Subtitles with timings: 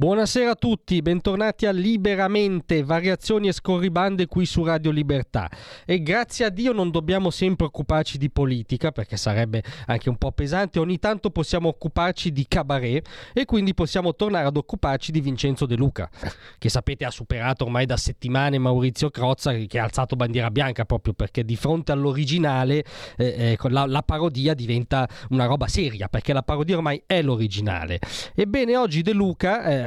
[0.00, 5.50] Buonasera a tutti, bentornati a Liberamente, variazioni e scorribande qui su Radio Libertà.
[5.84, 10.30] E grazie a Dio non dobbiamo sempre occuparci di politica, perché sarebbe anche un po'
[10.30, 15.66] pesante, ogni tanto possiamo occuparci di cabaret e quindi possiamo tornare ad occuparci di Vincenzo
[15.66, 16.08] De Luca,
[16.58, 21.12] che sapete ha superato ormai da settimane Maurizio Crozza, che ha alzato bandiera bianca proprio
[21.12, 22.84] perché di fronte all'originale
[23.16, 27.98] eh, eh, la, la parodia diventa una roba seria, perché la parodia ormai è l'originale.
[28.36, 29.64] Ebbene, oggi De Luca...
[29.64, 29.86] Eh,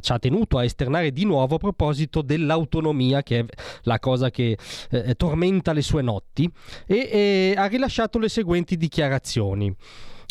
[0.00, 3.44] ci ha tenuto a esternare di nuovo a proposito dell'autonomia, che è
[3.82, 4.56] la cosa che
[4.90, 6.50] eh, tormenta le sue notti,
[6.86, 9.74] e, e ha rilasciato le seguenti dichiarazioni.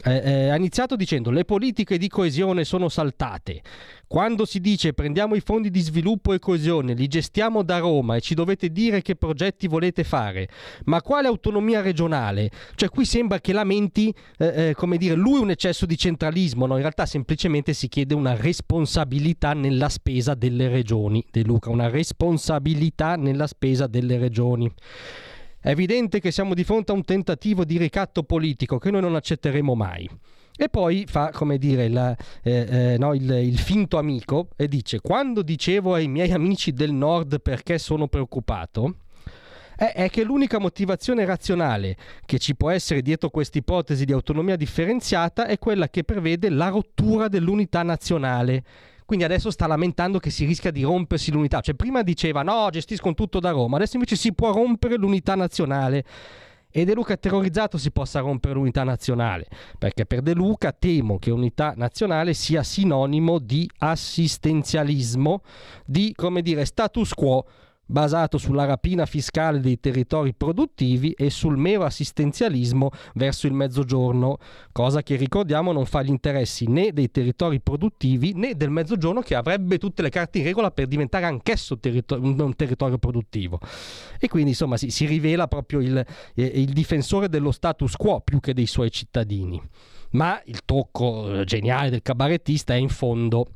[0.03, 3.61] Eh, eh, ha iniziato dicendo le politiche di coesione sono saltate.
[4.07, 8.21] Quando si dice prendiamo i fondi di sviluppo e coesione, li gestiamo da Roma e
[8.21, 10.47] ci dovete dire che progetti volete fare,
[10.85, 12.49] ma quale autonomia regionale?
[12.75, 16.75] Cioè qui sembra che lamenti, eh, eh, come dire, lui un eccesso di centralismo, no?
[16.75, 23.15] in realtà semplicemente si chiede una responsabilità nella spesa delle regioni, De Luca, una responsabilità
[23.15, 24.71] nella spesa delle regioni.
[25.61, 29.15] È evidente che siamo di fronte a un tentativo di ricatto politico che noi non
[29.15, 30.09] accetteremo mai.
[30.55, 34.99] E poi fa, come dire, la, eh, eh, no, il, il, finto amico e dice,
[34.99, 38.95] quando dicevo ai miei amici del nord perché sono preoccupato,
[39.75, 44.57] è, è che l'unica motivazione razionale che ci può essere dietro questa ipotesi di autonomia
[44.57, 48.63] differenziata è quella che prevede la rottura dell'unità nazionale
[49.09, 51.61] quindi adesso sta lamentando che si rischia di rompersi l'unità.
[51.61, 56.05] Cioè prima diceva no, gestiscono tutto da Roma, adesso invece si può rompere l'unità nazionale.
[56.69, 59.47] E De Luca è terrorizzato si possa rompere l'unità nazionale,
[59.79, 65.41] perché per De Luca temo che unità nazionale sia sinonimo di assistenzialismo,
[65.87, 67.45] di, come dire, status quo
[67.89, 74.37] basato sulla rapina fiscale dei territori produttivi e sul mero assistenzialismo verso il mezzogiorno,
[74.71, 79.33] cosa che ricordiamo non fa gli interessi né dei territori produttivi né del mezzogiorno che
[79.33, 83.59] avrebbe tutte le carte in regola per diventare anch'esso territor- un territorio produttivo.
[84.19, 85.97] E quindi insomma si, si rivela proprio il,
[86.35, 89.59] eh, il difensore dello status quo più che dei suoi cittadini.
[90.11, 93.47] Ma il tocco geniale del cabarettista è in fondo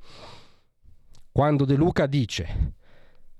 [1.31, 2.73] quando De Luca dice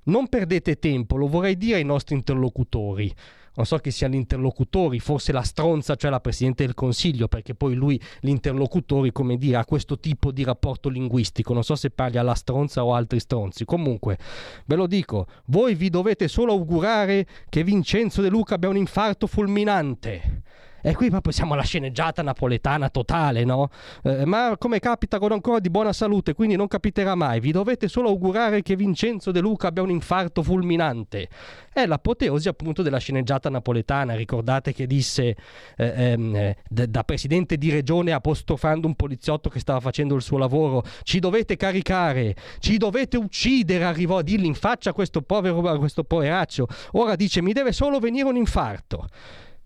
[0.06, 3.14] non perdete tempo, lo vorrei dire ai nostri interlocutori.
[3.56, 7.76] Non so che siano interlocutori, forse la stronza, cioè la Presidente del Consiglio, perché poi
[7.76, 11.54] lui, l'interlocutori, come dire, ha questo tipo di rapporto linguistico.
[11.54, 13.64] Non so se parli alla stronza o altri stronzi.
[13.64, 14.18] Comunque,
[14.66, 19.28] ve lo dico, voi vi dovete solo augurare che Vincenzo De Luca abbia un infarto
[19.28, 20.42] fulminante.
[20.86, 23.70] E qui proprio siamo alla sceneggiata napoletana totale, no?
[24.04, 27.40] Eh, ma come capita con ancora di buona salute, quindi non capiterà mai.
[27.40, 31.30] Vi dovete solo augurare che Vincenzo De Luca abbia un infarto fulminante.
[31.72, 34.14] È l'apoteosi appunto della sceneggiata napoletana.
[34.14, 35.38] Ricordate che disse
[35.78, 40.38] eh, ehm, eh, da presidente di regione apostrofando un poliziotto che stava facendo il suo
[40.38, 43.86] lavoro: ci dovete caricare, ci dovete uccidere.
[43.86, 46.68] Arrivò a dirgli in faccia questo povero, a questo poveraccio.
[46.92, 49.08] Ora dice: mi deve solo venire un infarto.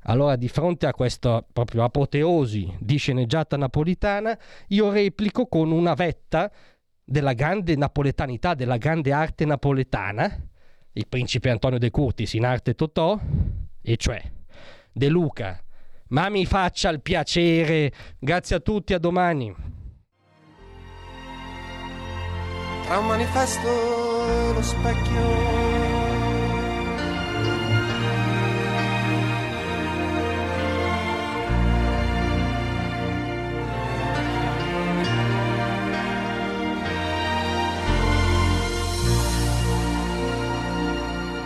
[0.10, 4.38] Allora, di fronte a questa proprio apoteosi di sceneggiata napolitana,
[4.68, 6.50] io replico con una vetta
[7.04, 10.34] della grande napoletanità, della grande arte napoletana,
[10.94, 13.20] il principe Antonio De Curtis in arte Totò,
[13.82, 14.22] e cioè
[14.94, 15.62] De Luca,
[16.10, 17.92] ma mi faccia il piacere.
[18.18, 19.54] Grazie a tutti, a domani.
[22.86, 25.77] Tra un manifesto e lo specchio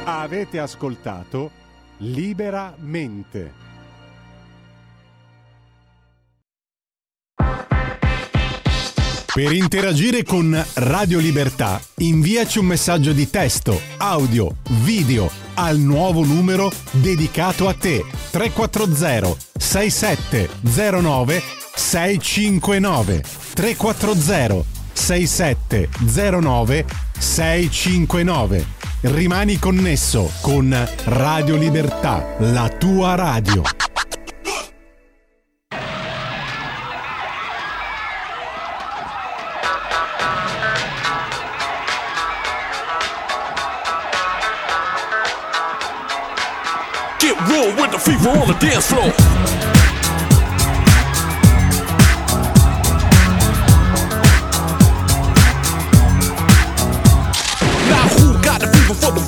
[0.04, 1.52] Avete ascoltato
[1.98, 3.54] Liberamente.
[9.34, 16.72] Per interagire con Radio Libertà, inviaci un messaggio di testo, audio, video al nuovo numero
[16.92, 21.44] dedicato a te 340 6709
[21.76, 26.86] 659 340 6709
[27.20, 33.64] 659 Rimani connesso con Radio Libertà, la tua radio.
[47.18, 49.61] Get roll with the fever on the dance floor.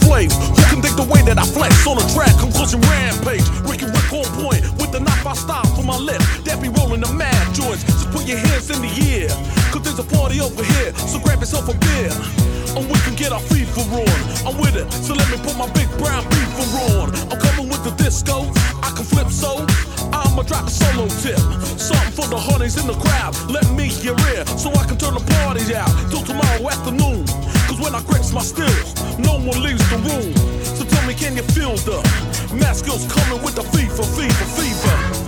[0.03, 0.29] Flame?
[0.29, 2.35] Who can think the way that I flex on the track?
[2.39, 3.47] Conclusion rampage.
[3.63, 6.21] Ricky Rick on point with the knife I style for my lip.
[6.45, 7.83] That be rolling the mad joints.
[7.83, 9.31] Just put your hands in the air.
[9.71, 10.93] Cause there's a party over here.
[11.07, 12.11] So grab yourself a beer.
[12.75, 14.19] And we can get our fever on.
[14.47, 14.91] I'm with it.
[14.91, 16.67] So let me put my big brown beaver
[16.97, 17.13] on.
[17.31, 18.49] I'm coming with the disco.
[18.81, 19.65] I can flip so.
[20.13, 21.37] I'ma drop a solo tip.
[21.77, 23.33] Something for the honeys in the crowd.
[23.49, 27.23] Let me your ear so I can turn the party out till tomorrow afternoon.
[27.73, 30.35] Cause when I grips my stills, no one leaves the room.
[30.63, 31.97] So tell me, can you feel the
[32.53, 35.22] mask skills coming with the fever, fever, fever?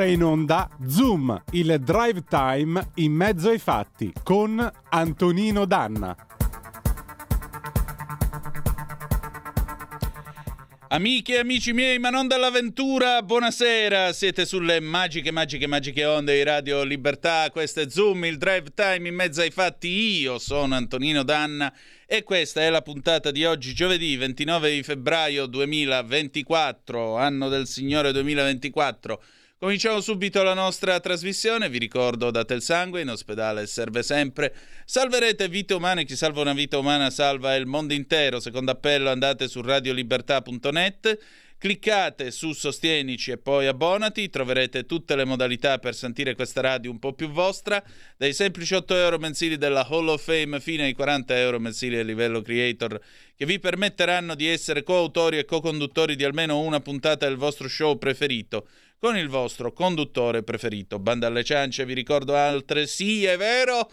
[0.00, 6.16] Ora in onda Zoom, il drive time in mezzo ai fatti con Antonino Danna.
[10.88, 14.12] Amiche e amici miei, ma non dall'avventura, buonasera.
[14.14, 17.50] Siete sulle magiche, magiche, magiche onde di Radio Libertà.
[17.50, 19.88] Questo è Zoom, il drive time in mezzo ai fatti.
[20.20, 21.72] Io sono Antonino Danna
[22.06, 28.12] e questa è la puntata di oggi, giovedì 29 di febbraio 2024, anno del Signore
[28.12, 29.22] 2024.
[29.62, 34.54] Cominciamo subito la nostra trasmissione, vi ricordo date il sangue, in ospedale serve sempre,
[34.86, 39.48] salverete vite umane, chi salva una vita umana salva il mondo intero, secondo appello andate
[39.48, 41.18] su radiolibertà.net,
[41.58, 46.98] cliccate su Sostienici e poi abbonati, troverete tutte le modalità per sentire questa radio un
[46.98, 47.84] po' più vostra,
[48.16, 52.02] dai semplici 8 euro mensili della Hall of Fame fino ai 40 euro mensili a
[52.02, 52.98] livello creator
[53.36, 57.98] che vi permetteranno di essere coautori e co-conduttori di almeno una puntata del vostro show
[57.98, 58.66] preferito
[59.00, 60.98] con il vostro conduttore preferito.
[60.98, 63.90] Banda alle ciance, vi ricordo altresì, è vero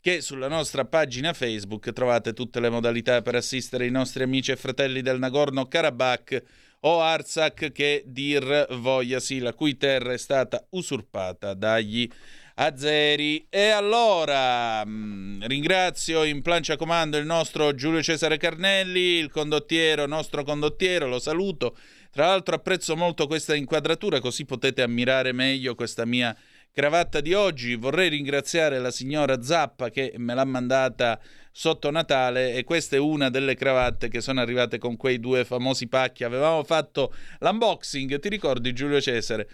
[0.00, 4.56] che sulla nostra pagina Facebook trovate tutte le modalità per assistere i nostri amici e
[4.56, 6.42] fratelli del Nagorno-Karabakh
[6.80, 12.08] o Artsakh che dir vogliasi, la cui terra è stata usurpata dagli
[12.54, 13.46] Azeri.
[13.50, 20.44] E allora mh, ringrazio in plancia comando il nostro Giulio Cesare Carnelli, il condottiero, nostro
[20.44, 21.76] condottiero, lo saluto.
[22.14, 26.32] Tra l'altro apprezzo molto questa inquadratura, così potete ammirare meglio questa mia
[26.70, 27.74] cravatta di oggi.
[27.74, 31.18] Vorrei ringraziare la signora Zappa che me l'ha mandata
[31.50, 35.88] sotto Natale e questa è una delle cravatte che sono arrivate con quei due famosi
[35.88, 36.22] pacchi.
[36.22, 39.48] Avevamo fatto l'unboxing, ti ricordi Giulio Cesare?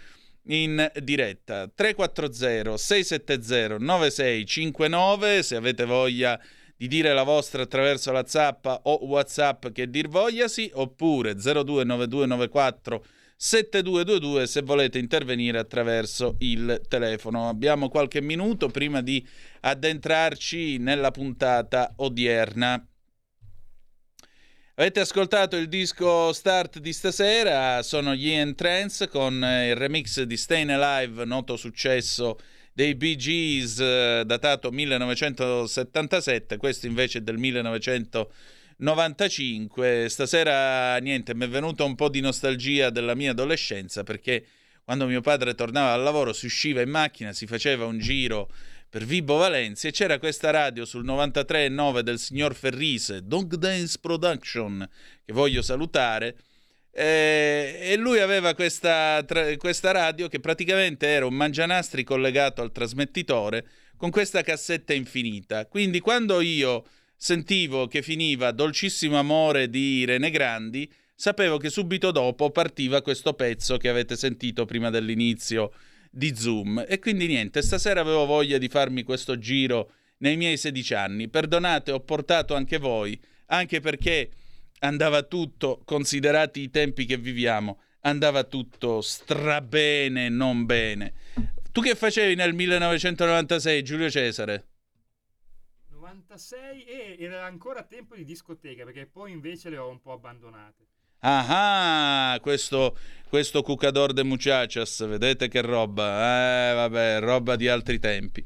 [0.45, 6.39] in diretta 340 670 9659 se avete voglia
[6.81, 14.47] di dire la vostra attraverso la zappa o whatsapp che dir vogliasi oppure 029294 7222
[14.47, 17.49] se volete intervenire attraverso il telefono.
[17.49, 19.23] Abbiamo qualche minuto prima di
[19.59, 22.83] addentrarci nella puntata odierna.
[24.73, 30.35] Avete ascoltato il disco start di stasera, sono gli Ian Trance con il remix di
[30.35, 32.39] Stayin' Alive, noto successo
[32.73, 40.07] dei Bee Gees, eh, datato 1977, questo invece è del 1995.
[40.09, 44.45] Stasera niente, mi è venuta un po' di nostalgia della mia adolescenza perché
[44.83, 48.51] quando mio padre tornava dal lavoro si usciva in macchina, si faceva un giro
[48.89, 54.85] per Vibo Valencia e c'era questa radio sul 93.9 del signor Ferrise, Dog Dance Production,
[55.23, 56.35] che voglio salutare.
[56.93, 62.71] Eh, e lui aveva questa, tra- questa radio che praticamente era un mangianastri collegato al
[62.71, 65.67] trasmettitore con questa cassetta infinita.
[65.67, 72.49] Quindi quando io sentivo che finiva Dolcissimo amore di Irene Grandi, sapevo che subito dopo
[72.49, 75.71] partiva questo pezzo che avete sentito prima dell'inizio
[76.09, 76.83] di Zoom.
[76.87, 81.29] E quindi niente, stasera avevo voglia di farmi questo giro nei miei 16 anni.
[81.29, 84.31] Perdonate, ho portato anche voi, anche perché
[84.81, 91.13] andava tutto, considerati i tempi che viviamo, andava tutto strabene, non bene.
[91.71, 94.65] Tu che facevi nel 1996, Giulio Cesare?
[95.89, 100.87] 96 e era ancora tempo di discoteca perché poi invece le ho un po' abbandonate.
[101.23, 102.97] Ah, questo,
[103.29, 106.71] questo Cucador de Muchachas, vedete che roba?
[106.71, 108.43] Eh, vabbè, roba di altri tempi.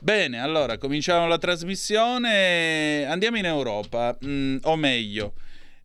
[0.00, 3.06] Bene, allora cominciamo la trasmissione.
[3.06, 5.32] Andiamo in Europa, mm, o meglio,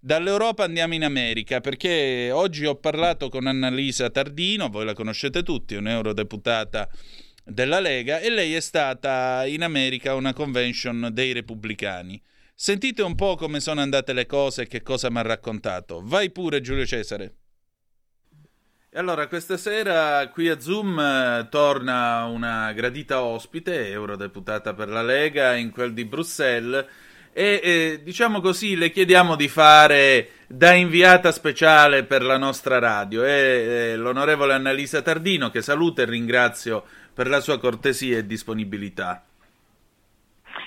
[0.03, 5.75] dall'Europa andiamo in America, perché oggi ho parlato con Annalisa Tardino, voi la conoscete tutti,
[5.75, 6.89] un'eurodeputata
[7.45, 12.21] della Lega, e lei è stata in America a una convention dei repubblicani.
[12.53, 16.01] Sentite un po' come sono andate le cose e che cosa mi ha raccontato.
[16.03, 17.35] Vai pure Giulio Cesare.
[18.89, 25.01] E allora, questa sera qui a Zoom eh, torna una gradita ospite, eurodeputata per la
[25.01, 26.85] Lega, in quel di Bruxelles,
[27.33, 33.23] e eh, diciamo così le chiediamo di fare da inviata speciale per la nostra radio.
[33.23, 39.23] È eh, l'onorevole Annalisa Tardino, che saluto e ringrazio per la sua cortesia e disponibilità.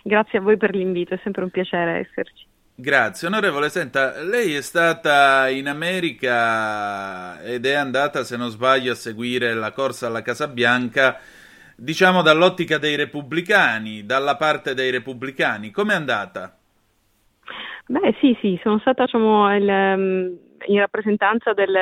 [0.02, 2.44] Grazie a voi per l'invito, è sempre un piacere esserci.
[2.78, 3.70] Grazie, onorevole.
[3.70, 9.72] Senta, lei è stata in America ed è andata, se non sbaglio, a seguire la
[9.72, 11.18] corsa alla Casa Bianca,
[11.76, 15.70] diciamo dall'ottica dei repubblicani, dalla parte dei repubblicani.
[15.70, 16.56] Com'è andata?
[17.88, 21.74] Beh, sì, sì, sono stata diciamo, il, um, in rappresentanza del,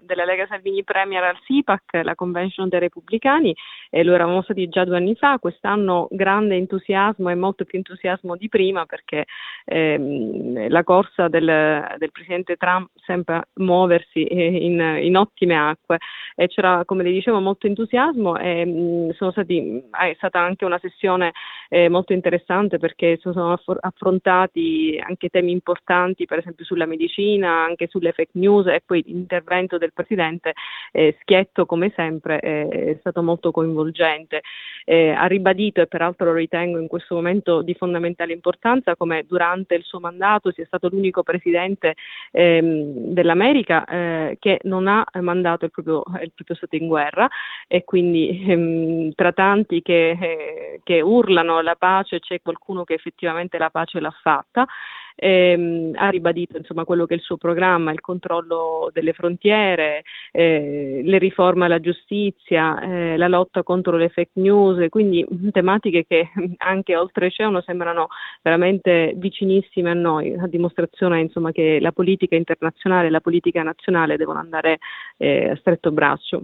[0.00, 3.54] della Lega Salvini Premier al SIPAC, la convention dei repubblicani,
[3.90, 5.38] e lo eravamo stati già due anni fa.
[5.38, 9.24] Quest'anno grande entusiasmo e molto più entusiasmo di prima perché
[9.64, 15.98] ehm, la corsa del, del, presidente Trump sembra muoversi in, in ottime acque
[16.34, 21.32] e c'era, come le dicevo, molto entusiasmo e mh, stati, è stata anche una sessione
[21.68, 28.10] eh, molto interessante perché sono affrontati anche temi importanti, per esempio sulla medicina, anche sulle
[28.10, 30.54] fake news e poi l'intervento del Presidente
[30.90, 34.42] eh, schietto come sempre eh, è stato molto coinvolgente.
[34.84, 39.76] Eh, ha ribadito e peraltro lo ritengo in questo momento di fondamentale importanza come durante
[39.76, 41.94] il suo mandato sia stato l'unico Presidente
[42.32, 47.28] ehm, dell'America eh, che non ha mandato il proprio, il proprio Stato in guerra
[47.68, 53.56] e quindi ehm, tra tanti che, eh, che urlano la pace c'è qualcuno che effettivamente
[53.58, 54.66] la pace l'ha fatta
[55.14, 60.02] ehm, ha ribadito insomma, quello che è il suo programma, il controllo delle frontiere,
[60.32, 66.30] eh, le riforme alla giustizia, eh, la lotta contro le fake news, quindi tematiche che
[66.58, 68.08] anche oltreoceano sembrano
[68.42, 74.16] veramente vicinissime a noi, a dimostrazione insomma, che la politica internazionale e la politica nazionale
[74.16, 74.78] devono andare
[75.16, 76.42] eh, a stretto braccio.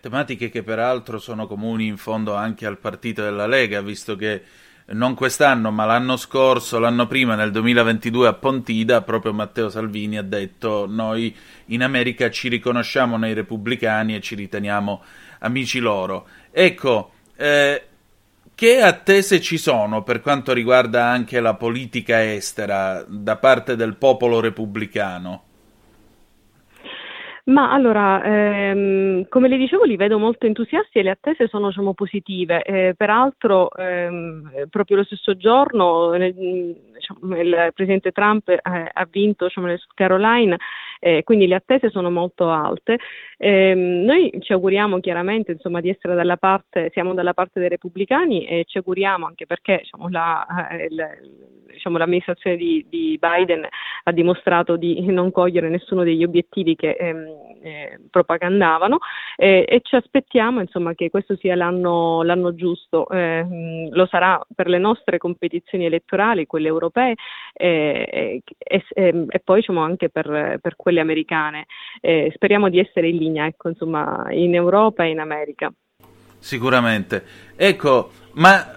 [0.00, 4.42] Tematiche che peraltro sono comuni in fondo anche al partito della Lega, visto che
[4.92, 10.22] non quest'anno, ma l'anno scorso, l'anno prima, nel 2022 a Pontida, proprio Matteo Salvini ha
[10.22, 11.34] detto noi
[11.66, 15.02] in America ci riconosciamo nei repubblicani e ci riteniamo
[15.40, 16.26] amici loro.
[16.50, 17.84] Ecco, eh,
[18.54, 24.40] che attese ci sono per quanto riguarda anche la politica estera da parte del popolo
[24.40, 25.44] repubblicano?
[27.50, 31.94] Ma allora, ehm, come le dicevo, li vedo molto entusiasti e le attese sono diciamo,
[31.94, 32.62] positive.
[32.62, 39.46] Eh, peraltro, ehm, proprio lo stesso giorno nel- diciamo, il presidente Trump eh, ha vinto
[39.46, 40.56] diciamo, nel South Carolina,
[41.00, 42.98] eh, quindi le attese sono molto alte.
[43.38, 48.46] Ehm, noi ci auguriamo chiaramente insomma, di essere dalla parte, siamo dalla parte dei repubblicani
[48.46, 53.66] e ci auguriamo anche perché diciamo, la, eh, il- diciamo, l'amministrazione di, di Biden
[54.04, 57.26] ha dimostrato di non cogliere nessuno degli obiettivi che ehm,
[57.62, 58.98] eh, propagandavano
[59.36, 64.38] eh, e ci aspettiamo insomma, che questo sia l'anno, l'anno giusto, Eh, mh, lo sarà
[64.54, 67.14] per le nostre competizioni elettorali, quelle europee
[67.52, 71.66] eh, e, e- e poi diciamo, anche per, per quelle americane.
[72.00, 75.72] Eh, speriamo di essere in linea ecco, insomma, in Europa e in America.
[76.38, 77.22] Sicuramente.
[77.54, 78.76] Ecco, ma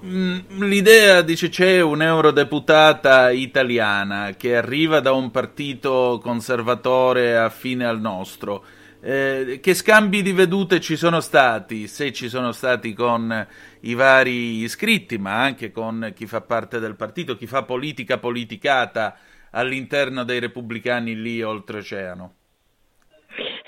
[0.00, 8.64] mh, l'idea dice c'è un'eurodeputata italiana che arriva da un partito conservatore affine al nostro.
[9.00, 13.46] Eh, che scambi di vedute ci sono stati, se ci sono stati con
[13.82, 19.16] i vari iscritti, ma anche con chi fa parte del partito, chi fa politica politicata
[19.50, 22.34] all'interno dei repubblicani lì oltreoceano?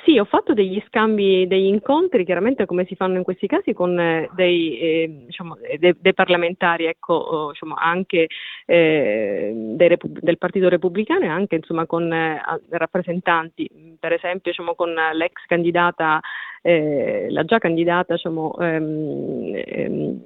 [0.09, 4.01] Sì, ho fatto degli scambi, degli incontri, chiaramente come si fanno in questi casi, con
[4.01, 8.29] eh, dei, eh, diciamo, eh, dei- dei parlamentari, ecco, diciamo, anche
[8.65, 13.69] eh, dei del Partito Repubblicano e anche insomma, con eh, rappresentanti,
[14.01, 16.21] per esempio diciamo, con l'ex candidata,
[16.63, 20.23] eh, la già candidata diciamo, ehm, ehm,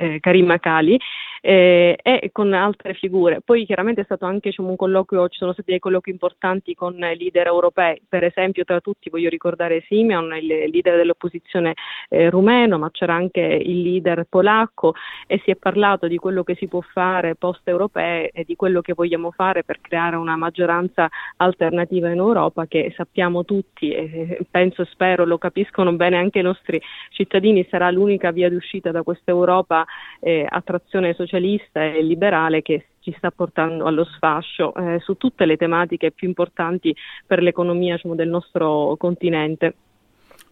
[0.00, 0.98] eh, Karima Kali
[1.40, 3.40] eh, e con altre figure.
[3.44, 6.94] Poi chiaramente è stato anche diciamo, un colloquio, ci sono stati dei colloqui importanti con
[6.94, 11.74] leader europei, per esempio tra tutti voglio ricordare Simeon, il leader dell'opposizione
[12.08, 14.94] eh, rumeno, ma c'era anche il leader polacco
[15.26, 18.80] e si è parlato di quello che si può fare post europee e di quello
[18.80, 24.82] che vogliamo fare per creare una maggioranza alternativa in Europa che sappiamo tutti e penso
[24.82, 29.30] e spero lo capiscono bene anche i nostri cittadini sarà l'unica via d'uscita da questa
[29.30, 29.84] Europa
[30.20, 35.44] eh, a trazione socialista e liberale che ci sta portando allo sfascio eh, su tutte
[35.44, 36.94] le tematiche più importanti
[37.26, 39.74] per l'economia diciamo, del nostro continente.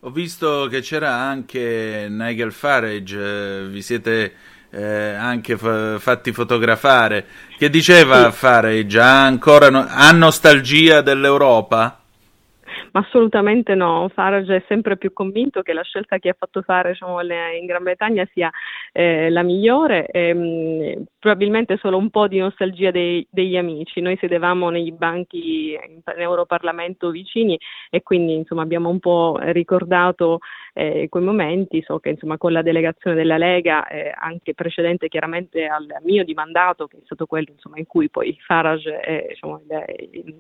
[0.01, 4.33] Ho visto che c'era anche Nigel Farage, eh, vi siete
[4.71, 7.27] eh, anche fa- fatti fotografare.
[7.57, 9.01] Che diceva Farage?
[9.01, 12.04] Ha ancora no- ha nostalgia dell'Europa?
[12.95, 16.93] Ma assolutamente no, Farage è sempre più convinto che la scelta che ha fatto fare
[16.93, 18.49] diciamo, in Gran Bretagna sia
[18.93, 24.01] eh, la migliore, ehm, probabilmente solo un po' di nostalgia dei- degli amici.
[24.01, 27.59] Noi sedevamo nei banchi in, in Europarlamento vicini
[27.91, 30.39] e quindi insomma, abbiamo un po' ricordato
[30.75, 31.83] eh, quei momenti.
[31.83, 36.35] So che insomma, con la delegazione della Lega, eh, anche precedente chiaramente al mio di
[36.35, 39.87] mandato, che è stato quello insomma, in cui poi Farage e diciamo, le-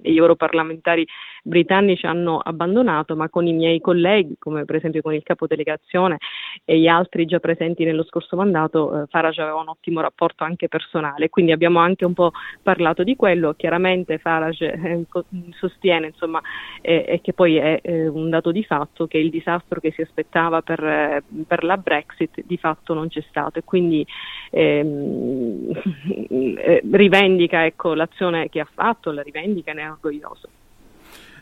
[0.02, 1.06] gli europarlamentari
[1.42, 6.18] britannici hanno abbandonato, ma con i miei colleghi, come per esempio con il capo delegazione
[6.64, 10.68] e gli altri già presenti nello scorso mandato, eh, Farage aveva un ottimo rapporto anche
[10.68, 13.54] personale, quindi abbiamo anche un po' parlato di quello.
[13.54, 15.04] Chiaramente Farage eh,
[15.52, 16.40] sostiene insomma,
[16.80, 20.02] eh, e che poi è eh, un dato di fatto che il disastro che si
[20.24, 24.04] aspettava per, eh, per la Brexit di fatto non c'è stato e quindi
[24.50, 25.70] ehm,
[26.58, 30.48] eh, rivendica ecco, l'azione che ha fatto, la rivendica e ne è orgoglioso.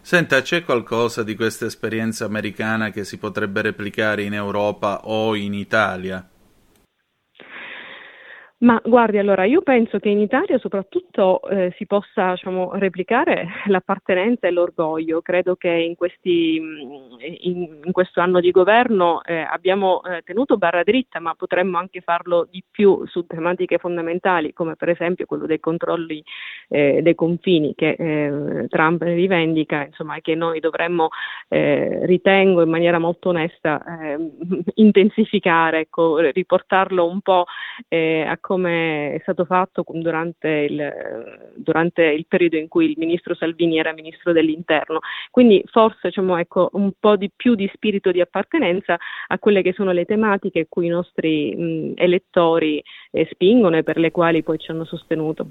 [0.00, 5.54] Senta, c'è qualcosa di questa esperienza americana che si potrebbe replicare in Europa o in
[5.54, 6.26] Italia?
[8.62, 14.46] Ma guardi, allora io penso che in Italia soprattutto eh, si possa diciamo, replicare l'appartenenza
[14.46, 15.20] e l'orgoglio.
[15.20, 20.58] Credo che in, questi, mh, in, in questo anno di governo eh, abbiamo eh, tenuto
[20.58, 25.46] barra dritta, ma potremmo anche farlo di più su tematiche fondamentali, come per esempio quello
[25.46, 26.22] dei controlli
[26.68, 31.08] eh, dei confini che eh, Trump rivendica, insomma, che noi dovremmo,
[31.48, 34.18] eh, ritengo in maniera molto onesta, eh,
[34.74, 37.46] intensificare, ecco, riportarlo un po'
[37.88, 40.92] a come è stato fatto durante il,
[41.54, 44.98] durante il periodo in cui il ministro Salvini era ministro dell'interno.
[45.30, 49.72] Quindi forse diciamo, ecco, un po' di più di spirito di appartenenza a quelle che
[49.72, 54.42] sono le tematiche a cui i nostri mh, elettori eh, spingono e per le quali
[54.42, 55.46] poi ci hanno sostenuto.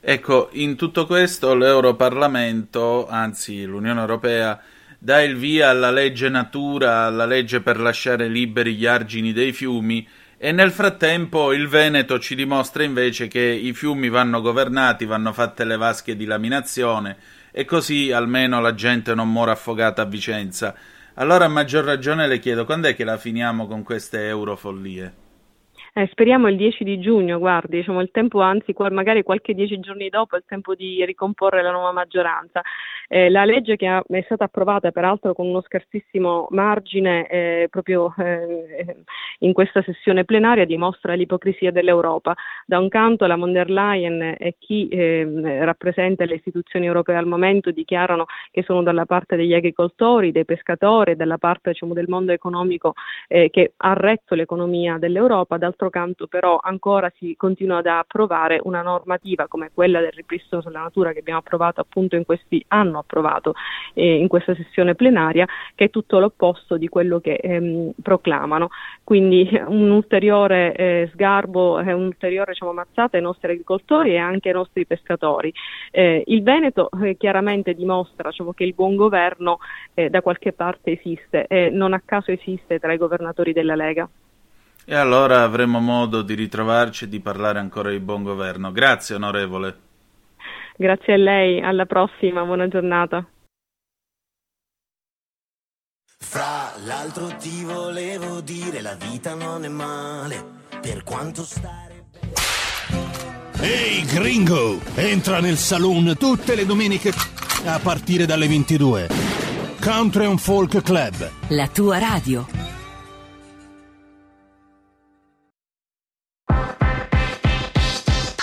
[0.00, 4.56] Ecco, in tutto questo l'Europarlamento, anzi l'Unione Europea,
[5.00, 10.06] dà il via alla legge natura, alla legge per lasciare liberi gli argini dei fiumi
[10.42, 15.64] e nel frattempo il Veneto ci dimostra invece che i fiumi vanno governati, vanno fatte
[15.64, 17.18] le vasche di laminazione
[17.50, 20.74] e così almeno la gente non muore affogata a Vicenza.
[21.16, 25.29] Allora a maggior ragione le chiedo quando è che la finiamo con queste eurofollie?
[25.92, 30.08] Eh, speriamo il 10 di giugno, guardi, diciamo il tempo, anzi magari qualche dieci giorni
[30.08, 32.62] dopo il tempo di ricomporre la nuova maggioranza.
[33.08, 38.14] Eh, la legge che ha- è stata approvata peraltro con uno scarsissimo margine eh, proprio
[38.18, 38.96] eh,
[39.40, 42.34] in questa sessione plenaria dimostra l'ipocrisia dell'Europa.
[42.66, 47.26] Da un canto la von der Leyen e chi ehm, rappresenta le istituzioni europee al
[47.26, 52.30] momento dichiarano che sono dalla parte degli agricoltori, dei pescatori, dalla parte diciamo, del mondo
[52.30, 52.94] economico
[53.26, 58.82] eh, che ha retto l'economia dell'Europa, d'altro canto però ancora si continua ad approvare una
[58.82, 63.54] normativa come quella del ripristino sulla natura che abbiamo approvato appunto in questi hanno approvato
[63.94, 68.68] eh, in questa sessione plenaria che è tutto l'opposto di quello che ehm, proclamano.
[69.02, 74.54] Quindi un ulteriore eh, sgarbo e un'ulteriore diciamo, mazzata ai nostri agricoltori e anche ai
[74.54, 75.52] nostri pescatori.
[75.90, 79.58] Eh, il Veneto eh, chiaramente dimostra diciamo, che il buon governo
[79.94, 84.08] eh, da qualche parte esiste e non a caso esiste tra i governatori della Lega.
[84.84, 88.72] E allora avremo modo di ritrovarci e di parlare ancora di buon governo.
[88.72, 89.78] Grazie onorevole.
[90.76, 93.26] Grazie a lei, alla prossima, buona giornata.
[96.18, 100.42] Fra l'altro ti volevo dire, la vita non è male,
[100.80, 101.90] per quanto stare
[103.62, 107.12] Ehi gringo, entra nel saloon tutte le domeniche
[107.66, 109.08] a partire dalle 22.
[109.82, 111.30] Country and Folk Club.
[111.48, 112.59] La tua radio.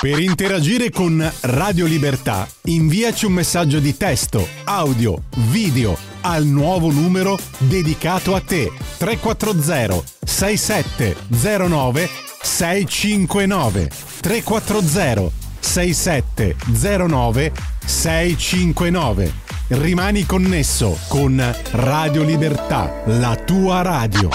[0.09, 7.37] Per interagire con Radio Libertà, inviaci un messaggio di testo, audio, video al nuovo numero
[7.57, 12.09] dedicato a te 340 6709
[12.41, 13.89] 659
[14.21, 17.51] 340 6709
[17.85, 19.33] 659
[19.67, 24.29] Rimani connesso con Radio Libertà, la tua radio.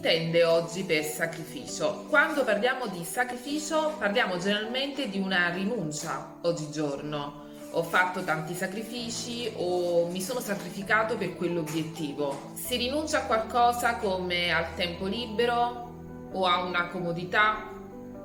[0.00, 2.06] Intende oggi per sacrificio?
[2.08, 7.48] Quando parliamo di sacrificio parliamo generalmente di una rinuncia oggigiorno.
[7.72, 12.52] Ho fatto tanti sacrifici o mi sono sacrificato per quell'obiettivo.
[12.54, 17.70] Si rinuncia a qualcosa come al tempo libero o a una comodità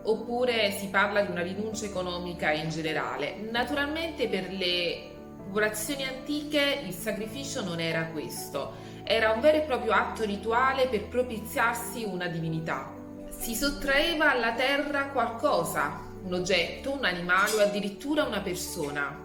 [0.03, 3.35] oppure si parla di una rinuncia economica in generale.
[3.51, 5.11] Naturalmente per le
[5.55, 8.73] popolazioni antiche il sacrificio non era questo,
[9.08, 12.91] era un vero e proprio atto rituale per propiziarsi una divinità.
[13.30, 19.15] Si sottraeva alla terra qualcosa, un oggetto, un animale o addirittura una persona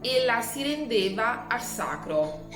[0.00, 2.46] e la si rendeva al sacro.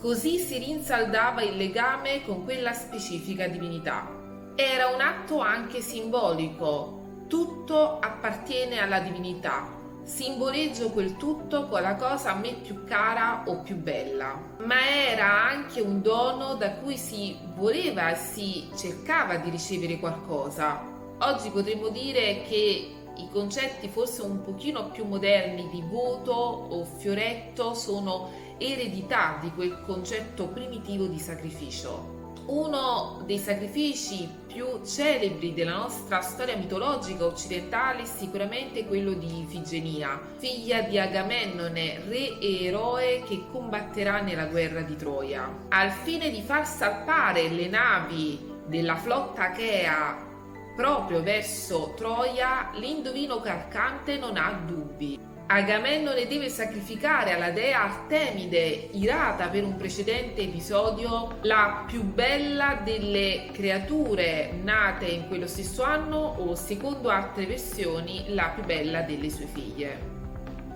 [0.00, 4.08] Così si rinsaldava il legame con quella specifica divinità.
[4.54, 9.66] Era un atto anche simbolico, tutto appartiene alla divinità,
[10.04, 15.48] simboleggio quel tutto con la cosa a me più cara o più bella, ma era
[15.48, 20.82] anche un dono da cui si voleva e si cercava di ricevere qualcosa.
[21.20, 27.72] Oggi potremmo dire che i concetti forse un pochino più moderni di voto o fioretto
[27.72, 32.13] sono eredità di quel concetto primitivo di sacrificio.
[32.46, 40.20] Uno dei sacrifici più celebri della nostra storia mitologica occidentale è sicuramente quello di Ifigenia,
[40.36, 45.50] figlia di Agamennone, re e eroe che combatterà nella guerra di Troia.
[45.70, 50.14] Al fine di far salpare le navi della flotta achea
[50.76, 55.32] proprio verso Troia, l'indovino calcante non ha dubbi.
[55.46, 63.48] Agamennone deve sacrificare alla dea Artemide, irata per un precedente episodio, la più bella delle
[63.52, 69.44] creature nate in quello stesso anno o, secondo altre versioni, la più bella delle sue
[69.44, 70.12] figlie.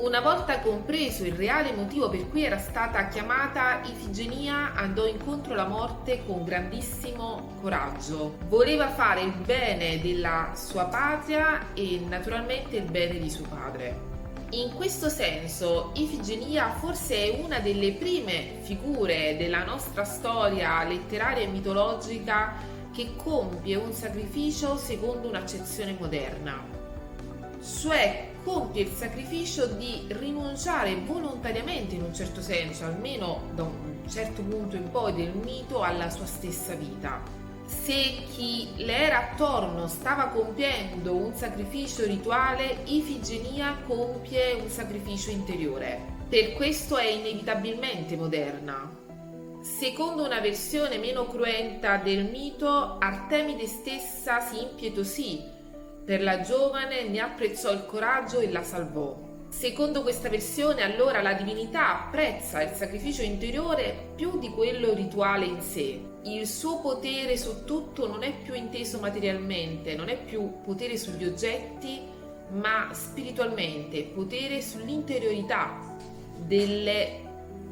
[0.01, 5.67] Una volta compreso il reale motivo per cui era stata chiamata Ifigenia, andò incontro alla
[5.67, 8.37] morte con grandissimo coraggio.
[8.49, 14.08] Voleva fare il bene della sua patria e naturalmente il bene di suo padre.
[14.53, 21.49] In questo senso, Ifigenia forse è una delle prime figure della nostra storia letteraria e
[21.49, 22.55] mitologica
[22.91, 26.65] che compie un sacrificio secondo un'accezione moderna,
[27.63, 34.41] cioè compie il sacrificio di rinunciare volontariamente in un certo senso, almeno da un certo
[34.41, 37.38] punto in poi del mito, alla sua stessa vita.
[37.89, 45.99] Se chi le era attorno stava compiendo un sacrificio rituale, Ifigenia compie un sacrificio interiore.
[46.29, 48.95] Per questo è inevitabilmente moderna.
[49.63, 55.43] Secondo una versione meno cruenta del mito, Artemide stessa si impietosì
[56.05, 59.28] per la giovane, ne apprezzò il coraggio e la salvò.
[59.49, 65.61] Secondo questa versione, allora la divinità apprezza il sacrificio interiore più di quello rituale in
[65.63, 66.01] sé.
[66.25, 71.25] Il suo potere su tutto non è più inteso materialmente, non è più potere sugli
[71.25, 72.01] oggetti,
[72.51, 75.97] ma spiritualmente, potere sull'interiorità
[76.37, 77.27] delle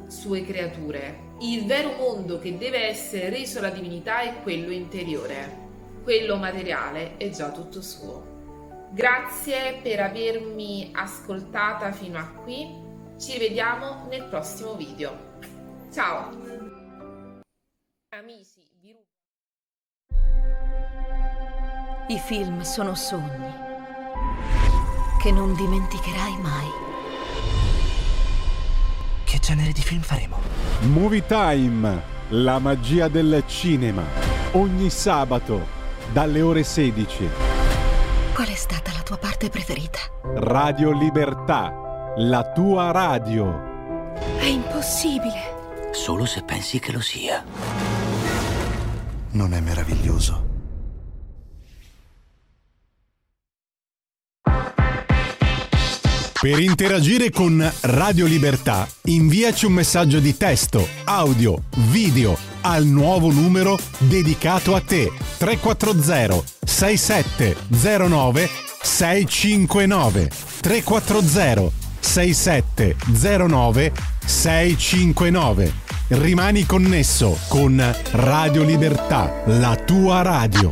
[0.07, 1.25] sue creature.
[1.41, 5.65] Il vero mondo che deve essere reso alla divinità è quello interiore.
[6.03, 8.26] Quello materiale è già tutto suo.
[8.89, 12.65] Grazie per avermi ascoltata fino a qui.
[13.19, 15.35] Ci vediamo nel prossimo video.
[15.91, 16.29] Ciao!
[18.17, 18.95] Amici, vi
[22.07, 23.53] I film sono sogni
[25.21, 26.67] che non dimenticherai mai.
[29.25, 30.39] Che genere di film faremo?
[30.83, 34.03] Movie Time, la magia del cinema.
[34.53, 35.67] Ogni sabato,
[36.13, 37.46] dalle ore 16.
[38.37, 39.97] Qual è stata la tua parte preferita?
[40.21, 44.13] Radio Libertà, la tua radio.
[44.37, 45.89] È impossibile.
[45.91, 47.43] Solo se pensi che lo sia.
[49.31, 50.56] Non è meraviglioso?
[56.39, 63.79] Per interagire con Radio Libertà, inviaci un messaggio di testo, audio, video al nuovo numero
[63.97, 68.49] dedicato a te 340 6709
[68.81, 70.29] 659
[70.61, 73.91] 340 6709
[74.23, 80.69] 659 Rimani connesso con Radio Libertà, la tua radio.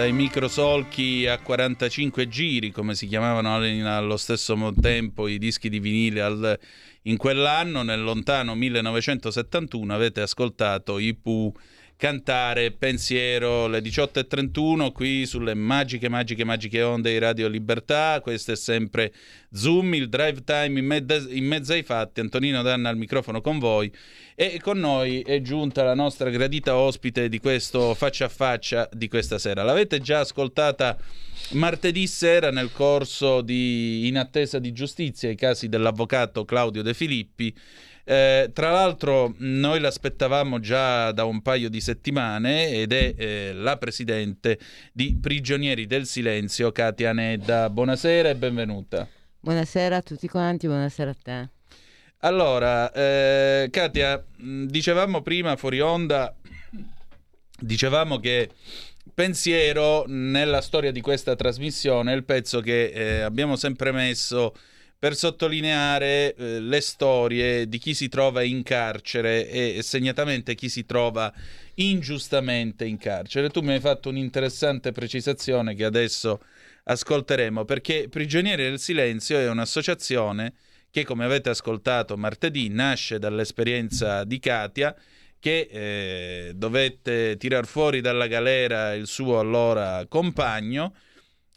[0.00, 5.78] Dai microsolchi a 45 giri, come si chiamavano all- allo stesso tempo i dischi di
[5.78, 6.58] vinile al-
[7.02, 11.52] in quell'anno, nel lontano 1971, avete ascoltato i Pooh
[12.00, 18.20] cantare Pensiero alle 18.31 qui sulle magiche, magiche, magiche onde di Radio Libertà.
[18.22, 19.12] Questo è sempre
[19.52, 22.20] Zoom, il drive time in, mezza- in mezzo ai fatti.
[22.20, 23.92] Antonino Danna al microfono con voi.
[24.34, 29.06] E con noi è giunta la nostra gradita ospite di questo faccia a faccia di
[29.06, 29.62] questa sera.
[29.62, 30.96] L'avete già ascoltata
[31.52, 37.54] martedì sera nel corso di In attesa di giustizia, i casi dell'avvocato Claudio De Filippi.
[38.04, 43.76] Eh, tra l'altro noi l'aspettavamo già da un paio di settimane ed è eh, la
[43.76, 44.58] presidente
[44.92, 47.70] di Prigionieri del Silenzio, Katia Nedda.
[47.70, 49.06] Buonasera e benvenuta.
[49.38, 51.48] Buonasera a tutti quanti, buonasera a te.
[52.22, 56.34] Allora, eh, Katia, dicevamo prima fuori onda,
[57.58, 58.50] dicevamo che
[59.20, 64.56] pensiero nella storia di questa trasmissione il pezzo che eh, abbiamo sempre messo
[64.98, 70.86] per sottolineare eh, le storie di chi si trova in carcere e segnatamente chi si
[70.86, 71.30] trova
[71.74, 73.50] ingiustamente in carcere.
[73.50, 76.40] Tu mi hai fatto un'interessante precisazione che adesso
[76.84, 80.54] ascolteremo perché Prigionieri del Silenzio è un'associazione
[80.90, 84.96] che come avete ascoltato martedì nasce dall'esperienza di Katia
[85.40, 90.94] che eh, dovette tirar fuori dalla galera il suo allora compagno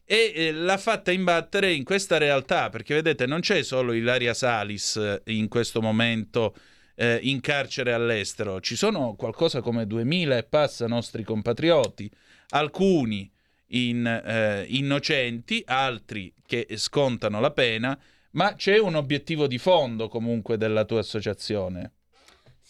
[0.06, 4.96] e eh, l'ha fatta imbattere in questa realtà perché vedete non c'è solo Ilaria Salis
[4.96, 6.56] eh, in questo momento
[6.96, 8.62] eh, in carcere all'estero.
[8.62, 12.10] Ci sono qualcosa come 2000 e passa nostri compatrioti
[12.50, 13.30] alcuni
[13.68, 18.00] in, eh, innocenti altri che scontano la pena
[18.32, 21.92] ma c'è un obiettivo di fondo comunque della tua associazione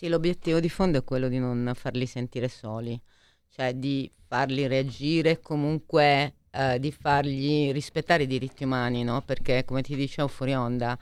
[0.03, 2.99] Sì, l'obiettivo di fondo è quello di non farli sentire soli,
[3.47, 9.21] cioè di farli reagire, comunque eh, di fargli rispettare i diritti umani, no?
[9.21, 10.99] Perché come ti dicevo fuori onda,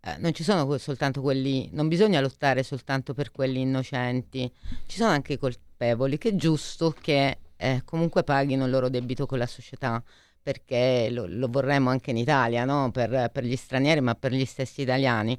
[0.00, 4.50] eh, non ci sono soltanto quelli, non bisogna lottare soltanto per quelli innocenti,
[4.86, 9.24] ci sono anche i colpevoli, che è giusto che eh, comunque paghino il loro debito
[9.24, 10.02] con la società,
[10.42, 12.90] perché lo, lo vorremmo anche in Italia, no?
[12.90, 15.38] per, per gli stranieri, ma per gli stessi italiani.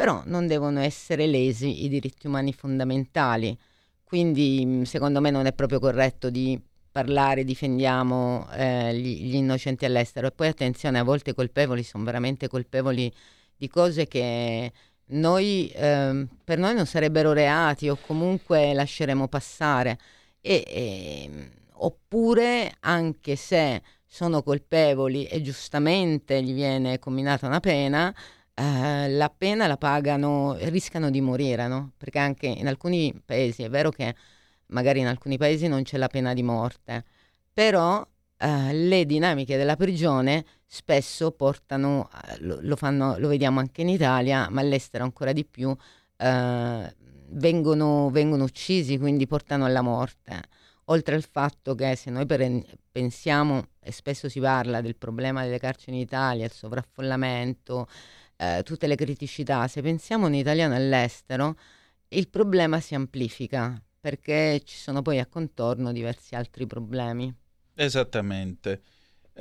[0.00, 3.54] Però non devono essere lesi i diritti umani fondamentali.
[4.02, 6.58] Quindi mh, secondo me non è proprio corretto di
[6.90, 10.28] parlare, difendiamo eh, gli, gli innocenti all'estero.
[10.28, 13.12] E poi attenzione, a volte i colpevoli sono veramente colpevoli
[13.54, 14.72] di cose che
[15.08, 19.98] noi, ehm, per noi non sarebbero reati o comunque lasceremo passare.
[20.40, 28.14] E, ehm, oppure, anche se sono colpevoli e giustamente gli viene comminata una pena,
[28.60, 31.92] eh, la pena la pagano, rischiano di morire, no?
[31.96, 34.14] Perché anche in alcuni paesi, è vero che
[34.66, 37.04] magari in alcuni paesi non c'è la pena di morte,
[37.52, 43.80] però eh, le dinamiche della prigione spesso portano, eh, lo, lo fanno, lo vediamo anche
[43.80, 45.74] in Italia, ma all'estero ancora di più,
[46.16, 46.94] eh,
[47.32, 50.42] vengono, vengono uccisi, quindi portano alla morte.
[50.86, 55.58] Oltre al fatto che se noi per- pensiamo, e spesso si parla del problema delle
[55.58, 57.86] carceri in Italia, il sovraffollamento,
[58.40, 61.56] eh, tutte le criticità, se pensiamo un italiano all'estero,
[62.08, 67.32] il problema si amplifica perché ci sono poi a contorno diversi altri problemi.
[67.74, 68.80] Esattamente.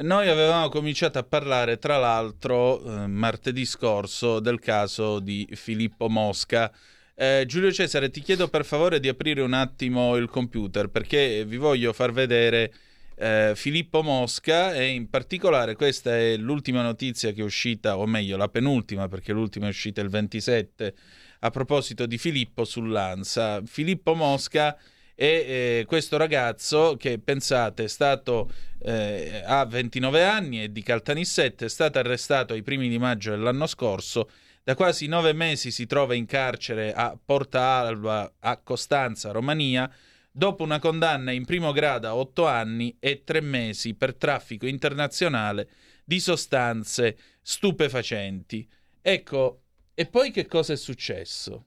[0.02, 6.72] Noi avevamo cominciato a parlare, tra l'altro, eh, martedì scorso del caso di Filippo Mosca.
[7.16, 11.58] Eh, Giulio Cesare, ti chiedo per favore di aprire un attimo il computer perché vi
[11.58, 12.74] voglio far vedere
[13.20, 18.38] eh, Filippo Mosca e in particolare questa è l'ultima notizia che è uscita, o meglio
[18.38, 20.96] la penultima perché l'ultima è uscita il 27
[21.40, 23.62] a proposito di Filippo sull'Ansa.
[23.66, 24.78] Filippo Mosca
[25.14, 28.50] è eh, questo ragazzo che pensate è stato
[28.82, 33.68] eh, ha 29 anni, è di Caltanissette, è stato arrestato ai primi di maggio dell'anno
[33.68, 34.30] scorso.
[34.64, 39.92] Da quasi nove mesi si trova in carcere a Porta Alba, a Costanza, Romania,
[40.32, 45.70] dopo una condanna in primo grado a otto anni e tre mesi per traffico internazionale
[46.04, 48.68] di sostanze stupefacenti.
[49.02, 49.62] Ecco,
[49.94, 51.66] e poi che cosa è successo?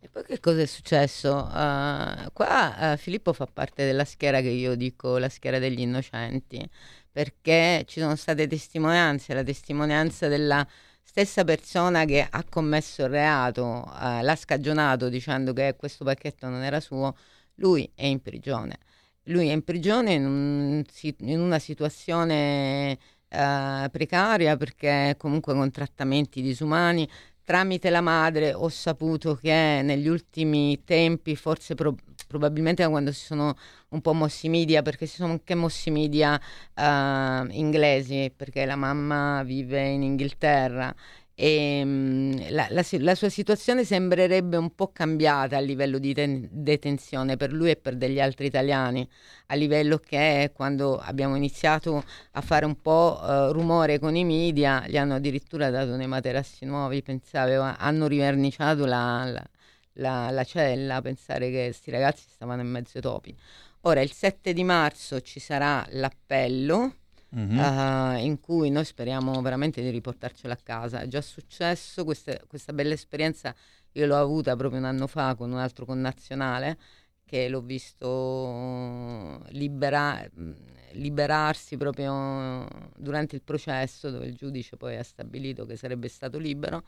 [0.00, 1.34] E poi che cosa è successo?
[1.34, 6.64] Uh, qua uh, Filippo fa parte della schiera che io dico la schiera degli innocenti,
[7.10, 10.64] perché ci sono state testimonianze, la testimonianza della
[11.02, 16.62] stessa persona che ha commesso il reato, uh, l'ha scagionato dicendo che questo pacchetto non
[16.62, 17.16] era suo,
[17.58, 18.78] lui è in prigione.
[19.24, 20.84] Lui è in prigione in, un,
[21.20, 22.98] in una situazione
[23.28, 27.06] precaria perché comunque con trattamenti disumani
[27.48, 31.96] tramite la madre ho saputo che negli ultimi tempi, forse pro-
[32.26, 33.56] probabilmente da quando si sono
[33.88, 36.38] un po' mossi media, perché si sono anche mossi media
[36.74, 40.94] eh, inglesi, perché la mamma vive in Inghilterra
[41.40, 46.48] e mm, la, la la sua situazione sembrerebbe un po' cambiata a livello di ten-
[46.50, 49.08] detenzione per lui e per degli altri italiani,
[49.46, 54.84] a livello che quando abbiamo iniziato a fare un po' eh, rumore con i media,
[54.88, 59.48] gli hanno addirittura dato dei materassi nuovi, pensavo, hanno riverniciato la, la-
[59.94, 63.36] la- la cella, pensare che questi ragazzi stavano in mezzo ai topi.
[63.82, 66.94] Ora, il 7 di marzo ci sarà l'appello.
[67.30, 67.58] Mhm.
[67.58, 71.00] eh, in cui noi speriamo veramente di riportarcelo a casa.
[71.00, 73.54] È già successo queste- questa bella esperienza,
[73.92, 76.78] io l'ho avuta proprio un anno fa con un altro connazionale
[77.24, 80.52] che l'ho visto libera- mh,
[80.92, 82.66] liberarsi proprio
[82.96, 86.84] durante il processo dove il giudice poi ha stabilito che sarebbe stato libero.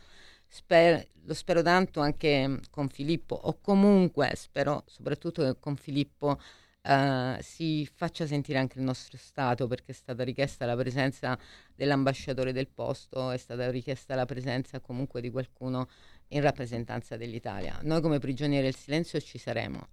[0.49, 6.41] Sper- lo spero tanto anche con Filippo o comunque spero soprattutto che con Filippo
[6.83, 11.39] eh, si faccia sentire anche il nostro Stato perché è stata richiesta la presenza
[11.75, 15.89] dell'ambasciatore del posto, è stata richiesta la presenza comunque di qualcuno
[16.29, 17.79] in rappresentanza dell'Italia.
[17.83, 19.89] Noi come prigionieri del silenzio ci saremo.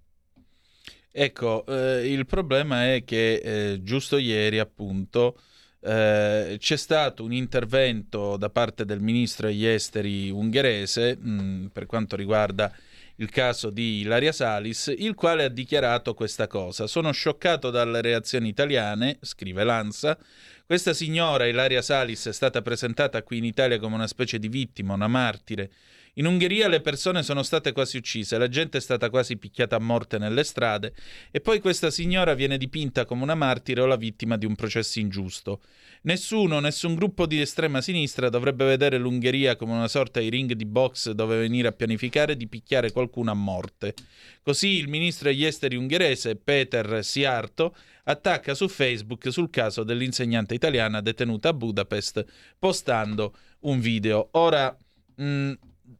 [1.10, 5.40] Ecco, eh, il problema è che eh, giusto ieri, appunto,
[5.80, 12.14] eh, c'è stato un intervento da parte del ministro degli esteri ungherese mh, per quanto
[12.14, 12.72] riguarda
[13.20, 16.86] il caso di Ilaria Salis, il quale ha dichiarato questa cosa.
[16.86, 20.16] Sono scioccato dalle reazioni italiane, scrive Lanza.
[20.64, 24.94] Questa signora, Ilaria Salis, è stata presentata qui in Italia come una specie di vittima,
[24.94, 25.70] una martire.
[26.18, 29.78] In Ungheria le persone sono state quasi uccise, la gente è stata quasi picchiata a
[29.78, 30.92] morte nelle strade
[31.30, 34.98] e poi questa signora viene dipinta come una martire o la vittima di un processo
[34.98, 35.60] ingiusto.
[36.02, 40.64] Nessuno, nessun gruppo di estrema sinistra dovrebbe vedere l'Ungheria come una sorta di ring di
[40.64, 43.94] box dove venire a pianificare di picchiare qualcuno a morte.
[44.42, 51.00] Così il ministro degli esteri ungherese, Peter Siarto, attacca su Facebook sul caso dell'insegnante italiana
[51.00, 52.24] detenuta a Budapest,
[52.58, 54.30] postando un video.
[54.32, 54.76] Ora,
[55.14, 55.52] mh,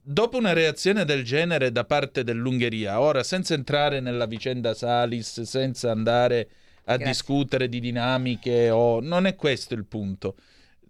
[0.03, 5.91] dopo una reazione del genere da parte dell'Ungheria, ora senza entrare nella vicenda Salis, senza
[5.91, 6.51] andare
[6.85, 7.07] a Grazie.
[7.07, 10.37] discutere di dinamiche o non è questo il punto.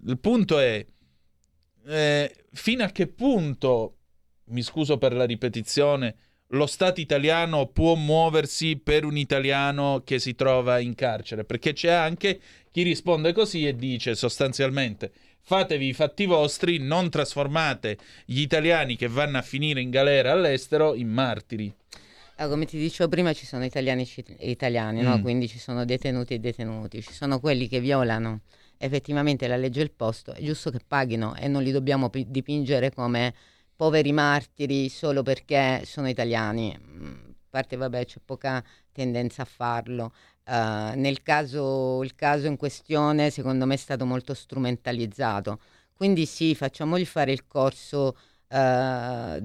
[0.07, 0.85] Il punto è
[1.87, 3.97] eh, fino a che punto,
[4.47, 6.17] mi scuso per la ripetizione,
[6.53, 11.91] lo Stato italiano può muoversi per un italiano che si trova in carcere, perché c'è
[11.91, 12.41] anche
[12.71, 15.13] chi risponde così e dice sostanzialmente
[15.49, 17.97] fatevi i fatti vostri, non trasformate
[18.27, 21.75] gli italiani che vanno a finire in galera all'estero in martiri.
[22.37, 25.17] Ah, come ti dicevo prima ci sono italiani e italiani, no?
[25.17, 25.23] Mm.
[25.23, 28.43] quindi ci sono detenuti e detenuti, ci sono quelli che violano
[28.77, 32.93] effettivamente la legge del posto, è giusto che paghino e non li dobbiamo pi- dipingere
[32.93, 33.33] come
[33.75, 36.79] poveri martiri solo perché sono italiani.
[36.79, 40.13] Mm, A parte, vabbè, c'è poca tendenza a farlo.
[40.49, 45.61] Eh, nel caso, il caso in questione, secondo me, è stato molto strumentalizzato.
[45.95, 48.17] Quindi sì, facciamogli fare il corso,
[48.49, 49.43] eh,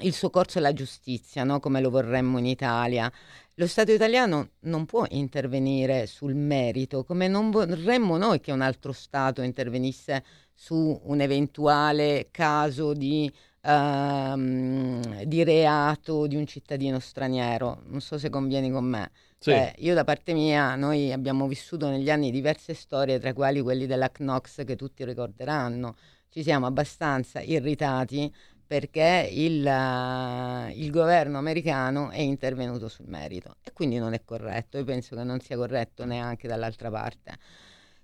[0.00, 1.60] il suo corso alla giustizia, no?
[1.60, 3.10] come lo vorremmo in Italia.
[3.54, 8.92] Lo Stato italiano non può intervenire sul merito, come non vorremmo noi che un altro
[8.92, 13.30] Stato intervenisse su un eventuale caso di,
[13.60, 17.82] ehm, di reato di un cittadino straniero.
[17.86, 19.10] Non so se convieni con me.
[19.42, 19.52] Sì.
[19.52, 23.86] Cioè, io da parte mia, noi abbiamo vissuto negli anni diverse storie, tra quali quelli
[23.86, 25.96] della Knox che tutti ricorderanno.
[26.28, 28.30] Ci siamo abbastanza irritati
[28.66, 34.76] perché il, eh, il governo americano è intervenuto sul merito e quindi non è corretto.
[34.76, 37.38] Io penso che non sia corretto neanche dall'altra parte.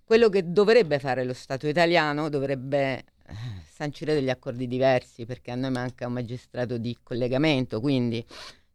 [0.05, 3.35] Quello che dovrebbe fare lo Stato italiano dovrebbe eh,
[3.71, 8.25] sancire degli accordi diversi perché a noi manca un magistrato di collegamento, quindi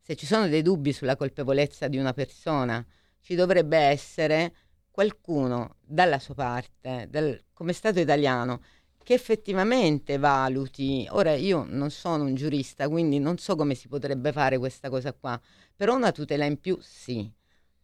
[0.02, 2.86] se ci sono dei dubbi sulla colpevolezza di una persona,
[3.22, 4.54] ci dovrebbe essere
[4.92, 8.62] qualcuno dalla sua parte, del- come Stato italiano,
[9.04, 11.08] che effettivamente valuti.
[11.12, 15.14] Ora io non sono un giurista, quindi non so come si potrebbe fare questa cosa
[15.14, 15.40] qua,
[15.76, 17.32] però una tutela in più sì.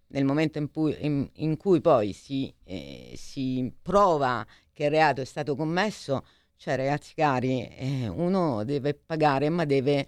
[0.10, 5.22] Nel momento in cui, in- in cui poi si, eh, si prova che il reato
[5.22, 10.08] è stato commesso, cioè ragazzi cari, eh, uno deve pagare ma deve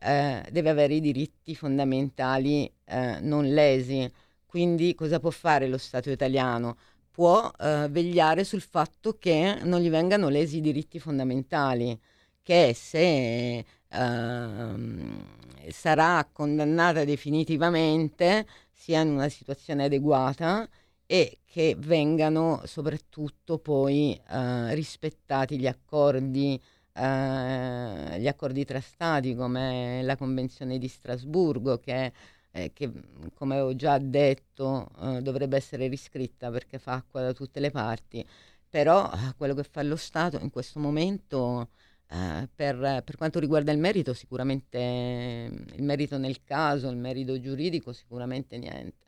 [0.00, 4.10] eh, deve avere i diritti fondamentali eh, non lesi.
[4.46, 6.76] Quindi cosa può fare lo Stato italiano?
[7.10, 11.98] Può eh, vegliare sul fatto che non gli vengano lesi i diritti fondamentali,
[12.42, 15.24] che se ehm,
[15.68, 20.68] sarà condannata definitivamente sia in una situazione adeguata
[21.06, 26.60] e che vengano soprattutto poi eh, rispettati gli accordi
[26.92, 32.12] eh, gli accordi tra stati come la Convenzione di Strasburgo che,
[32.50, 32.90] eh, che,
[33.34, 38.26] come avevo già detto eh, dovrebbe essere riscritta perché fa acqua da tutte le parti,
[38.68, 41.70] però eh, quello che fa lo Stato in questo momento
[42.08, 47.92] eh, per, per quanto riguarda il merito sicuramente il merito nel caso, il merito giuridico
[47.92, 48.98] sicuramente niente.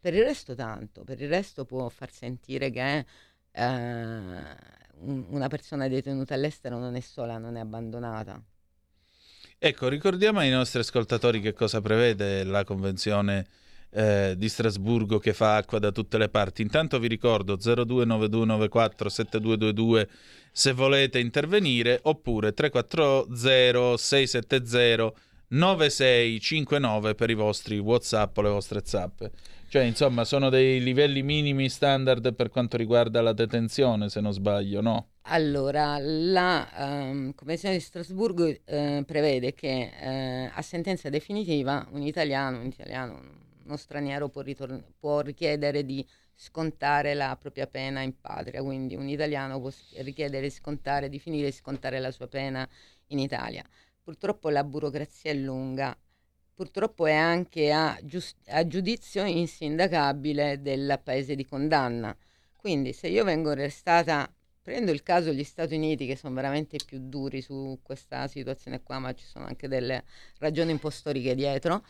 [0.00, 3.04] Per il resto tanto, per il resto può far sentire che
[3.56, 3.62] eh,
[5.00, 8.40] un- una persona detenuta all'estero non è sola, non è abbandonata.
[9.58, 13.46] Ecco, ricordiamo ai nostri ascoltatori che cosa prevede la Convenzione
[13.90, 16.60] eh, di Strasburgo che fa acqua da tutte le parti.
[16.62, 20.06] Intanto vi ricordo 0292947222
[20.52, 25.12] se volete intervenire oppure 340 670
[25.48, 29.30] 9659 per i vostri WhatsApp o le vostre zappe.
[29.68, 34.80] Cioè, insomma, sono dei livelli minimi standard per quanto riguarda la detenzione, se non sbaglio,
[34.80, 35.08] no?
[35.22, 42.60] Allora, la ehm, Convenzione di Strasburgo eh, prevede che eh, a sentenza definitiva un italiano,
[42.60, 43.20] un italiano,
[43.64, 49.08] uno straniero può, ritor- può richiedere di scontare la propria pena in patria, quindi un
[49.08, 52.68] italiano può richiedere di scontare, di finire di scontare la sua pena
[53.08, 53.64] in Italia.
[54.06, 55.96] Purtroppo la burocrazia è lunga,
[56.54, 62.16] purtroppo è anche a, gius- a giudizio insindacabile del paese di condanna.
[62.56, 64.32] Quindi se io vengo arrestata,
[64.62, 69.00] prendo il caso degli Stati Uniti che sono veramente più duri su questa situazione qua,
[69.00, 70.04] ma ci sono anche delle
[70.38, 71.84] ragioni un po' storiche dietro.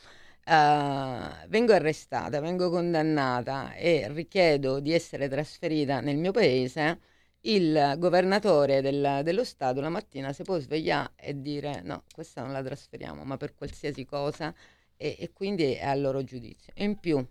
[0.47, 7.01] eh, vengo arrestata, vengo condannata e richiedo di essere trasferita nel mio paese,
[7.49, 12.53] il governatore del- dello Stato la mattina si può svegliare e dire no, questa non
[12.53, 14.55] la trasferiamo, ma per qualsiasi cosa
[14.97, 16.73] e, e quindi è al loro giudizio.
[16.77, 17.25] In più,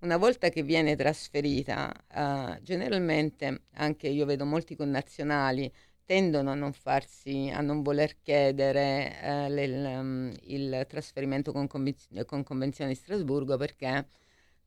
[0.00, 5.70] una volta che viene trasferita, eh, generalmente anche io vedo molti connazionali
[6.04, 11.66] tendono a non farsi, a non voler chiedere eh, le- il, um, il trasferimento con,
[11.68, 14.06] conviz- con Convenzione di Strasburgo perché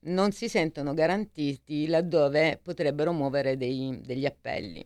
[0.06, 4.86] non si sentono garantiti laddove potrebbero muovere dei- degli appelli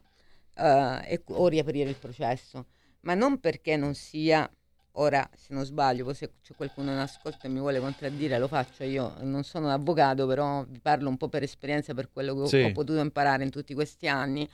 [0.55, 2.65] eh, e- o riaprire il processo,
[3.01, 4.49] ma non perché non sia,
[4.93, 8.47] ora se non sbaglio, poi se c'è qualcuno in ascolto e mi vuole contraddire lo
[8.47, 12.33] faccio, io non sono un avvocato, però vi parlo un po' per esperienza, per quello
[12.35, 12.61] che ho- Sì.
[12.63, 14.47] ho potuto imparare in tutti questi anni.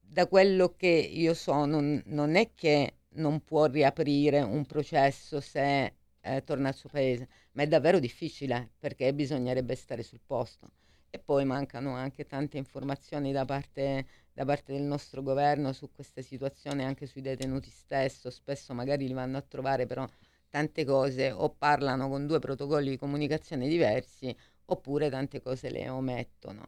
[0.00, 5.94] Da quello che io so, non, non è che non può riaprire un processo se
[6.20, 10.70] eh, torna al suo paese, ma è davvero difficile perché bisognerebbe stare sul posto.
[11.10, 16.22] E poi mancano anche tante informazioni da parte, da parte del nostro governo su queste
[16.22, 18.30] situazioni, anche sui detenuti stesso.
[18.30, 20.06] Spesso magari li vanno a trovare, però
[20.48, 24.34] tante cose o parlano con due protocolli di comunicazione diversi
[24.66, 26.64] oppure tante cose le omettono.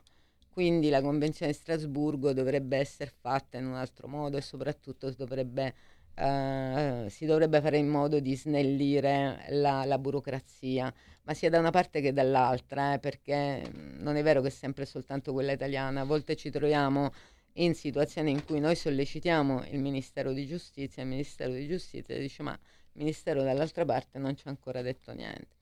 [0.56, 5.74] Quindi la Convenzione di Strasburgo dovrebbe essere fatta in un altro modo e soprattutto dovrebbe,
[6.16, 10.92] eh, si dovrebbe fare in modo di snellire la, la burocrazia,
[11.24, 14.50] ma sia da una parte che dall'altra, eh, perché mm, non è vero che è
[14.50, 17.12] sempre soltanto quella italiana, a volte ci troviamo
[17.58, 22.42] in situazioni in cui noi sollecitiamo il Ministero di Giustizia, il Ministero di Giustizia dice
[22.42, 25.54] ma il Ministero dall'altra parte non ci ha ancora detto niente.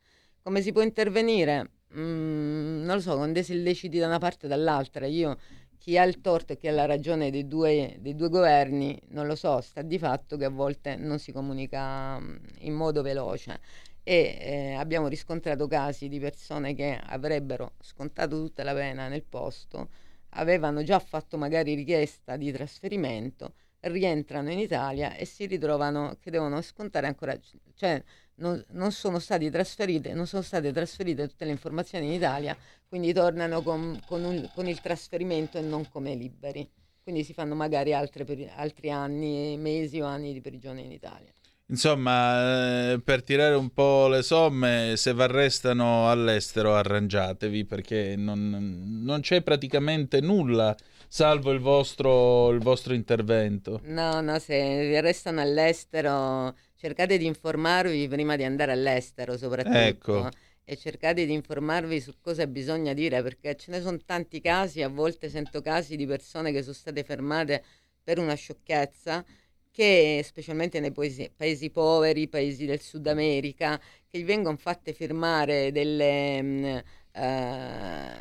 [0.43, 1.71] Come si può intervenire?
[1.97, 5.07] Mm, non lo so, con dei illeciti da una parte e dall'altra.
[5.07, 5.39] Io,
[5.85, 9.27] chi ha il torto e chi ha la ragione dei due, dei due governi, non
[9.27, 13.61] lo so, sta di fatto che a volte non si comunica mm, in modo veloce.
[14.03, 19.91] E eh, abbiamo riscontrato casi di persone che avrebbero scontato tutta la pena nel posto,
[20.31, 26.63] avevano già fatto magari richiesta di trasferimento, rientrano in Italia e si ritrovano che devono
[26.63, 27.39] scontare ancora,
[27.75, 28.03] cioè
[28.37, 32.57] non, non sono stati trasferite, non sono state trasferite tutte le informazioni in Italia,
[32.89, 36.69] quindi tornano con, con un- con il trasferimento e non come liberi.
[37.03, 37.93] Quindi si fanno magari
[38.25, 41.31] peri- altri anni, mesi o anni di prigione in Italia.
[41.67, 49.01] Insomma, eh, per tirare un po' le somme, se vi arrestano all'estero arrangiatevi perché non,
[49.03, 50.75] non c'è praticamente nulla
[51.09, 53.81] salvo il vostro, il vostro intervento.
[53.85, 59.77] No, no, se vi arrestano all'estero, cercate di informarvi prima di andare all'estero, soprattutto.
[59.77, 60.29] Ecco.
[60.67, 64.89] E cercate di informarvi su cosa bisogna dire, perché ce ne sono tanti casi, a
[64.89, 67.63] volte sento casi di persone che sono state fermate
[68.03, 69.25] per una sciocchezza,
[69.71, 73.79] che specialmente nei paesi, paesi poveri, paesi del Sud America,
[74.09, 78.13] che gli vengono fatte firmare delle, eh,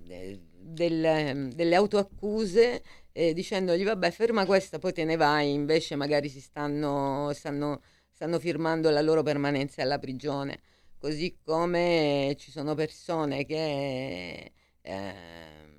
[0.00, 0.40] de-
[0.72, 5.52] del- delle autoaccuse eh, dicendogli vabbè ferma questa poi te ne vai.
[5.52, 10.60] Invece magari si stanno, stanno, stanno firmando la loro permanenza alla prigione.
[10.98, 15.14] Così come ci sono persone che eh,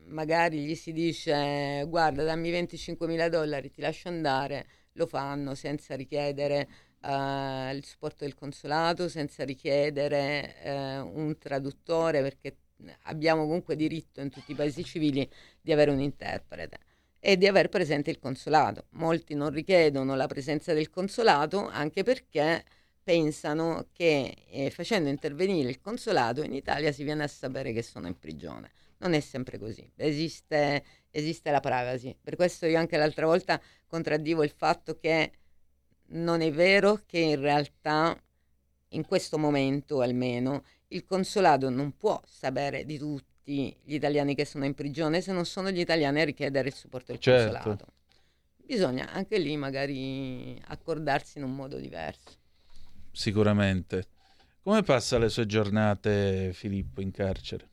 [0.07, 4.67] magari gli si dice guarda dammi 25 mila dollari ti lascio andare.
[4.93, 6.67] Lo fanno senza richiedere
[7.01, 12.57] eh, il supporto del consolato, senza richiedere eh, un traduttore, perché
[13.03, 15.29] abbiamo comunque diritto in tutti i paesi civili
[15.61, 16.77] di avere un interprete
[17.19, 18.87] e di aver presente il consolato.
[18.91, 22.63] Molti non richiedono la presenza del consolato anche perché
[23.03, 28.07] pensano che eh, facendo intervenire il consolato in Italia si viene a sapere che sono
[28.07, 28.71] in prigione.
[28.97, 32.15] Non è sempre così, esiste, esiste la privacy.
[32.21, 35.31] Per questo io anche l'altra volta contraddivo il fatto che
[36.07, 38.17] non è vero che in realtà,
[38.89, 40.63] in questo momento almeno,
[40.93, 45.45] il consolato non può sapere di tutti gli italiani che sono in prigione se non
[45.45, 47.51] sono gli italiani a richiedere il supporto del Certo.
[47.51, 47.85] consolato.
[48.65, 52.37] Bisogna anche lì magari accordarsi in un modo diverso.
[53.11, 54.07] Sicuramente.
[54.61, 57.69] Come passa le sue giornate, Filippo, in carcere?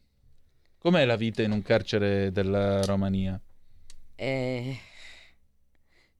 [0.78, 3.40] Com'è la vita in un carcere della Romania?
[4.16, 4.76] Eh,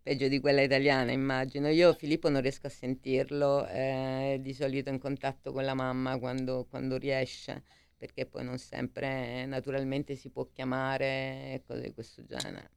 [0.03, 1.69] peggio di quella italiana, immagino.
[1.69, 6.67] Io Filippo non riesco a sentirlo, è di solito in contatto con la mamma quando,
[6.69, 7.63] quando riesce,
[7.97, 12.71] perché poi non sempre naturalmente si può chiamare cose di questo genere.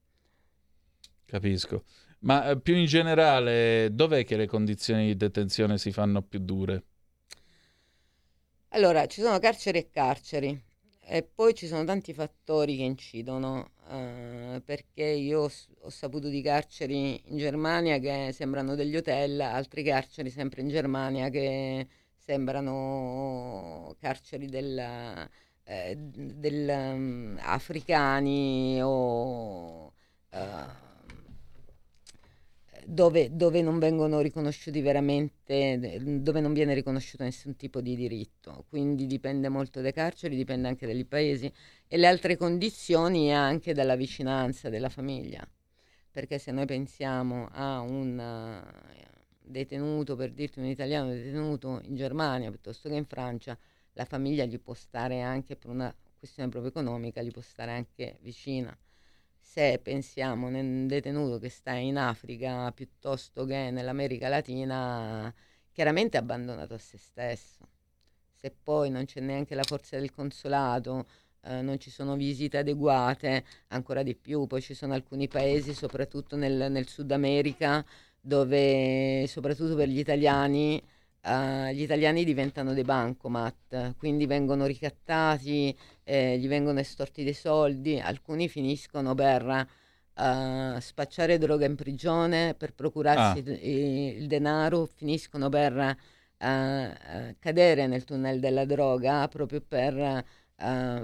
[1.26, 1.84] Capisco.
[2.19, 6.84] Ma eh, più in generale, dov'è che le condizioni di detenzione si fanno più dure?
[8.69, 10.63] Allora, ci sono carceri e carceri
[11.14, 17.22] e poi ci sono tanti fattori che incidono, eh, perché io ho, saputo di carceri
[17.30, 21.88] in Germania che sembrano degli hotel, altri carceri sempre in Germania che
[22.18, 24.76] sembrano carceri del,
[25.66, 29.93] eh, del, mm, africani o
[30.32, 30.39] eh,
[32.88, 38.66] dove, dove non vengono riconosciuti veramente, dove non viene riconosciuto nessun tipo di diritto.
[38.70, 41.52] Quindi dipende molto dai carceri, dipende anche dai paesi
[41.88, 45.48] e le altre condizioni anche dalla vicinanza della famiglia.
[46.12, 49.08] Perché se noi pensiamo a un eh,
[49.42, 53.58] detenuto, per dirti un italiano detenuto in Germania piuttosto che in Francia,
[53.94, 58.18] la famiglia gli può stare anche per una questione proprio economica, gli può stare anche
[58.22, 58.76] vicina
[59.54, 65.32] se pensiamo un detenuto che sta in Africa piuttosto che nell'America Latina,
[65.72, 67.68] chiaramente abbandonato a se stesso.
[68.34, 71.06] Se poi non c'è neanche la forza del consolato,
[71.41, 74.47] eh, non ci sono visite adeguate, ancora di più.
[74.47, 77.86] Poi ci sono alcuni paesi, soprattutto nel, nel Sud America,
[78.20, 80.82] dove soprattutto per gli italiani
[81.26, 87.99] eh, gli italiani diventano dei bancomat, quindi vengono ricattati, eh, gli vengono estorti dei soldi,
[87.99, 89.68] alcuni finiscono per
[90.16, 93.41] eh, spacciare droga in prigione, per procurarsi Ah.
[93.41, 95.97] d- i- il denaro, finiscono per
[96.38, 100.24] eh, cadere nel tunnel della droga proprio per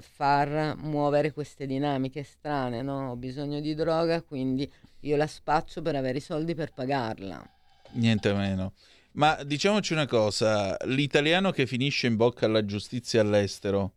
[0.02, 3.10] far muovere queste dinamiche strane, no?
[3.12, 4.72] Ho bisogno di droga, quindi
[5.02, 7.46] io la spaccio per avere i soldi per pagarla.
[7.94, 8.74] Niente meno.
[9.14, 13.94] Ma diciamoci una cosa, l'italiano che finisce in bocca alla giustizia all'estero,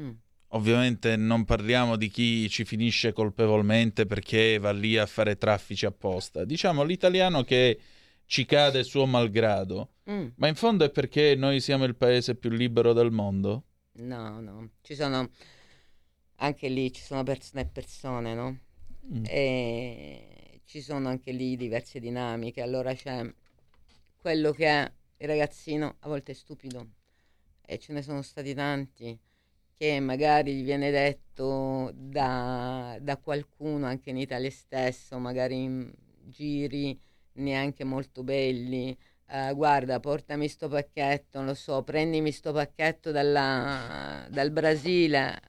[0.00, 0.10] Mm.
[0.48, 6.44] ovviamente non parliamo di chi ci finisce colpevolmente perché va lì a fare traffici apposta,
[6.44, 7.78] diciamo l'italiano che
[8.26, 10.28] ci cade suo malgrado, Mm.
[10.36, 13.64] ma in fondo è perché noi siamo il paese più libero del mondo?
[13.92, 15.30] No, no, ci sono
[16.36, 18.58] anche lì ci sono persone e persone, no?
[19.12, 19.24] Mm.
[19.26, 22.60] E ci sono anche lì diverse dinamiche.
[22.62, 23.24] Allora c'è
[24.16, 26.88] quello che è il ragazzino a volte è stupido
[27.64, 29.18] e ce ne sono stati tanti
[29.76, 36.98] che magari viene detto da, da qualcuno anche in Italia stesso, magari in giri
[37.34, 38.96] neanche molto belli.
[39.26, 45.40] eh, guarda, portami sto pacchetto, non lo so, prendimi sto pacchetto dalla- dal Brasile,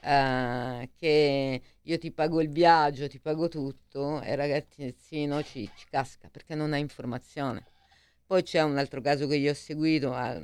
[0.00, 6.28] eh, che io ti pago il viaggio, ti pago tutto, e ragazzino ci, ci casca
[6.30, 7.64] perché non ha informazione.
[8.26, 10.42] Poi c'è un altro caso che io ho seguito, eh,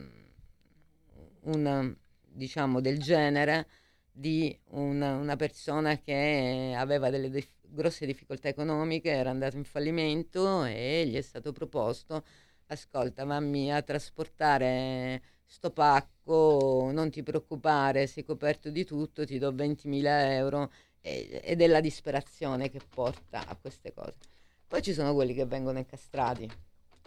[1.42, 1.96] un,
[2.36, 3.66] diciamo del genere,
[4.10, 10.64] di una, una persona che aveva delle dif- grosse difficoltà economiche, era andato in fallimento
[10.64, 12.24] e gli è stato proposto,
[12.68, 19.52] ascolta, vammi a trasportare sto pacco, non ti preoccupare, sei coperto di tutto, ti do
[19.52, 24.18] 20.000 euro e- ed è la disperazione che porta a queste cose.
[24.66, 26.48] Poi ci sono quelli che vengono incastrati,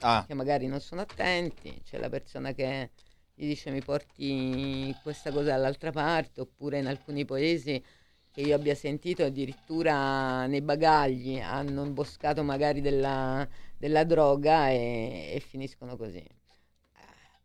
[0.01, 0.23] Ah.
[0.25, 2.91] che magari non sono attenti, c'è la persona che
[3.39, 7.81] gli dice mi porti questa cosa dall'altra parte, oppure in alcuni paesi
[8.29, 15.39] che io abbia sentito addirittura nei bagagli hanno imboscato magari della, della droga e, e
[15.39, 16.17] finiscono così.
[16.17, 16.29] Eh,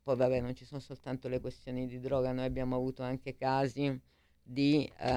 [0.02, 3.96] Poi vabbè, non ci sono soltanto le questioni di droga, noi abbiamo avuto anche casi
[4.42, 5.12] di eh,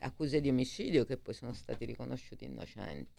[0.00, 3.12] accuse di omicidio che poi sono stati riconosciuti innocenti.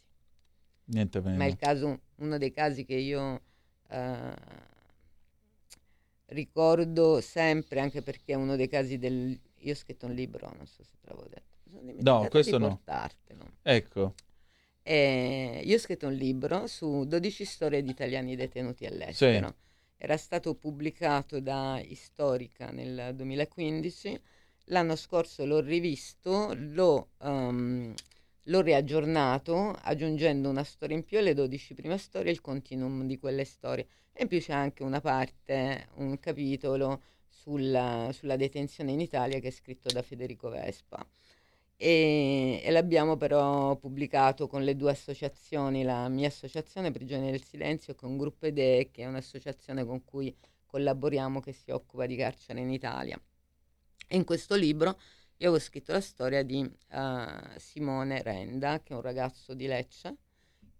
[0.88, 1.38] Niente meno.
[1.38, 3.42] Ma è il caso, uno dei casi che io
[3.88, 4.34] eh,
[6.28, 9.40] ricordo sempre, anche perché è uno dei casi del...
[9.60, 11.54] Io ho scritto un libro, non so se te l'avevo detto.
[12.04, 12.82] No, questo no.
[13.64, 14.14] Ecco.
[14.84, 19.56] E io ho scritto un libro su 12 storie di italiani detenuti all'estero.
[19.98, 24.22] Era stato pubblicato da Istorica nel 2015.
[24.66, 27.94] L'anno scorso l'ho rivisto, l'ho, ehm,
[28.46, 33.46] l'ho riaggiornato aggiungendo una storia in più alle 12 prime storie il continuum di quelle
[33.46, 33.88] storie.
[34.14, 39.50] E in più c'è anche una parte, un capitolo sulla, sulla detenzione in Italia che
[39.50, 41.06] è scritto da Federico Vespa
[41.78, 47.94] e, e l'abbiamo però pubblicato con le due associazioni, la mia associazione Prigionieri del Silenzio
[47.94, 50.36] e con Gruppo Idee, che è un'associazione con cui
[50.66, 53.20] collaboriamo che si occupa di carcere in Italia.
[54.08, 55.00] E in questo libro
[55.38, 57.28] io avevo scritto la storia di eh,
[57.58, 60.16] Simone Renda, che è un ragazzo di Lecce,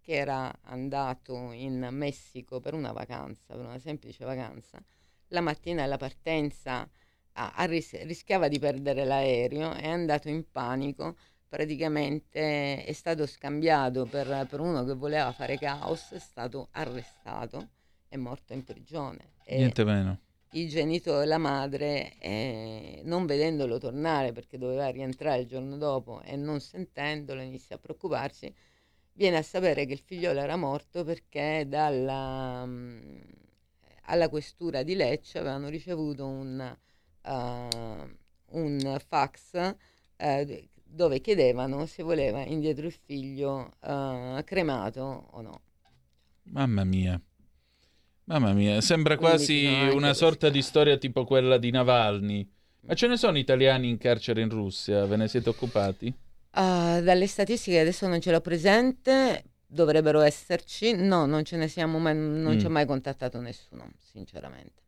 [0.00, 4.82] che era andato in Messico per una vacanza, per una semplice vacanza.
[5.28, 6.88] La mattina della partenza
[7.32, 11.16] ha- ha ris- rischiava di perdere l'aereo, è andato in panico,
[11.48, 17.68] praticamente è stato scambiato per, per uno che voleva fare caos, è stato arrestato,
[18.08, 19.32] è morto in prigione.
[19.48, 20.20] Niente meno.
[20.56, 26.36] I genitori, la madre, eh, non vedendolo tornare perché doveva rientrare il giorno dopo e
[26.36, 28.52] non sentendolo inizia a preoccuparsi,
[29.12, 32.66] viene a sapere che il figliolo era morto perché dalla,
[34.02, 36.76] alla questura di Lecce avevano ricevuto un,
[37.22, 38.16] eh,
[38.50, 39.74] un fax
[40.16, 45.60] eh, dove chiedevano se voleva indietro il figlio eh, cremato o no.
[46.44, 47.20] Mamma mia.
[48.28, 52.48] Mamma mia, sembra quasi ci una sorta di storia tipo quella di Navalny.
[52.80, 55.06] Ma ce ne sono italiani in carcere in Russia?
[55.06, 56.12] Ve ne siete occupati?
[56.50, 60.92] Ah, dalle statistiche adesso non ce l'ho presente, dovrebbero esserci.
[60.96, 62.72] No, non ce ne siamo mai, non ci ha Mm.
[62.72, 64.82] mai contattato nessuno, sinceramente.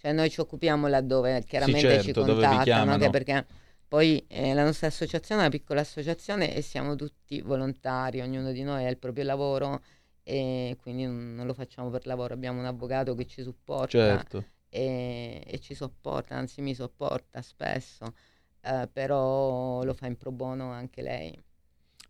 [0.00, 3.44] Cioè noi ci occupiamo laddove chiaramente ci certo, vi contattano, anche perché
[3.86, 8.62] poi eh, la nostra associazione è una piccola associazione e siamo tutti volontari, ognuno di
[8.62, 9.82] noi ha il proprio lavoro
[10.28, 14.44] e quindi non non lo facciamo per lavoro, abbiamo un avvocato che ci supporta Certo.
[14.68, 18.12] e, e ci sopporta, anzi mi sopporta spesso,
[18.60, 21.42] eh, però lo fa in pro bono anche lei.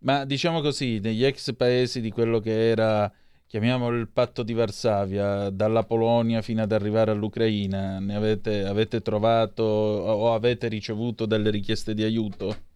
[0.00, 3.12] Ma diciamo così, negli ex paesi di quello che era,
[3.46, 9.62] chiamiamolo il patto di Varsavia, dalla Polonia fino ad arrivare all'Ucraina, ne avete, avete trovato
[9.62, 12.66] o avete ricevuto delle richieste di aiuto?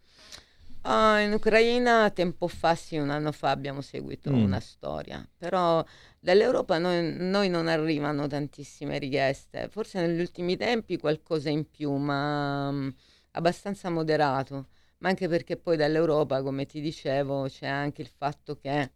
[0.85, 4.43] Ah, in Ucraina tempo fa, sì, un anno fa abbiamo seguito Mm.
[4.43, 5.85] una storia, però
[6.19, 12.71] dall'Europa noi, noi non arrivano tantissime richieste, forse negli ultimi tempi qualcosa in più, ma
[12.73, 12.89] mm,
[13.33, 14.67] abbastanza moderato,
[14.99, 18.91] ma anche perché poi dall'Europa, come ti dicevo, c'è anche il fatto che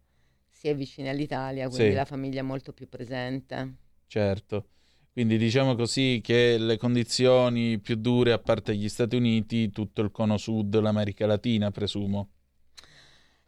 [0.49, 1.95] si è vicini all'Italia, quindi Sì.
[1.95, 3.75] la famiglia è molto più presente.
[4.07, 4.67] Certo.
[5.17, 10.11] Quindi diciamo così che le condizioni più dure, a parte gli Stati Uniti, tutto il
[10.11, 12.29] cono sud, l'America Latina, presumo.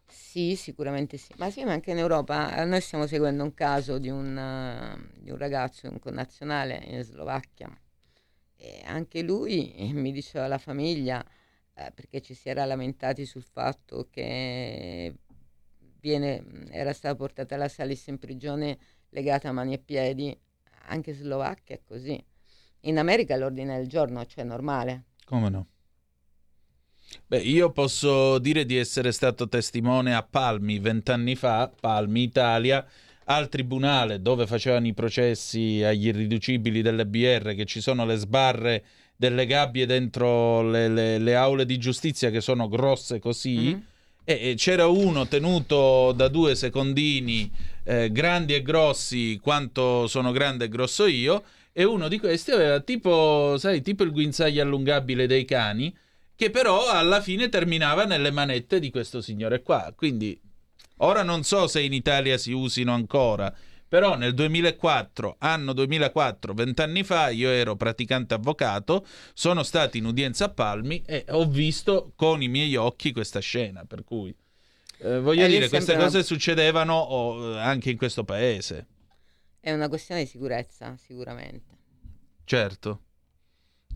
[0.08, 2.56] Sì, sicuramente sì, ma sì, ma anche in Europa.
[2.56, 7.04] Eh, Noi stiamo seguendo un caso di un, eh, di un ragazzo, un connazionale in
[7.04, 7.70] Slovacchia.
[8.56, 11.24] E anche lui eh, mi diceva la famiglia,
[11.76, 15.14] eh, perché ci si era lamentati sul fatto che
[16.00, 20.36] viene, era stata portata la Salis in prigione legata a mani e piedi,
[20.90, 22.22] anche in Slovacchia è così.
[22.82, 25.06] In America l'ordine del giorno, cioè normale.
[25.26, 25.68] Come no?
[27.26, 32.86] Beh, io posso dire di essere stato testimone a Palmi vent'anni fa, Palmi, Italia,
[33.26, 38.84] al tribunale dove facevano i processi agli irriducibili delle BR, che ci sono le sbarre
[39.16, 43.72] delle gabbie dentro le, le- le aule di giustizia che sono grosse così.
[43.72, 43.84] E,
[44.38, 47.50] e c'era uno tenuto da due secondini
[47.84, 52.80] eh, grandi e grossi quanto sono grande e grosso io, e uno di questi aveva
[52.82, 55.96] tipo, sai, tipo il guinzaglio allungabile dei cani,
[56.36, 59.92] che però alla fine terminava nelle manette di questo signore qua.
[59.96, 60.40] Quindi
[60.98, 63.52] ora non so se in Italia si usino ancora,
[63.90, 70.46] però nel 2004, anno 2004, vent'anni fa, io ero praticante avvocato, sono stato in udienza
[70.46, 74.34] a Palmi e ho visto con i miei occhi questa scena, per cui
[75.00, 78.88] eh, voglio Eh, dire, queste cose una- succedevano oh, anche in questo paese.
[79.62, 81.78] È una questione di sicurezza, sicuramente.
[82.44, 83.02] Certo,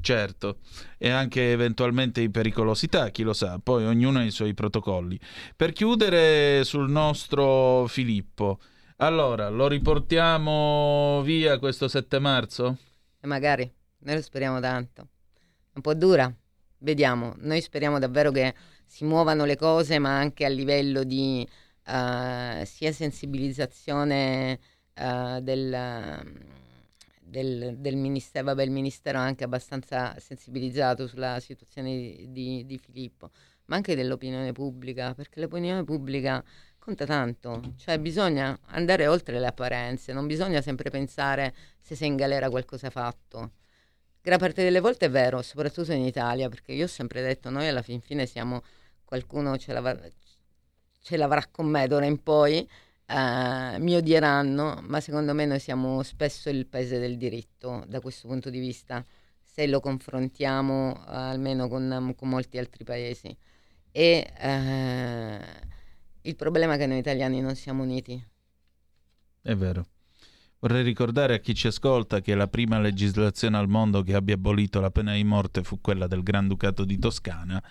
[0.01, 0.59] certo,
[0.97, 5.19] e anche eventualmente di pericolosità, chi lo sa, poi ognuno ha i suoi protocolli.
[5.55, 8.59] Per chiudere sul nostro Filippo,
[8.97, 12.77] allora lo riportiamo via questo 7 marzo?
[13.19, 15.07] E magari, noi lo speriamo tanto.
[15.71, 16.33] È un po' dura,
[16.79, 17.33] vediamo.
[17.37, 18.53] Noi speriamo davvero che
[18.85, 21.47] si muovano le cose, ma anche a livello di
[21.85, 24.59] eh, sia sensibilizzazione
[24.93, 26.33] eh, del,
[27.19, 32.77] del, del ministero, vabbè il ministero è anche abbastanza sensibilizzato sulla situazione di, di- di
[32.77, 33.31] Filippo,
[33.65, 36.43] ma anche dell'opinione pubblica, perché l'opinione pubblica
[36.83, 42.17] conta tanto, cioè bisogna andare oltre le apparenze, non bisogna sempre pensare se sei in
[42.17, 43.51] galera qualcosa fatto.
[44.21, 47.69] Gran parte delle volte è vero, soprattutto in Italia, perché io ho sempre detto, noi
[47.69, 48.63] alla fin fine siamo,
[49.05, 49.97] qualcuno ce l'avrà,
[51.01, 52.67] ce l'avrà con me d'ora in poi,
[53.05, 58.27] eh, mi odieranno, ma secondo me noi siamo spesso il paese del diritto da questo
[58.27, 59.01] punto di vista,
[59.41, 63.33] se lo confrontiamo eh, almeno con, con molti altri paesi.
[63.89, 65.39] E eh,
[66.23, 68.21] il problema è che noi italiani non siamo uniti.
[69.41, 69.85] È vero.
[70.59, 74.79] Vorrei ricordare a chi ci ascolta che la prima legislazione al mondo che abbia abolito
[74.79, 77.61] la pena di morte fu quella del Granducato di Toscana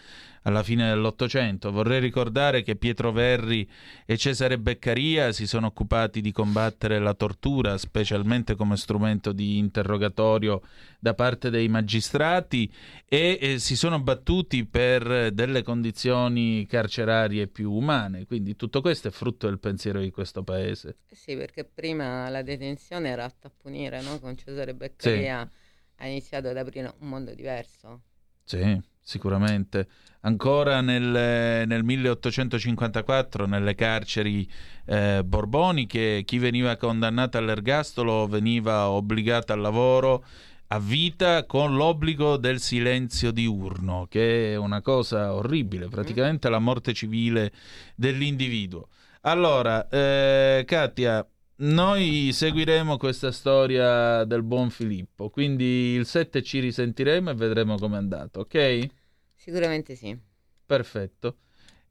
[0.42, 1.70] alla fine dell'Ottocento.
[1.70, 3.68] Vorrei ricordare che Pietro Verri
[4.06, 10.62] e Cesare Beccaria si sono occupati di combattere la tortura, specialmente come strumento di interrogatorio
[10.98, 12.72] da parte dei magistrati
[13.06, 18.26] e eh, si sono battuti per delle condizioni carcerarie più umane.
[18.26, 20.96] Quindi tutto questo è frutto del pensiero di questo paese.
[21.08, 24.18] Eh Sì, perché prima la detenzione era atta a punire, no?
[24.18, 25.48] Con Cesare Beccaria
[25.96, 28.02] ha iniziato ad aprire un mondo diverso.
[28.44, 29.88] Sì, sicuramente.
[30.24, 34.48] Ancora nel, nel 1854, nelle carceri
[34.86, 40.24] eh, borboniche, chi veniva condannato all'ergastolo veniva obbligato al lavoro
[40.68, 46.94] a vita con l'obbligo del silenzio diurno, che è una cosa orribile, praticamente la morte
[46.94, 47.52] civile
[47.94, 48.88] dell'individuo.
[49.22, 51.26] Allora, eh, Katia,
[51.62, 57.96] noi seguiremo questa storia del buon Filippo, quindi il 7 ci risentiremo e vedremo com'è
[57.96, 58.86] andato, ok?
[59.34, 60.18] Sicuramente sì.
[60.66, 61.36] Perfetto.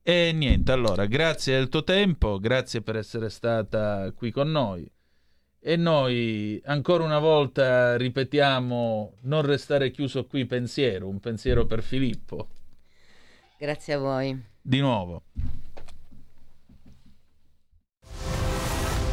[0.04, 4.90] E niente, allora, grazie del tuo tempo, grazie per essere stata qui con noi.
[5.60, 12.50] E noi ancora una volta ripetiamo non restare chiuso qui pensiero, un pensiero per Filippo.
[13.60, 14.44] Grazie a voi.
[14.60, 15.24] Di nuovo.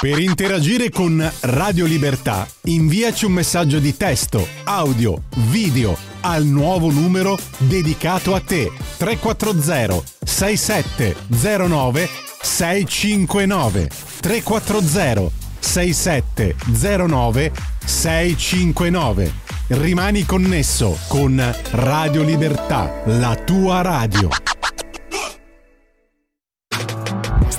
[0.00, 7.38] Per interagire con Radio Libertà, inviaci un messaggio di testo, audio, video al nuovo numero
[7.58, 12.08] dedicato a te 340 6709
[12.42, 13.88] 659
[14.20, 15.30] 340
[15.60, 17.52] 6709
[17.84, 19.32] 659
[19.68, 24.28] Rimani connesso con Radio Libertà, la tua radio.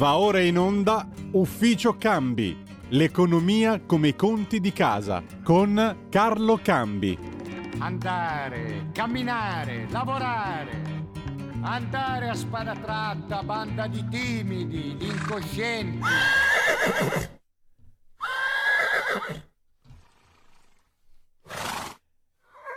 [0.00, 2.56] Va ora in onda Ufficio Cambi,
[2.88, 7.18] l'economia come i conti di casa, con Carlo Cambi.
[7.76, 10.82] Andare, camminare, lavorare.
[11.60, 16.08] Andare a spada tratta, banda di timidi, di incoscienti.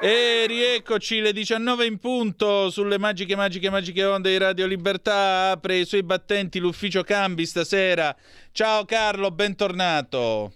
[0.03, 5.51] E rieccoci le 19 in punto sulle magiche, magiche, magiche onde di Radio Libertà.
[5.51, 8.13] Apre i suoi battenti l'ufficio cambi stasera.
[8.51, 10.51] Ciao Carlo, bentornato.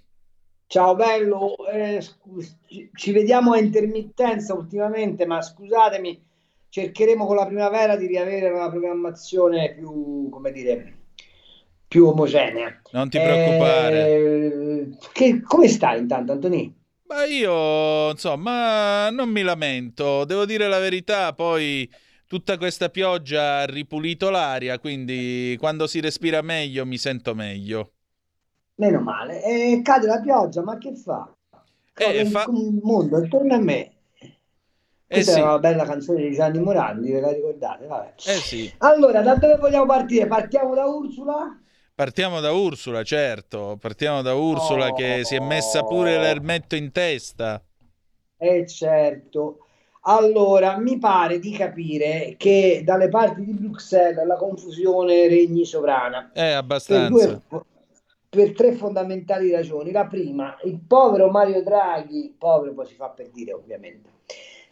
[0.68, 2.58] Ciao bello, eh, scus-
[2.94, 6.22] ci- vediamo a intermittenza ultimamente, ma scusatemi,
[6.68, 10.94] cercheremo con la primavera di riavere una programmazione più, come dire,
[11.88, 12.82] più omogenea.
[12.92, 14.10] Non ti preoccupare.
[14.10, 16.77] Eh, che- come stai intanto, Antonì?
[17.10, 21.90] Ma io, insomma, non mi lamento, devo dire la verità, poi
[22.28, 27.94] tutta questa pioggia ha ripulito l'aria, quindi quando si respira meglio mi sento meglio.
[28.76, 29.44] Meno male.
[29.44, 31.30] Eh, cade la pioggia, ma che fa?
[31.94, 33.92] Cade Eh, il fa- il mondo intorno a me.
[35.10, 35.40] Questa sì.
[35.40, 37.88] è una bella canzone di Gianni Morandi, ve la ricordate?
[37.88, 38.14] Vabbè.
[38.26, 40.28] Eh sì, Allora, da dove vogliamo partire?
[40.28, 41.60] Partiamo da Ursula?
[41.98, 47.60] Partiamo da Ursula, certo, partiamo da Ursula che si è messa pure l'elmetto in testa.
[48.38, 49.66] Eh certo.
[50.02, 56.30] Allora, mi pare di capire che dalle parti di Bruxelles la confusione regni sovrana.
[56.34, 57.42] Eh, Per, abbastanza.
[57.50, 57.64] due-
[58.30, 59.92] per tre fondamentali ragioni.
[59.92, 64.10] La prima, il povero Mario Draghi, povero poi si fa per dire ovviamente,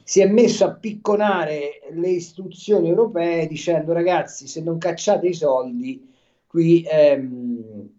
[0.04, 6.14] si è messo a picconare le istituzioni europee dicendo ragazzi se non cacciate i soldi
[6.56, 7.90] qui ehm,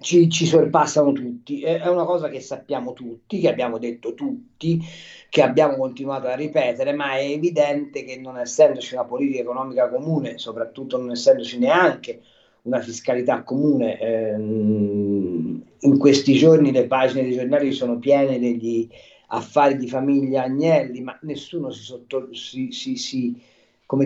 [0.00, 1.60] ci, ci sorpassano tutti.
[1.60, 4.80] È una cosa che sappiamo tutti, che abbiamo detto tutti,
[5.28, 10.38] che abbiamo continuato a ripetere, ma è evidente che non essendoci una politica economica comune,
[10.38, 12.22] soprattutto non essendoci neanche
[12.62, 18.88] una fiscalità comune, ehm, in questi giorni le pagine dei giornali sono piene degli
[19.26, 23.42] affari di famiglia Agnelli, ma nessuno si, sotto- si- si- si-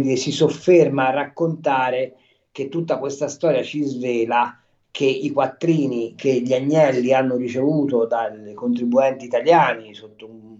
[0.01, 2.17] dire, si sofferma a raccontare
[2.57, 4.59] che tutta questa storia ci svela
[4.91, 10.57] che i quattrini che gli Agnelli hanno ricevuto dai contribuenti italiani sotto un-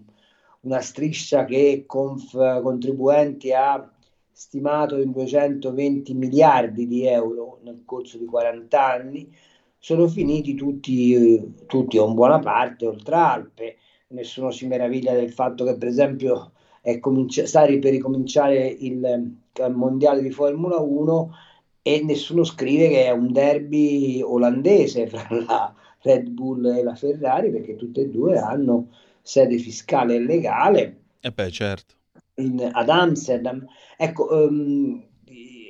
[0.61, 3.90] una striscia che Conf Contribuenti ha
[4.30, 9.34] stimato in 220 miliardi di euro nel corso di 40 anni,
[9.78, 13.76] sono finiti tutti, tutti o in buona parte oltre Alpe.
[14.09, 19.32] Nessuno si meraviglia del fatto che, per esempio, è cominci- sta per ricominciare il
[19.72, 21.30] mondiale di Formula 1
[21.91, 27.51] e nessuno scrive che è un derby olandese fra la Red Bull e la Ferrari
[27.51, 28.89] perché tutte e due hanno
[29.22, 31.95] sede fiscale e legale E beh, certo.
[32.37, 33.66] in- ad Amsterdam.
[33.97, 35.05] Ecco, ehm,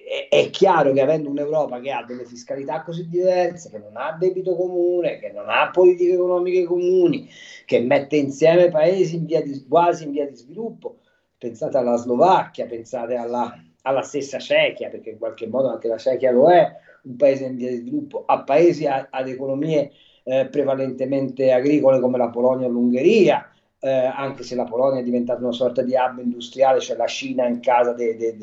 [0.09, 4.17] è, è chiaro che avendo un'Europa che ha delle fiscalità così diverse, che non ha
[4.19, 7.29] debito comune, che non ha politiche economiche comuni,
[7.65, 11.01] che mette insieme paesi in via di, quasi in via di sviluppo,
[11.39, 13.53] pensate alla Slovacchia, pensate alla,
[13.87, 16.69] alla stessa Cechia, perché in qualche modo anche la Cechia lo è,
[17.03, 19.93] un paese in via di sviluppo, a paesi a- ad economie
[20.25, 25.41] eh, prevalentemente agricole come la Polonia e l'Ungheria, eh, anche se la Polonia è diventata
[25.41, 28.37] una sorta di hub industriale, c'è la Cina in casa de- de-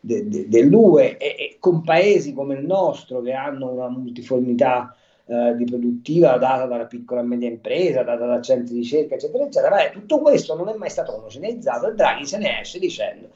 [0.00, 4.94] de- dell'UE, e, e con paesi come il nostro che hanno una multiformità
[5.26, 9.44] eh, di produttiva data dalla piccola e media impresa, data da centri di ricerca, eccetera,
[9.44, 9.76] eccetera.
[9.76, 13.28] Beh, tutto questo non è mai stato omogeneizzato e Draghi se ne esce dicendo,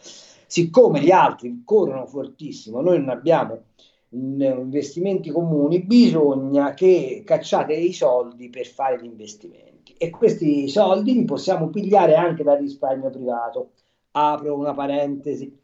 [0.52, 3.68] siccome gli altri corrono fortissimo, noi non abbiamo
[4.10, 11.14] in- investimenti comuni, bisogna che cacciate i soldi per fare gli investimenti e questi soldi
[11.14, 13.70] li possiamo pigliare anche dal risparmio privato.
[14.10, 15.58] Apro una parentesi.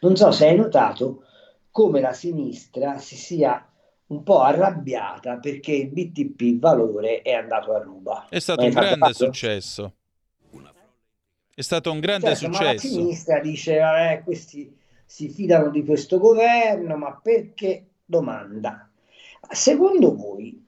[0.00, 1.22] Non so se hai notato
[1.70, 3.64] come la sinistra si sia
[4.06, 8.26] un po' arrabbiata perché il BTP valore è andato a ruba.
[8.28, 9.24] È stato un fatto grande caso?
[9.26, 9.94] successo.
[11.60, 12.94] È stato un grande Certo, ma la successo.
[12.94, 17.84] sinistra dice, vabbè, questi si fidano di questo governo, ma perché?
[18.02, 18.90] Domanda.
[19.50, 20.66] Secondo voi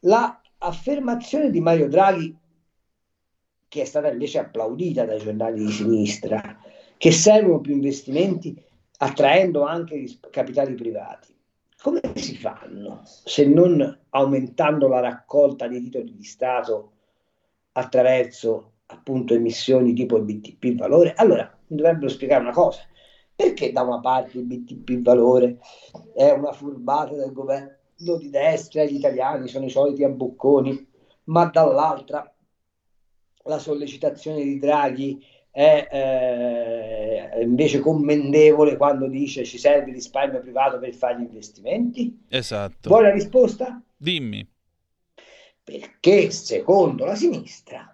[0.00, 2.36] la affermazione di Mario Draghi,
[3.68, 6.58] che è stata invece applaudita dai giornali di sinistra,
[6.96, 8.60] che servono più investimenti
[8.98, 11.32] attraendo anche capitali privati,
[11.80, 16.94] come si fanno se non aumentando la raccolta di titoli di Stato
[17.74, 21.14] attraverso appunto emissioni tipo il BTP valore?
[21.16, 22.80] Allora, mi dovrebbero spiegare una cosa.
[23.34, 25.58] Perché da una parte il BTP valore
[26.14, 27.78] è una furbata del governo
[28.18, 30.86] di destra gli italiani sono i soliti abbocconi,
[31.24, 32.30] ma dall'altra
[33.44, 40.78] la sollecitazione di Draghi è eh, invece commendevole quando dice ci serve il risparmio privato
[40.78, 42.24] per fare gli investimenti?
[42.28, 42.88] Esatto.
[42.88, 43.82] Vuoi la risposta?
[43.96, 44.46] Dimmi.
[45.62, 47.89] Perché secondo la sinistra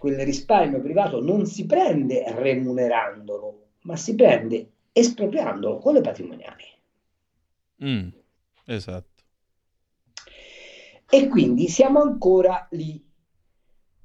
[0.00, 6.64] quel risparmio privato non si prende remunerandolo, ma si prende espropriandolo con le patrimoniali.
[7.84, 8.08] Mm,
[8.64, 9.22] esatto.
[11.06, 13.06] E quindi siamo ancora lì.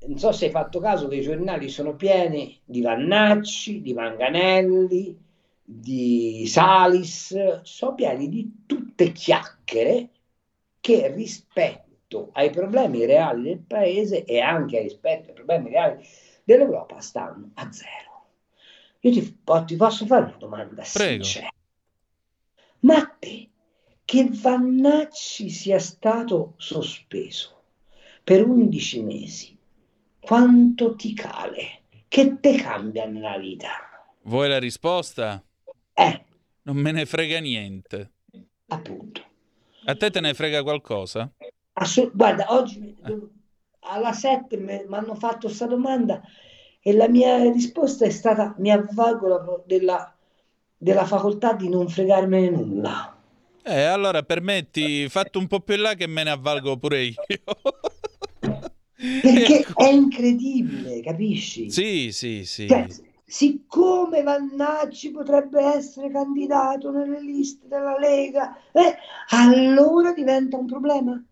[0.08, 5.18] Non so se hai fatto caso che i giornali sono pieni di Vannacci, di Manganelli,
[5.64, 10.10] di Salis, sono pieni di tutte chiacchiere
[10.82, 11.85] che rispetto
[12.34, 16.06] ai problemi reali del paese e anche rispetto ai problemi reali
[16.44, 18.28] dell'Europa stanno a zero.
[19.02, 21.24] Io ti, ti posso fare una domanda Prego.
[21.24, 21.50] sincera.
[22.80, 23.50] Ma a te
[24.04, 27.64] che Vannacci sia stato sospeso
[28.24, 29.58] per 11 mesi,
[30.20, 31.82] quanto ti cale?
[32.08, 33.70] Che te cambia nella vita?
[34.24, 35.44] Vuoi la risposta?
[35.94, 36.24] Eh.
[36.64, 38.12] Non me ne frega niente.
[38.68, 39.24] Appunto.
[39.86, 41.32] A te te ne frega qualcosa?
[41.84, 42.96] Assu- guarda, oggi
[43.82, 46.22] alla 7 mi hanno fatto questa domanda
[46.82, 50.16] e la mia risposta è stata mi avvalgo la- della,
[50.78, 53.16] della facoltà di non fregarmene nulla.
[53.68, 57.18] Eh, allora permetti, fatto un po' più in là che me ne avvalgo pure io.
[59.20, 61.76] Perché è incredibile, capisci?
[61.76, 62.66] Sì, sì, sì.
[62.66, 62.88] Cioè,
[63.26, 68.96] siccome Vannacci potrebbe essere candidato nelle liste della Lega, eh,
[69.30, 71.24] allora diventa un problema.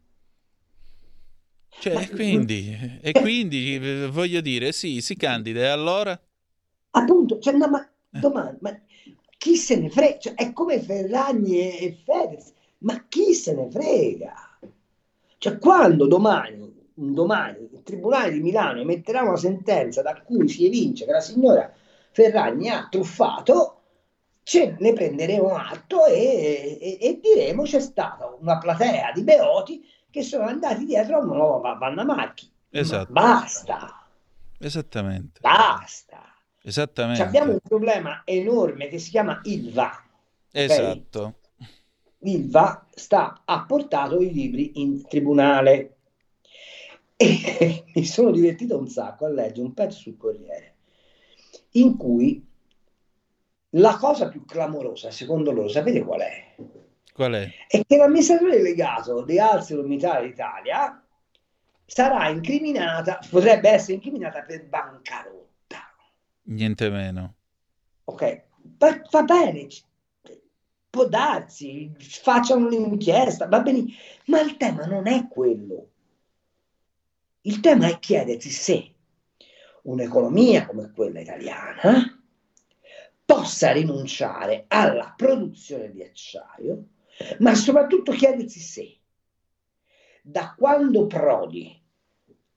[1.77, 6.19] Cioè, e quindi, e quindi eh, voglio dire, sì, si candida e allora?
[6.91, 8.79] Appunto, cioè, no, ma domani, ma
[9.37, 10.17] chi se ne frega?
[10.19, 14.33] Cioè, è come Ferragni e, e Fedez, ma chi se ne frega?
[15.37, 21.05] Cioè, quando domani, domani, il Tribunale di Milano emetterà una sentenza da cui si evince
[21.05, 21.71] che la signora
[22.11, 23.79] Ferragni ha truffato,
[24.43, 30.21] ce ne prenderemo atto e, e- e diremo c'è stata una platea di beoti che
[30.21, 32.47] sono andati dietro a una nuova Vanna Marchi.
[32.69, 33.11] Esatto.
[33.11, 34.05] Basta,
[34.59, 35.39] Esattamente.
[35.41, 36.21] basta.
[36.61, 37.17] Esattamente.
[37.17, 40.03] Cioè, abbiamo un problema enorme che si chiama Ilva.
[40.51, 41.39] Esatto.
[42.19, 45.95] Ilva sta, ha portato i libri in tribunale
[47.15, 50.75] e mi sono divertito un sacco a leggere un pezzo sul Corriere
[51.71, 52.45] in cui
[53.71, 56.55] la cosa più clamorosa, secondo loro, sapete qual è?
[57.13, 57.47] Qual è?
[57.67, 60.99] È che l'amministratore delegato di ArcelorMittal Italia
[61.85, 65.93] sarà incriminata, potrebbe essere incriminata per bancarotta.
[66.45, 67.35] Niente meno.
[68.05, 68.43] Ok,
[68.77, 69.67] va, va bene,
[70.89, 73.85] può darsi, facciano un'inchiesta, va bene,
[74.25, 75.89] ma il tema non è quello.
[77.41, 78.93] Il tema è chiedersi se
[79.83, 82.19] un'economia come quella italiana
[83.25, 86.85] possa rinunciare alla produzione di acciaio,
[87.39, 88.97] ma soprattutto chiedersi se
[90.21, 91.81] da quando Prodi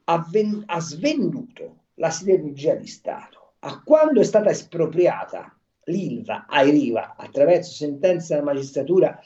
[0.05, 6.71] ha, ven- ha svenduto la siderurgia di Stato a quando è stata espropriata l'ILVA ai
[6.71, 9.21] Riva attraverso sentenze della magistratura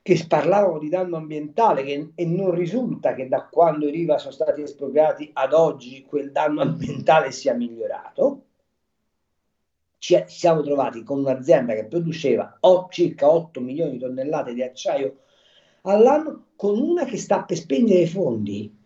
[0.00, 4.32] che parlavano di danno ambientale che- e non risulta che da quando i Riva sono
[4.32, 8.46] stati espropriati ad oggi quel danno ambientale sia migliorato,
[9.98, 12.58] ci siamo trovati con un'azienda che produceva
[12.90, 15.18] circa 8 milioni di tonnellate di acciaio
[15.82, 18.76] all'anno con una che sta per spegnere i fondi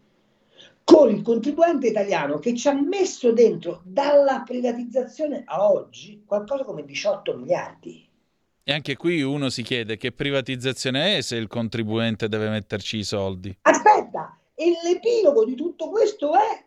[0.84, 6.84] con il contribuente italiano che ci ha messo dentro dalla privatizzazione a oggi qualcosa come
[6.84, 8.08] 18 miliardi.
[8.64, 13.04] E anche qui uno si chiede che privatizzazione è se il contribuente deve metterci i
[13.04, 13.56] soldi.
[13.62, 16.64] Aspetta, e l'epilogo di tutto questo è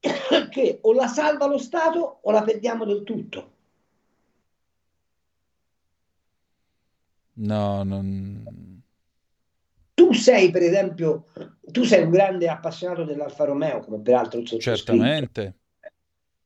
[0.50, 3.52] che o la salva lo Stato o la perdiamo del tutto.
[7.34, 8.82] No, non...
[9.94, 11.26] Tu sei, per esempio,
[11.62, 14.92] tu sei un grande appassionato dell'Alfa Romeo, come peraltro il sottoscritto.
[14.92, 15.54] Certamente.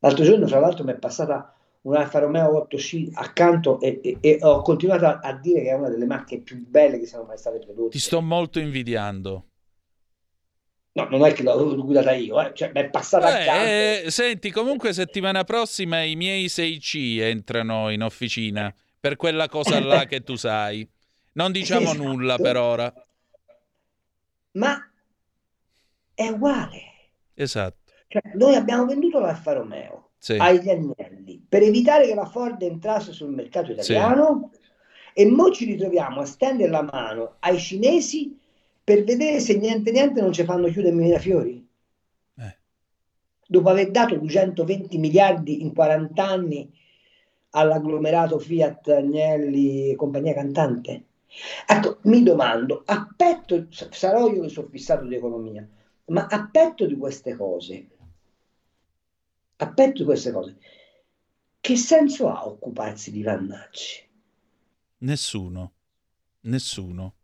[0.00, 4.38] L'altro giorno, fra l'altro, mi è passata un Alfa Romeo 8C accanto e, e- e
[4.42, 7.38] ho continuato a, a dire che è una delle macchine più belle che siano mai
[7.38, 7.90] state prodotte.
[7.90, 9.44] Ti sto molto invidiando.
[10.92, 13.66] No, non è che l'ho guidata io, eh, cioè mi è passata accanto.
[13.66, 19.80] Eh, eh, senti, comunque settimana prossima i miei 6C entrano in officina per quella cosa
[19.80, 20.88] là che tu sai.
[21.32, 22.02] Non diciamo Esatto.
[22.02, 22.92] nulla per ora.
[24.52, 24.90] Ma
[26.14, 26.82] è uguale.
[27.34, 27.92] Esatto.
[28.08, 30.32] Cioè, noi abbiamo venduto l'Alfa Romeo Sì.
[30.38, 34.50] agli Agnelli per evitare che la Ford entrasse sul mercato italiano
[35.12, 38.36] e mo ci ritroviamo a stendere la mano ai cinesi
[38.82, 41.64] per vedere se niente niente non ci fanno chiudere Mirafiori.
[42.38, 42.56] Eh.
[43.46, 46.72] Dopo aver dato 220 miliardi in 40 anni
[47.50, 51.04] all'agglomerato Fiat, Agnelli e compagnia cantante.
[51.66, 55.66] Ecco, mi domando, a petto, sarò io che sono fissato di economia,
[56.06, 57.88] ma a petto di queste cose,
[59.56, 60.56] a petto di queste cose,
[61.60, 64.08] che senso ha occuparsi di Vannacci?
[64.98, 65.72] Nessuno.
[66.42, 67.14] Nessuno.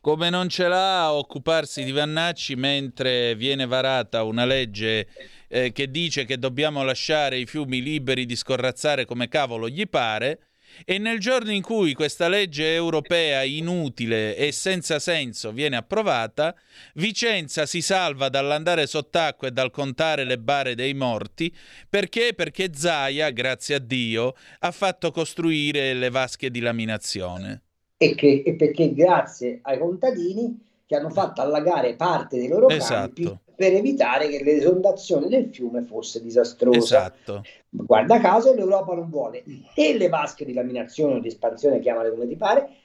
[0.00, 5.08] Come non ce l'ha occuparsi di Vannacci mentre viene varata una legge
[5.52, 10.38] eh, che dice che dobbiamo lasciare i fiumi liberi di scorrazzare come cavolo gli pare,
[10.84, 16.54] e nel giorno in cui questa legge europea inutile e senza senso viene approvata,
[16.94, 21.52] Vicenza si salva dall'andare sott'acqua e dal contare le bare dei morti,
[21.88, 22.34] perché?
[22.34, 27.62] Perché Zaia, grazie a Dio, ha fatto costruire le vasche di laminazione.
[27.96, 33.22] e, che, e perché grazie ai contadini che hanno fatto allagare parte dei loro campi
[33.22, 33.40] Esatto.
[33.60, 36.78] Per evitare che l'esondazione del fiume fosse disastrosa.
[36.78, 37.42] Esatto.
[37.68, 42.26] Guarda caso l'Europa non vuole né le vasche di laminazione o di espansione, chiamale come
[42.26, 42.76] ti pare,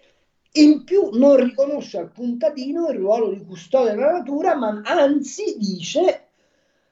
[0.55, 6.27] in più non riconosce al contadino il ruolo di custode della natura, ma anzi dice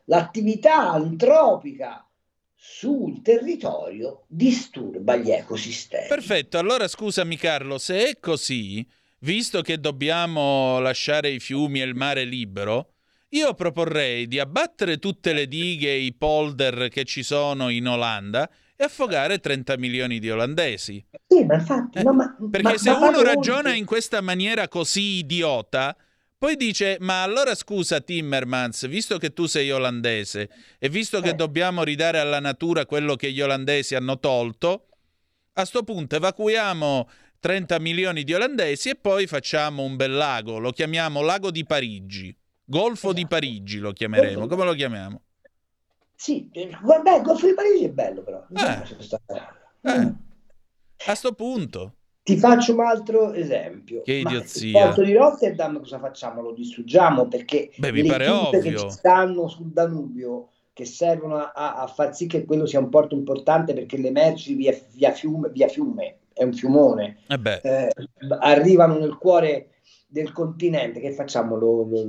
[0.06, 2.08] l'attività antropica
[2.56, 6.08] sul territorio disturba gli ecosistemi.
[6.08, 8.88] Perfetto, allora scusami Carlo, se è così,
[9.20, 12.93] visto che dobbiamo lasciare i fiumi e il mare libero,
[13.34, 18.50] io proporrei di abbattere tutte le dighe e i polder che ci sono in Olanda
[18.76, 21.04] e affogare 30 milioni di olandesi.
[21.28, 23.78] Sì, ma infatti, no, ma, Eh, Perché ma- se ma uno ragiona oltre.
[23.78, 25.96] in questa maniera così idiota,
[26.38, 31.22] poi dice: Ma allora scusa, Timmermans, visto che tu sei olandese e visto Eh.
[31.22, 34.88] che dobbiamo ridare alla natura quello che gli olandesi hanno tolto,
[35.54, 40.58] a sto punto evacuiamo 30 milioni di olandesi e poi facciamo un bel lago.
[40.60, 42.36] Lo chiamiamo Lago di Parigi.
[42.74, 43.14] Golfo Esatto.
[43.14, 44.48] di Parigi lo chiameremo.
[44.48, 45.22] Come lo chiamiamo?
[46.16, 48.44] Sì, eh, guarda, il Golfo di Parigi è bello però.
[49.84, 50.14] Eh,
[51.06, 51.94] a sto punto.
[52.24, 54.02] Ti faccio un altro esempio.
[54.02, 54.66] Che idiozia.
[54.66, 56.42] Il porto di Rotterdam cosa facciamo?
[56.42, 58.80] Lo distruggiamo perché Beh, mi le pare chimiche che ovvio.
[58.80, 63.14] ci stanno sul Danubio che servono a, a- far sì che quello sia un porto
[63.14, 67.94] importante perché le merci via, via fiume, via fiume, è un fiumone, Eh eh,
[68.40, 69.73] arrivano nel cuore
[70.14, 71.00] del continente.
[71.00, 71.56] Che facciamo?
[71.58, 72.08] Lo, lo-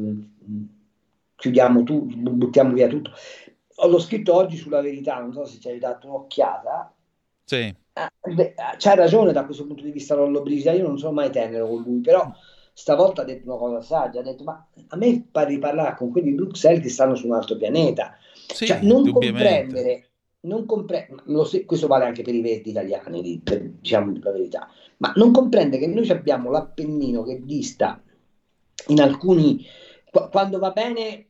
[1.36, 3.10] chiudiamo tutto, buttiamo via tutto.
[3.76, 6.94] Ho- L'ho scritto oggi sulla verità, non so se ci hai dato un'occhiata.
[7.46, 7.74] sì.
[7.96, 11.12] Ah, beh, ah, c'ha ragione da questo punto di vista Lollo Brisa, io non sono
[11.12, 12.32] mai tenero con lui, però
[12.72, 16.10] stavolta ha detto una cosa saggia, ha detto ma a me pare di parlare con
[16.10, 18.16] quelli di Bruxelles che stanno su un altro pianeta,
[18.52, 20.10] Sì, cioè non comprendere,
[20.44, 24.68] non compre- lo se- questo vale anche per i verdi italiani, per- diciamo la verità,
[24.98, 28.00] ma non comprende che noi abbiamo l'Appennino che dista
[28.88, 29.64] in alcuni,
[30.10, 31.26] qua- quando va bene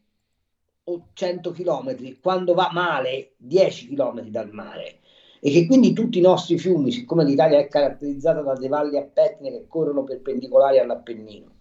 [0.84, 4.98] o 100 km, quando va male 10 km dal mare.
[5.40, 9.02] E che quindi tutti i nostri fiumi, siccome l'Italia è caratterizzata da dei valli a
[9.04, 11.52] pettine che corrono perpendicolari all'Appennino,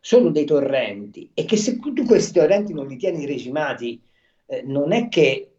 [0.00, 1.30] sono dei torrenti.
[1.34, 4.00] E che se tu questi torrenti non li tieni regimati,
[4.46, 5.49] eh, non è che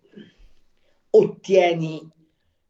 [1.11, 2.09] ottieni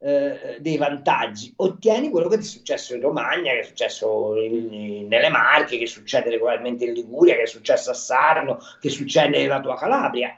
[0.04, 5.08] eh, dei vantaggi, ottieni quello che è successo in Romagna, che è successo in- in-
[5.08, 9.60] nelle Marche, che succede regolarmente in Liguria, che è successo a Sarno, che succede nella
[9.60, 10.36] tua Calabria,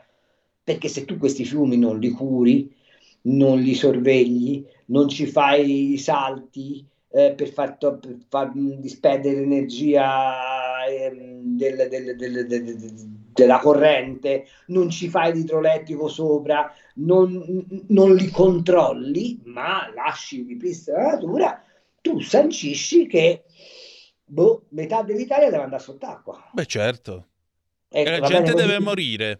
[0.63, 2.69] perché se tu questi fiumi non li curi,
[3.23, 6.85] non li sorvegli, non ci fai i salti
[7.15, 13.59] eh, per far, to- per far mh, disperdere l'energia del- del- del- del- del- della
[13.59, 21.11] corrente, non ci fai l'idroelettrico sopra, non, non li controlli, ma lasci di pista la
[21.13, 21.61] natura,
[22.01, 23.43] tu sancisci che
[24.25, 26.41] boh, metà dell'Italia deve andare sott'acqua.
[26.53, 27.27] Beh, certo.
[27.89, 28.65] Ecco, la va bene gente così?
[28.65, 29.39] deve morire.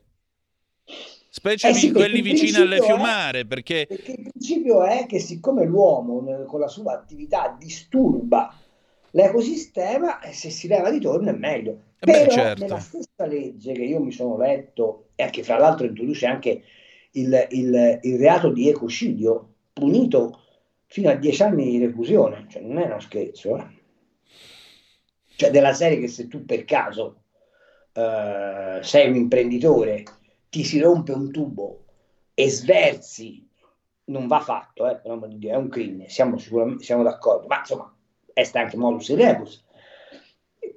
[1.30, 5.20] Specie Eh sì, quelli vicini alle principio è- fiumare, perché Perché il principio è che
[5.20, 8.54] siccome l'uomo con la sua attività disturba
[9.12, 11.72] l'ecosistema, eh, se si leva di torno è meglio.
[12.00, 12.64] Eh beh, Però certo.
[12.64, 16.64] nella stessa legge che io mi sono letto e che fra l'altro introduce anche
[17.12, 20.40] il, il- il reato di ecocidio, punito
[20.86, 23.82] fino a 10 anni di reclusione, cioè non è uno scherzo, eh.
[25.36, 27.24] Cioè della serie che se tu per caso
[27.94, 30.04] eh, sei un imprenditore,
[30.50, 31.86] ti si rompe un tubo
[32.34, 33.48] e sversi,
[34.06, 37.96] non va fatto, eh, è un crimine, siamo sicuramente siamo d'accordo, ma insomma,
[38.34, 39.64] est anche modus rebus.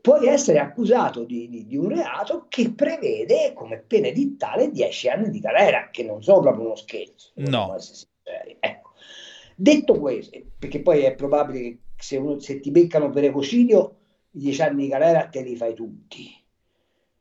[0.07, 5.31] Puoi essere accusato di, di- di un reato che prevede come pena edittale 10 anni
[5.31, 7.33] di galera, che non sono proprio uno scherzo.
[7.37, 7.77] no.
[8.61, 8.91] Ecco.
[9.57, 13.97] Detto questo, perché poi è probabile che se, uno- se ti beccano per ecocidio,
[14.33, 16.31] i 10 anni di galera te li fai tutti.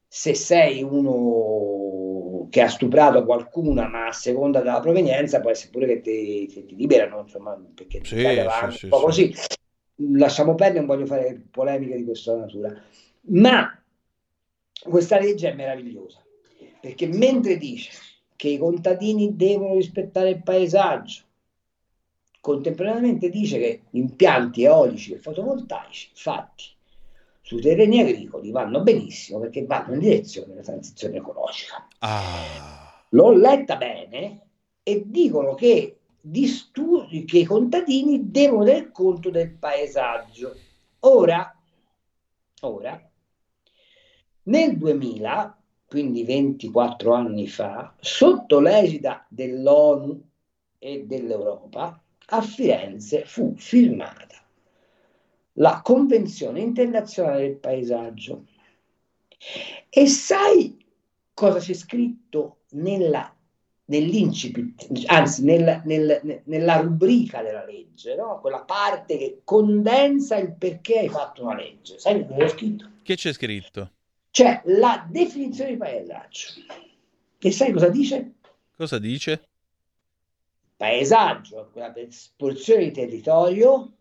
[0.07, 5.88] Se sei uno che ha stuprato qualcuna, ma a seconda della provenienza, può essere pure
[5.88, 9.34] che ti, che ti liberano, insomma, perché Sì, va sì, sì, un po' sì.
[9.96, 12.74] Lasciamo perdere, non voglio fare polemiche di questa natura.
[13.28, 13.82] Ma
[14.84, 16.24] questa legge è meravigliosa,
[16.82, 17.92] perché mentre dice
[18.36, 21.24] che i contadini devono rispettare il paesaggio,
[22.42, 26.66] contemporaneamente dice che gli impianti eolici e fotovoltaici fatti
[27.42, 31.88] sui terreni agricoli vanno benissimo perché vanno in direzione della transizione ecologica.
[32.00, 34.42] Ah, L'ho letta bene
[34.84, 40.56] e dicono che, distu- che i contadini devono tener conto del paesaggio.
[41.02, 41.56] Ora,
[42.62, 43.12] ora,
[44.44, 50.24] nel 2000, quindi 24 anni fa, sotto l'egida dell'ONU
[50.80, 54.44] e dell'Europa, a Firenze fu firmata
[55.54, 58.46] la Convenzione internazionale del paesaggio.
[59.90, 60.84] E sai
[61.34, 63.35] cosa c'è scritto nella,
[63.86, 68.40] nell'incipit, anzi nel- nel- nella rubrica della legge, no?
[68.40, 71.99] quella parte che condensa il perché hai fatto una legge?
[71.99, 72.90] Sai cosa c'è scritto?
[73.03, 73.91] Che c'è scritto?
[74.32, 76.48] C'è la definizione di paesaggio.
[77.38, 78.34] E sai cosa dice?
[78.76, 79.48] Cosa dice?
[80.76, 81.94] Paesaggio, quella
[82.36, 83.91] porzione di territorio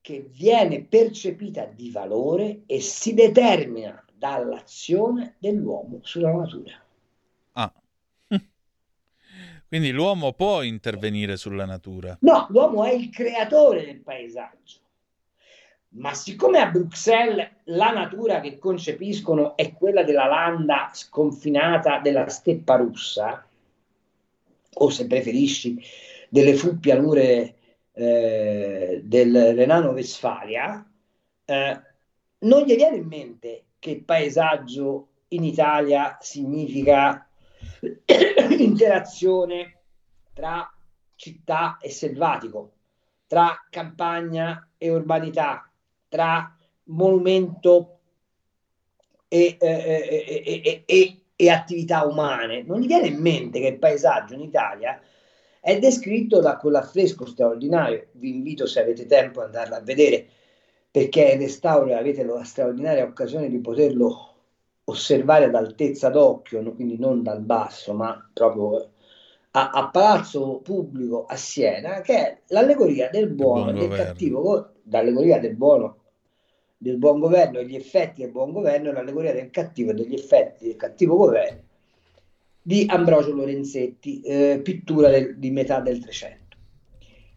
[0.00, 6.85] che viene percepita di valore e si determina dall'azione dell'uomo sulla natura.
[9.68, 12.16] Quindi l'uomo può intervenire sulla natura.
[12.20, 14.78] No, l'uomo è il creatore del paesaggio.
[15.96, 22.76] Ma siccome a Bruxelles la natura che concepiscono è quella della landa sconfinata della steppa
[22.76, 23.46] russa,
[24.78, 25.82] o se preferisci
[26.28, 27.54] delle fu pianure
[27.92, 30.86] eh, del Renano-Vestfalia,
[31.44, 31.80] eh,
[32.38, 37.25] non gli viene in mente che paesaggio in Italia significa
[38.58, 39.78] interazione
[40.32, 40.70] tra
[41.14, 42.72] città e selvatico,
[43.26, 45.70] tra campagna e urbanità,
[46.08, 46.54] tra
[46.84, 47.98] monumento
[49.28, 52.62] e, eh, e- e- e- e- e attività umane.
[52.62, 55.00] Non gli viene in mente che il paesaggio in Italia
[55.60, 58.08] è descritto da quell'affresco straordinario.
[58.12, 60.26] Vi invito, se avete tempo, ad andarlo a vedere,
[60.90, 64.35] perché in restauro avete la straordinaria occasione di poterlo
[64.88, 66.74] osservare ad altezza d'occhio, no?
[66.74, 68.92] quindi non dal basso, ma proprio
[69.52, 74.04] a, a Palazzo Pubblico a Siena, che è l'allegoria del buono e buon del governo.
[74.04, 76.00] cattivo, go- l'allegoria del buono
[76.78, 80.14] del buon governo e gli effetti del buon governo e l'allegoria del cattivo e degli
[80.14, 81.64] effetti del cattivo governo
[82.60, 86.56] di Ambrogio Lorenzetti, eh, pittura del- di metà del Trecento.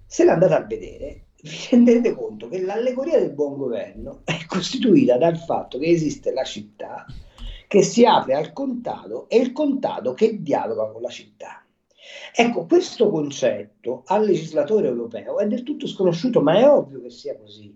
[0.06, 5.38] Se l'andate a vedere, vi rendete conto che l'allegoria del buon governo è costituita dal
[5.38, 7.06] fatto che esiste la città
[7.70, 11.64] che si apre al contado e il contado che dialoga con la città.
[12.36, 17.38] Ecco, questo concetto al legislatore europeo è del tutto sconosciuto, ma è ovvio che sia
[17.38, 17.72] così.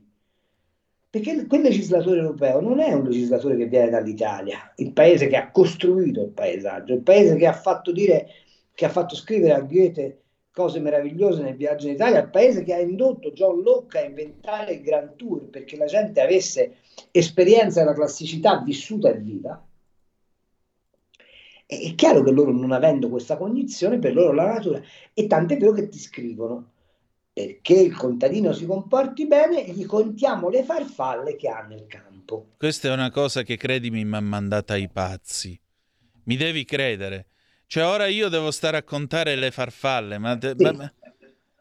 [1.11, 5.51] Perché quel legislatore europeo non è un legislatore che viene dall'Italia, il paese che ha
[5.51, 8.29] costruito il paesaggio, il paese che ha fatto dire,
[8.73, 10.21] che ha fatto scrivere a Goethe
[10.51, 14.73] cose meravigliose nel viaggio in Italia, il paese che ha indotto John Locke a inventare
[14.73, 16.77] il Grand Tour perché la gente avesse
[17.11, 19.63] esperienza della classicità vissuta e viva.
[21.79, 24.81] È chiaro che loro, non avendo questa cognizione, per loro la natura,
[25.13, 26.71] e tant'è vero che ti scrivono
[27.33, 32.49] perché il contadino si comporti bene, gli contiamo le farfalle che ha nel campo.
[32.57, 35.59] Questa è una cosa che credimi mi ha mandata ai pazzi.
[36.25, 37.25] Mi devi credere.
[37.65, 40.19] Cioè, ora io devo stare a contare le farfalle.
[40.19, 40.93] Ma, te- ma- ma-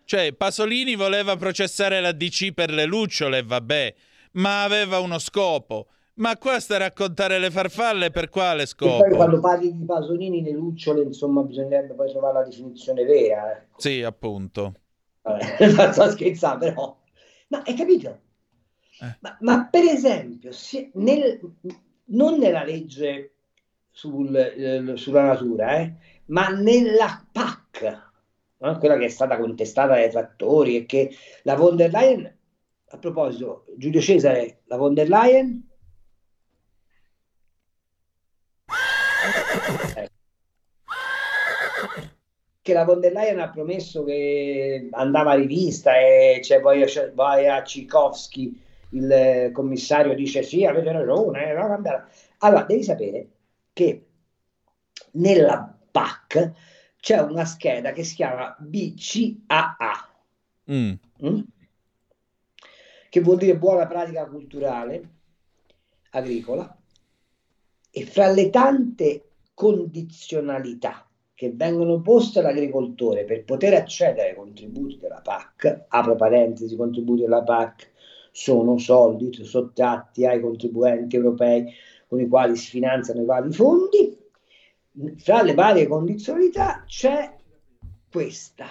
[0.04, 3.94] Cioè, Pasolini voleva processare la DC per le lucciole, vabbè,
[4.32, 5.86] ma aveva uno scopo.
[6.14, 9.02] Ma qua stare a contare le farfalle per quale E scopo?
[9.02, 13.56] poi quando parli di Pasolini, le lucciole, insomma, bisognerebbe poi trovare la definizione vera.
[13.56, 13.66] eh.
[13.76, 14.74] Sì, appunto.
[15.22, 17.00] Vabbè, sto scherzando, però.
[17.48, 18.20] Ma hai capito?
[19.20, 21.40] Ma, ma per esempio, se nel-
[22.06, 23.34] non nella legge
[23.90, 25.94] sul- eh, sulla natura, eh,
[26.26, 28.10] ma nella PAC,
[28.78, 31.10] quella che è stata contestata dai trattori e che
[31.44, 32.36] la von der Leyen,
[32.88, 35.68] a proposito, Giulio Cesare, la von der Leyen,
[42.62, 46.84] che la von der Leyen ha promesso che andava rivista e c'è poi
[47.14, 52.06] Wojciechowski, il eh, commissario, dice sì, avete ragione, eh, no, cambiare.
[52.38, 53.28] Allora, devi sapere
[53.72, 54.06] che
[55.12, 56.52] nella PAC
[57.00, 60.06] c'è una scheda che si chiama BCAA,
[60.70, 60.92] Mm.
[61.26, 61.40] mm?
[63.08, 65.08] che vuol dire buona pratica culturale
[66.10, 66.78] agricola,
[67.90, 71.04] e fra le tante condizionalità
[71.42, 77.22] che vengono poste all'agricoltore per poter accedere ai contributi della PAC, apro parentesi, i contributi
[77.22, 77.90] della PAC
[78.30, 81.64] sono soldi sottratti ai contribuenti europei
[82.06, 84.16] con i quali si finanziano i vari fondi,
[85.16, 87.34] fra le varie condizionalità c'è
[88.08, 88.66] questa.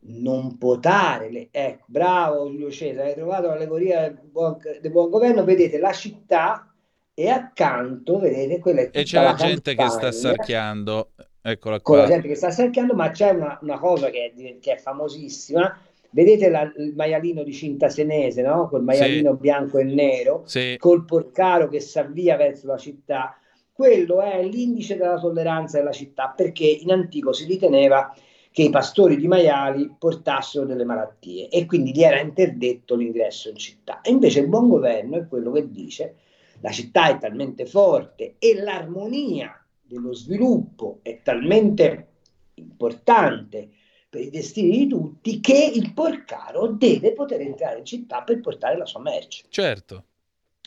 [0.00, 5.44] Non potare, le- ecco, bravo Giulio Cesare, hai trovato l'allegoria del buon, del buon governo,
[5.44, 6.69] vedete la città
[7.14, 11.10] e accanto, vedete, quella è E c'è la gente che sta sarchiando.
[11.42, 12.12] Eccola con la qua.
[12.12, 15.78] gente che sta cercando, ma c'è una, una cosa che è, che è famosissima.
[16.10, 18.68] Vedete la- il maialino di Cinta Senese, no?
[18.68, 20.76] Quel maialino bianco e nero, Sì.
[20.78, 23.38] col porcaro che si avvia verso la città.
[23.72, 28.14] Quello è l'indice della tolleranza della città, perché in antico si riteneva
[28.52, 33.56] che i pastori di maiali portassero delle malattie e quindi gli era interdetto l'ingresso in
[33.56, 34.00] città.
[34.02, 36.16] E invece il buon governo è quello che dice
[36.60, 42.08] la città è talmente forte e l'armonia dello sviluppo è talmente
[42.54, 43.70] importante
[44.08, 48.76] per i destini di tutti che il porcaro deve poter entrare in città per portare
[48.76, 49.44] la sua merce.
[49.48, 50.04] Certo.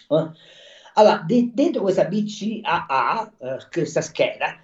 [0.10, 0.30] Eh?
[0.95, 4.57] Allora, de- dentro questa BCAA, eh, questa scheda,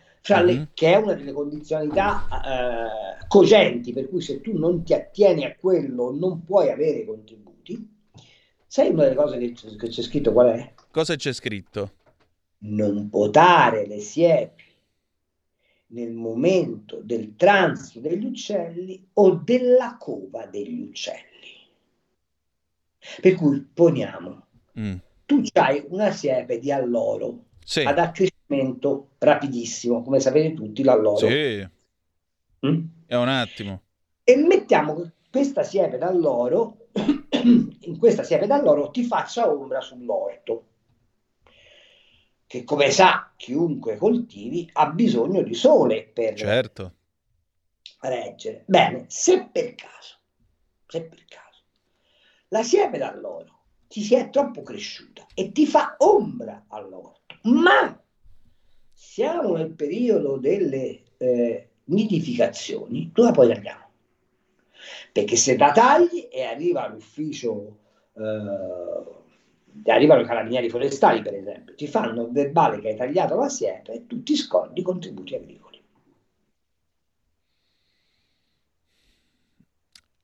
[0.44, 0.70] le- Mhm.
[0.74, 2.28] che è una delle condizionalità
[3.22, 7.98] eh, cogenti, per cui se tu non ti attieni a quello non puoi avere contributi,
[8.68, 10.74] sai una delle cose che, c- che c'è scritto qual è?
[11.00, 11.94] Cosa c'è scritto?
[12.64, 14.66] Non potare le siepi
[15.92, 21.70] nel momento del transito degli uccelli o della cova degli uccelli.
[23.22, 24.46] Per cui poniamo,
[24.78, 24.96] Mm.
[25.26, 27.84] tu hai una siepe di alloro Sì.
[27.84, 31.30] ad accrescimento rapidissimo, come sapete tutti l'alloro.
[31.30, 31.66] Sì.
[32.68, 32.86] Mm?
[33.06, 33.84] È un attimo.
[34.26, 36.88] E mettiamo questa siepe d'alloro,
[37.84, 40.66] in questa siepe d'alloro ti faccia ombra sull'orto,
[42.50, 46.96] che come sa chiunque coltivi ha bisogno di sole per Certo.
[48.00, 48.64] reggere.
[48.66, 50.18] Bene, se per caso,
[50.88, 51.62] se per caso,
[52.48, 58.04] la siepe d'alloro ti si è troppo cresciuta e ti fa ombra all'orto, ma
[58.94, 63.88] siamo nel periodo delle eh, nidificazioni, tu la puoi tagliare.
[65.12, 67.78] Perché se la tagli e arriva all'ufficio,
[68.16, 69.18] eh,
[69.86, 73.94] arrivano i carabinieri forestali per esempio, ti fanno il verbale che hai tagliato la siepe
[73.94, 75.82] e tu ti scordi i contributi agricoli.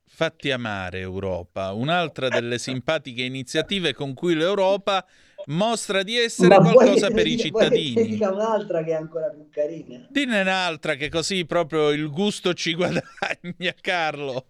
[0.08, 5.06] Fatti amare Europa, un'altra delle simpatiche iniziative con cui l'Europa
[5.48, 8.08] mostra di essere Ma qualcosa per i cittadini.
[8.08, 10.08] dica un'altra che è ancora più carina.
[10.10, 14.46] Dine un'altra che così proprio il gusto ci guadagna, Carlo.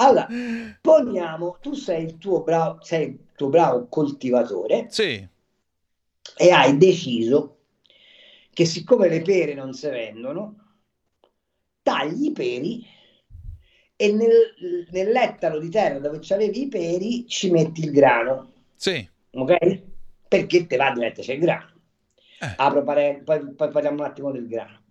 [0.00, 0.28] Allora,
[0.80, 5.28] poniamo, tu sei il tuo bravo, sei il tuo bravo coltivatore Sì,
[6.36, 7.56] e hai deciso
[8.52, 10.76] che siccome le pere non si vendono,
[11.82, 12.86] tagli i peri
[13.96, 19.08] e nel, nell'ettaro di terra dove c'avevi i peri ci metti il grano, sì.
[19.30, 19.82] ok?
[20.28, 21.72] Perché te va direttamente c'è il grano.
[22.40, 22.54] Eh.
[22.56, 24.82] Apro pare- poi, poi parliamo un attimo del grano.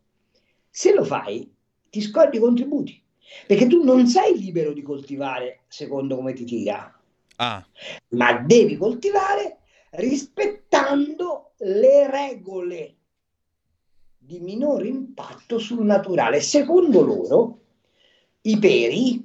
[0.70, 1.50] Se lo fai,
[1.90, 3.02] ti scordi i contributi,
[3.46, 6.98] perché tu non sei libero di coltivare secondo come ti tira,
[7.40, 7.64] Ah,
[8.10, 9.60] ma devi coltivare
[9.92, 12.96] rispettando le regole
[14.18, 16.42] di minore impatto sul naturale.
[16.42, 17.60] Secondo loro,
[18.42, 19.24] i peri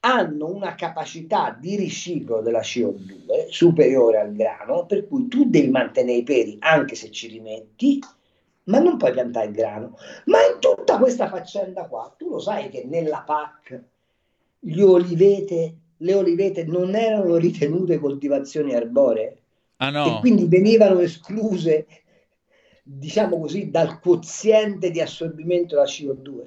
[0.00, 6.18] hanno una capacità di riciclo della CO2 superiore al grano, per cui tu devi mantenere
[6.18, 8.00] i peri anche se ci rimetti,
[8.68, 9.96] ma non puoi piantare il grano.
[10.26, 13.82] Ma in tutta questa faccenda qua, tu lo sai che nella PAC
[14.58, 19.42] gli olivete, le olivete non erano ritenute coltivazioni arboree
[19.76, 20.20] ah e no.
[20.20, 21.86] quindi venivano escluse,
[22.82, 26.46] diciamo così, dal quoziente di assorbimento della CO2.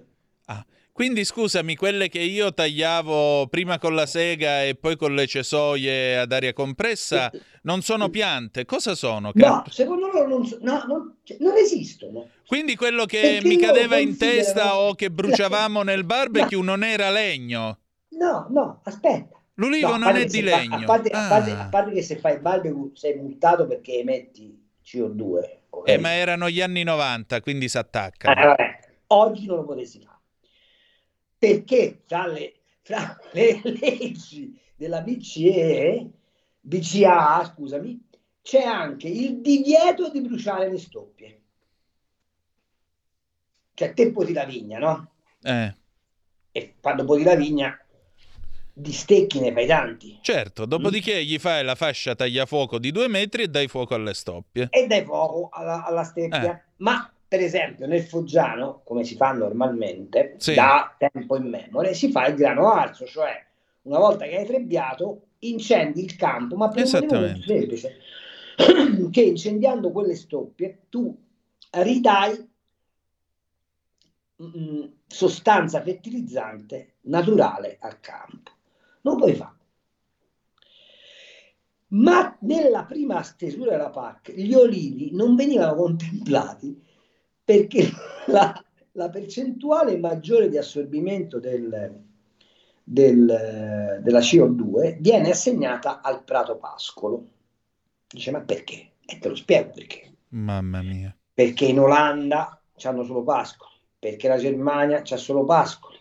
[0.93, 6.17] Quindi scusami, quelle che io tagliavo prima con la sega e poi con le cesoie
[6.17, 7.31] ad aria compressa
[7.63, 9.31] non sono piante, cosa sono?
[9.33, 12.27] No, secondo loro non, so- no, non- cioè, non esistono.
[12.45, 17.09] Quindi quello che Perché mi cadeva in testa o che bruciavamo nel barbecue non era
[17.09, 17.79] legno.
[18.09, 19.39] No, no, aspetta.
[19.55, 20.75] L'ulivo No, non è di fa- legno.
[20.75, 21.61] a, parte, a parte- Ah.
[21.63, 25.39] a parte che se fai il barbecue sei multato perché emetti CO2.
[25.69, 25.87] ok?
[25.89, 28.47] Eh, ma erano gli anni 90, quindi si Eh, attaccano.
[28.47, 30.10] vabbè, oggi non lo potresti fare.
[31.41, 32.53] Perché tra le,
[32.83, 36.07] fra le leggi della BCE,
[36.61, 37.99] BCA, scusami,
[38.43, 41.41] c'è anche il divieto di bruciare le stoppie.
[43.73, 45.11] Cioè, te poti la vigna, no?
[45.41, 45.75] Eh,
[46.51, 47.75] E quando poti la vigna,
[48.71, 50.19] di stecchi ne fai tanti.
[50.21, 54.67] certo, dopodiché gli fai la fascia tagliafuoco di due metri e dai fuoco alle stoppie.
[54.69, 56.55] e dai fuoco alla, alla steppia.
[56.55, 56.63] Eh.
[56.77, 60.53] Ma per esempio nel foggiano, come si fa normalmente, Sì.
[60.53, 63.41] da tempo in memoria, si fa il grano arso, cioè
[63.83, 67.99] una volta che hai trebbiato, incendi il campo, ma per un motivo semplice,
[69.11, 71.17] che incendiando quelle stoppie tu
[71.69, 72.49] ridai
[74.43, 78.51] mm, sostanza fertilizzante naturale al campo.
[79.03, 79.55] Non puoi fare.
[81.93, 86.89] Ma nella prima stesura della PAC gli olivi non venivano contemplati
[87.51, 87.89] perché
[88.27, 88.53] la,
[88.93, 92.01] la percentuale maggiore di assorbimento del-
[92.83, 97.27] del- della CO2 viene assegnata al prato pascolo.
[98.07, 98.91] Dice, ma perché?
[99.05, 100.13] E te lo spiego perché.
[100.29, 101.15] Mamma mia.
[101.33, 105.97] Perché in Olanda c'hanno solo pascoli, perché la Germania c'ha solo pascoli,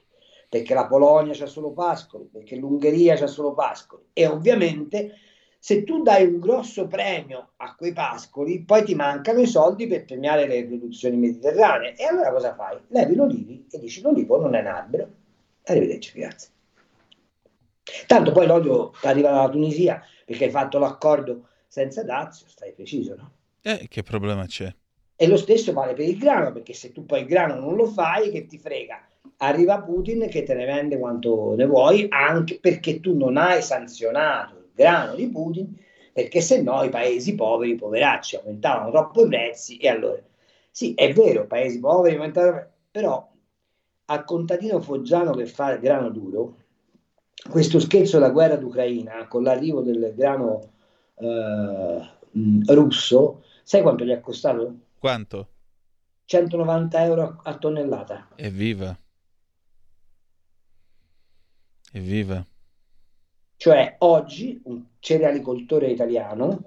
[0.49, 5.15] perché la Polonia c'ha solo Pascoli, perché l'Ungheria c'ha solo Pascoli e ovviamente
[5.63, 10.07] se tu dai un grosso premio a quei pascoli, poi ti mancano i soldi per
[10.07, 11.95] premiare le produzioni mediterranee.
[11.97, 12.79] E allora cosa fai?
[12.89, 15.09] Levi l'olivi e dici l'olivo non è un albero.
[15.65, 16.49] Arrivederci, grazie.
[18.07, 23.33] Tanto poi l'olio arriva dalla Tunisia perché hai fatto l'accordo senza dazio, stai preciso, no?
[23.61, 24.75] Eh, che problema c'è?
[25.15, 27.87] E lo stesso vale per il grano, perché se tu poi il grano non lo
[27.87, 28.99] fai, che ti frega?
[29.37, 34.60] Arriva Putin che te ne vende quanto ne vuoi, anche perché tu non hai sanzionato
[34.75, 35.77] grano di Putin,
[36.13, 40.23] perché se no i paesi poveri, poveracci, aumentavano troppo i prezzi e allora...
[40.73, 43.29] Sì, è vero, paesi poveri aumentavano, però
[44.07, 46.57] al contadino foggiano che fa il grano duro,
[47.49, 50.73] questo scherzo della guerra d'Ucraina con l'arrivo del grano
[51.17, 52.09] eh,
[52.67, 54.75] russo, sai quanto gli è costato?
[54.99, 55.49] Quanto?
[56.25, 58.29] 190 euro a tonnellata.
[58.37, 58.97] Evviva.
[61.93, 62.45] Evviva.
[63.61, 66.61] Cioè oggi un cerealicoltore italiano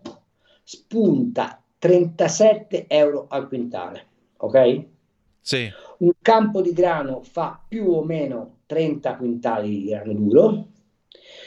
[0.61, 4.06] spunta 37 euro al quintale,
[4.38, 4.84] ok?
[5.41, 5.68] Sì.
[5.98, 10.68] Un campo di grano fa più o meno 30 quintali di grano duro,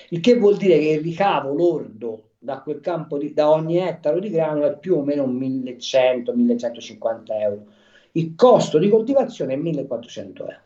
[0.08, 4.18] il che vuol dire che il ricavo lordo da quel campo di, da ogni ettaro
[4.18, 7.66] di grano è più o meno 1100-1150 euro.
[8.10, 10.60] Il costo di coltivazione è 1400 euro.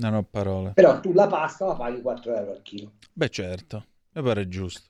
[0.00, 0.72] Non ho parole.
[0.74, 2.92] Però tu la pasta la paghi 4 euro al chilo.
[3.12, 4.88] Beh, certo, mi pare giusto.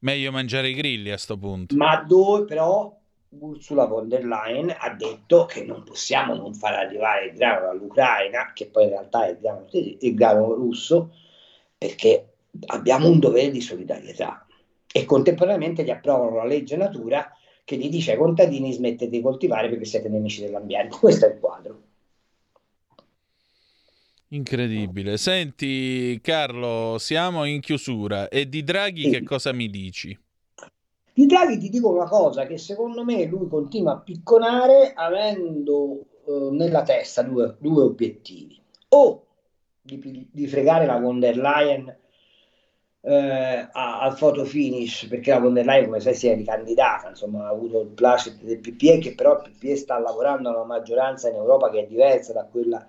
[0.00, 1.74] Meglio mangiare i grilli a sto punto.
[1.74, 2.94] Ma dove però
[3.30, 8.52] Ursula von der Leyen ha detto che non possiamo non far arrivare il grano dall'Ucraina,
[8.52, 11.14] che poi in realtà è il grano, il grano russo,
[11.78, 12.34] perché
[12.66, 14.46] abbiamo un dovere di solidarietà.
[14.92, 17.34] E contemporaneamente gli approvano la legge natura
[17.64, 20.98] che gli dice ai contadini smettete di coltivare perché siete nemici dell'ambiente.
[20.98, 21.82] Questo è il quadro.
[24.32, 25.18] Incredibile.
[25.18, 28.28] Senti, Carlo, siamo in chiusura.
[28.28, 30.18] E di Draghi che cosa mi dici?
[31.12, 36.48] Di Draghi ti dico una cosa, che secondo me lui continua a picconare avendo eh,
[36.50, 38.58] nella testa due, due obiettivi.
[38.88, 39.26] O
[39.82, 41.94] di, di fregare la von der Leyen
[43.02, 47.44] eh, al photo finish, perché la von der Leyen, come sai, si è ricandidata, insomma,
[47.44, 51.28] ha avuto il placet del PPE, che però il PPE sta lavorando a una maggioranza
[51.28, 52.86] in Europa che è diversa da quella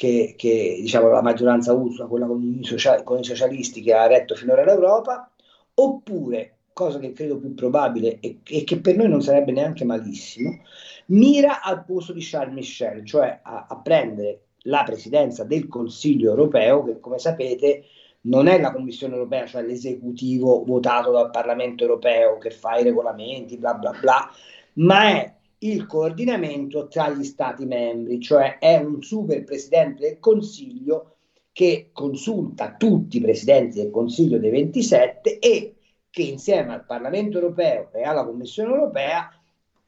[0.00, 4.06] che, che, diciamo la maggioranza Ursula, quella con i, socia- con i socialisti che ha
[4.06, 5.30] retto finora l'Europa,
[5.74, 10.62] oppure, cosa che credo più probabile e, e che per noi non sarebbe neanche malissimo,
[11.08, 16.82] mira al posto di Charles Michel, cioè a, a prendere la presidenza del Consiglio europeo,
[16.82, 17.84] che come sapete
[18.22, 23.58] non è la Commissione europea, cioè l'esecutivo votato dal Parlamento europeo che fa i regolamenti,
[23.58, 24.30] bla bla bla,
[24.76, 31.16] ma è il coordinamento tra gli Stati membri, cioè è un super presidente del Consiglio
[31.52, 35.74] che consulta tutti i presidenti del Consiglio dei 27 e
[36.08, 39.30] che insieme al Parlamento europeo e alla Commissione europea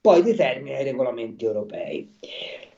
[0.01, 2.19] poi determina i regolamenti europei.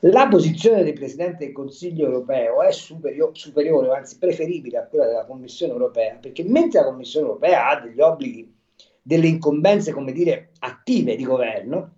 [0.00, 5.24] La posizione del Presidente del Consiglio europeo è superio- superiore, anzi preferibile a quella della
[5.24, 8.54] Commissione europea, perché mentre la Commissione europea ha degli obblighi,
[9.00, 11.92] delle incombenze, come dire, attive di governo,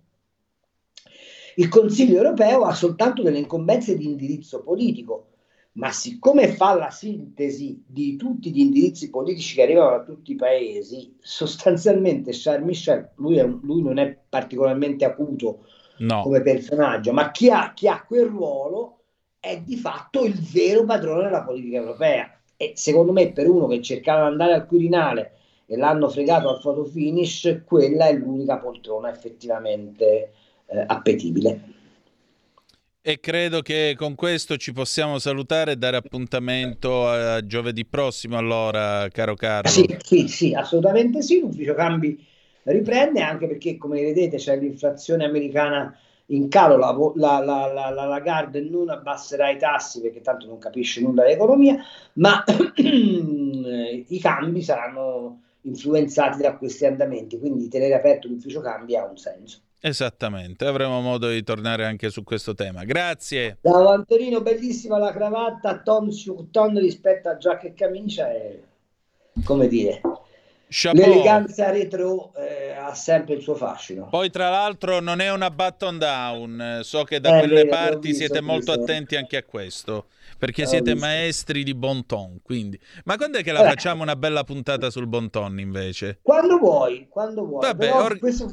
[1.59, 5.29] il Consiglio europeo ha soltanto delle incombenze di indirizzo politico,
[5.73, 10.35] ma siccome fa la sintesi di tutti gli indirizzi politici che arrivano da tutti i
[10.35, 15.65] paesi, sostanzialmente Charles Michel, lui, un- lui non è particolarmente acuto
[15.99, 16.21] No.
[16.21, 18.99] come personaggio, ma chi ha, chi ha quel ruolo
[19.39, 22.31] è di fatto il vero padrone della politica europea.
[22.55, 25.31] E secondo me, per uno che cercava di andare al Quirinale
[25.65, 30.31] e l'hanno fregato al photo finish, quella è l'unica poltrona effettivamente
[30.67, 31.75] eh, appetibile.
[33.07, 39.07] E credo che con questo ci possiamo salutare e dare appuntamento a giovedì prossimo, allora,
[39.07, 39.69] caro Carlo.
[39.69, 41.39] Sì, sì, sì, assolutamente sì.
[41.39, 42.21] L'ufficio cambi
[42.63, 46.75] riprende anche perché, come vedete, c'è l'inflazione americana in calo.
[46.75, 51.23] La, la, la, la, la Lagarde non abbasserà i tassi perché tanto non capisce nulla
[51.23, 51.77] dell'economia,
[52.15, 52.43] ma
[52.75, 57.39] i cambi saranno influenzati da questi andamenti.
[57.39, 59.61] Quindi tenere aperto l'ufficio cambi ha un senso.
[59.79, 62.83] Esattamente, avremo modo di tornare anche su questo tema.
[62.83, 63.59] Grazie.
[63.61, 68.59] Ciao Antonino, bellissima la cravatta, ton sur ton rispetto a giacca e camicia è,
[69.43, 70.01] come dire,
[70.67, 71.07] Chapeau.
[71.07, 74.07] l'eleganza retro eh, ha sempre il suo fascino.
[74.09, 78.07] Poi tra l'altro non è una button down, so che da Eh, quelle vero, parti
[78.07, 78.81] visto, siete molto visto.
[78.81, 80.07] attenti anche a questo,
[80.39, 81.05] perché L'ho siete visto.
[81.05, 82.79] maestri di bon ton, quindi.
[83.05, 83.69] Ma quando è che la Eh.
[83.69, 86.17] facciamo una bella puntata sul bon ton invece?
[86.23, 87.61] Quando vuoi, quando vuoi.
[87.61, 88.51] Vabbè, or- questo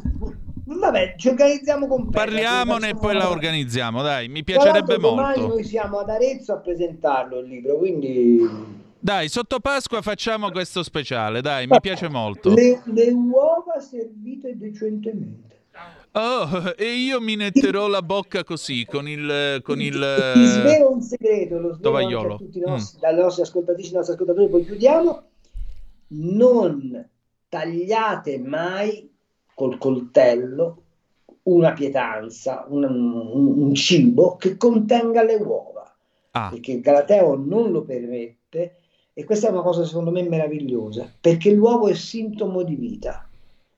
[0.66, 5.46] Vabbè, ci organizziamo con Petra, Parliamone e poi la organizziamo, dai, mi piacerebbe molto.
[5.46, 11.42] noi siamo ad Arezzo a presentarlo il libro, quindi Dai, sotto Pasqua facciamo questo speciale,
[11.42, 12.54] dai, mi piace molto.
[12.54, 15.52] le, le uova servite decentemente.
[16.12, 19.60] Oh, e io mi netterò la bocca così, con il...
[19.62, 23.90] Con il Ti svelo un segreto, lo svelo a tutti i nostri, dalle nostre ascoltatrici,
[23.90, 25.22] i nostri ascoltatori, poi chiudiamo.
[26.06, 27.08] Non
[27.48, 29.13] tagliate mai
[29.54, 30.82] col coltello
[31.44, 35.94] una pietanza, un, un- un cibo che contenga le uova,
[36.32, 36.48] Ah.
[36.50, 38.76] perché Galateo non lo permette
[39.12, 43.30] e questa è una cosa secondo me meravigliosa, perché l'uovo è sintomo di vita e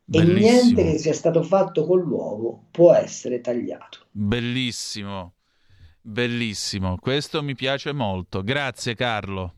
[0.04, 0.38] Bellissimo.
[0.38, 4.06] niente che sia stato fatto con l'uovo può essere tagliato.
[4.12, 5.34] Bellissimo,
[6.00, 8.42] bellissimo, questo mi piace molto.
[8.42, 9.52] Grazie Carlo,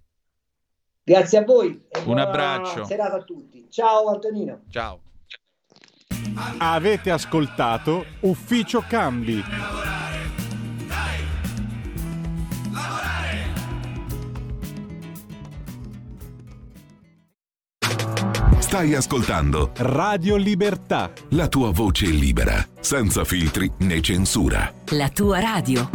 [1.04, 2.84] Grazie a voi e Un buona abbraccio.
[2.84, 3.66] serata a tutti.
[3.70, 4.62] Ciao Antonino.
[4.70, 5.00] ciao.
[6.58, 9.42] Avete ascoltato Ufficio Cambi.
[18.58, 21.10] Stai ascoltando Radio Libertà.
[21.30, 24.72] la tua voce libera, senza filtri né censura.
[24.90, 25.88] La tua radio.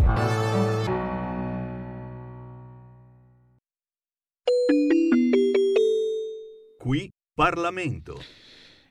[6.79, 8.42] Qui Parlamento.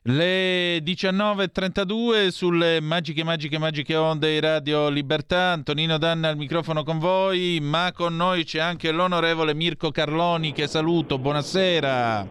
[0.05, 5.53] Le 19.32 sulle magiche, magiche, magiche onde di Radio Libertà.
[5.53, 10.67] Antonino Danna al microfono con voi, ma con noi c'è anche l'onorevole Mirko Carloni che
[10.67, 11.21] saluto.
[11.21, 12.27] Buonasera.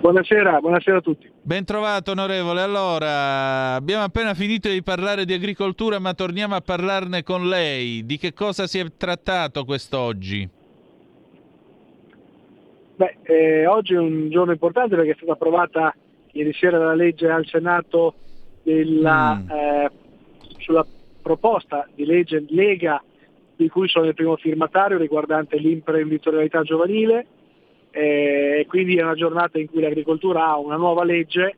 [0.00, 1.30] Buonasera, buonasera a tutti.
[1.42, 2.62] Ben trovato onorevole.
[2.62, 8.06] Allora, abbiamo appena finito di parlare di agricoltura, ma torniamo a parlarne con lei.
[8.06, 10.48] Di che cosa si è trattato quest'oggi?
[12.96, 15.94] Beh, eh, oggi è un giorno importante perché è stata approvata
[16.36, 18.14] ieri sera la legge al Senato
[18.62, 19.90] della, eh,
[20.58, 20.86] sulla
[21.22, 23.02] proposta di legge Lega
[23.56, 27.26] di cui sono il primo firmatario riguardante l'imprenditorialità giovanile
[27.90, 31.56] eh, e quindi è una giornata in cui l'agricoltura ha una nuova legge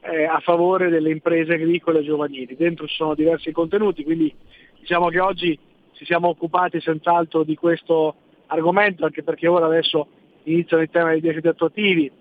[0.00, 2.54] eh, a favore delle imprese agricole giovanili.
[2.56, 4.32] Dentro ci sono diversi contenuti, quindi
[4.78, 5.58] diciamo che oggi
[5.92, 8.14] ci siamo occupati senz'altro di questo
[8.46, 10.06] argomento, anche perché ora adesso
[10.44, 12.12] iniziano i temi dei decreti attuativi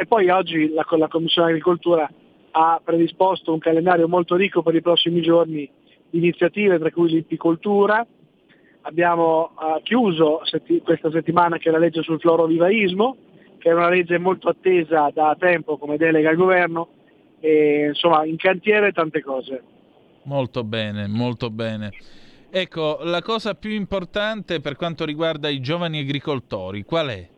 [0.00, 2.10] e poi oggi la, la Commissione Agricoltura
[2.52, 5.70] ha predisposto un calendario molto ricco per i prossimi giorni
[6.08, 8.06] di iniziative, tra cui l'ippicoltura.
[8.80, 13.16] Abbiamo eh, chiuso setti- questa settimana che è la legge sul florovivaismo,
[13.58, 16.88] che è una legge molto attesa da tempo come delega al governo,
[17.38, 19.62] e insomma in cantiere tante cose.
[20.22, 21.90] Molto bene, molto bene.
[22.48, 27.28] Ecco, la cosa più importante per quanto riguarda i giovani agricoltori, qual è?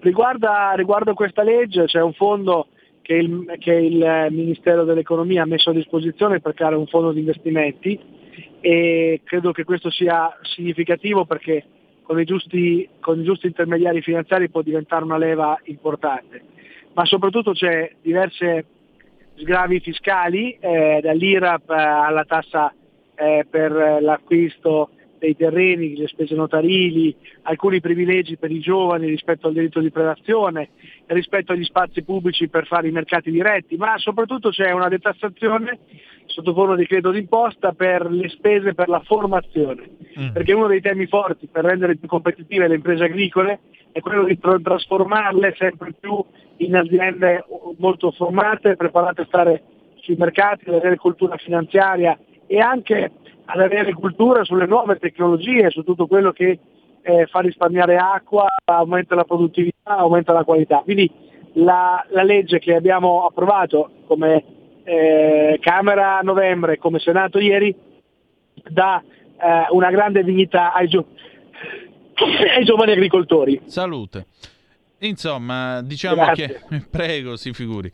[0.00, 2.68] Riguarda, riguardo questa legge c'è un fondo
[3.02, 7.12] che il, che il eh, Ministero dell'Economia ha messo a disposizione per creare un fondo
[7.12, 7.98] di investimenti
[8.60, 11.64] e credo che questo sia significativo perché
[12.02, 16.42] con i giusti, con i giusti intermediari finanziari può diventare una leva importante.
[16.94, 18.64] Ma soprattutto c'è diverse
[19.36, 22.72] sgravi fiscali, eh, dall'IRAP alla tassa
[23.14, 29.46] eh, per eh, l'acquisto dei terreni, le spese notarili, alcuni privilegi per i giovani rispetto
[29.46, 30.70] al diritto di prelazione,
[31.06, 35.78] rispetto agli spazi pubblici per fare i mercati diretti, ma soprattutto c'è una detassazione
[36.26, 39.88] sotto forma di credito d'imposta per le spese per la formazione,
[40.32, 43.60] perché uno dei temi forti per rendere più competitive le imprese agricole
[43.92, 46.22] è quello di tra- trasformarle sempre più
[46.58, 47.44] in aziende
[47.78, 49.62] molto formate, preparate a stare
[49.94, 53.10] sui mercati, ad avere cultura finanziaria e anche
[53.44, 56.58] ad avere cultura sulle nuove tecnologie, su tutto quello che
[57.02, 60.78] eh, fa risparmiare acqua, aumenta la produttività, aumenta la qualità.
[60.78, 61.10] Quindi
[61.54, 64.44] la, la legge che abbiamo approvato come
[64.84, 67.74] eh, Camera a novembre e come Senato ieri
[68.68, 71.06] dà eh, una grande dignità ai, gio-
[72.56, 73.60] ai giovani agricoltori.
[73.66, 74.26] Salute.
[74.98, 76.62] Insomma, diciamo Grazie.
[76.68, 76.86] che...
[76.90, 77.92] Prego, si figuri.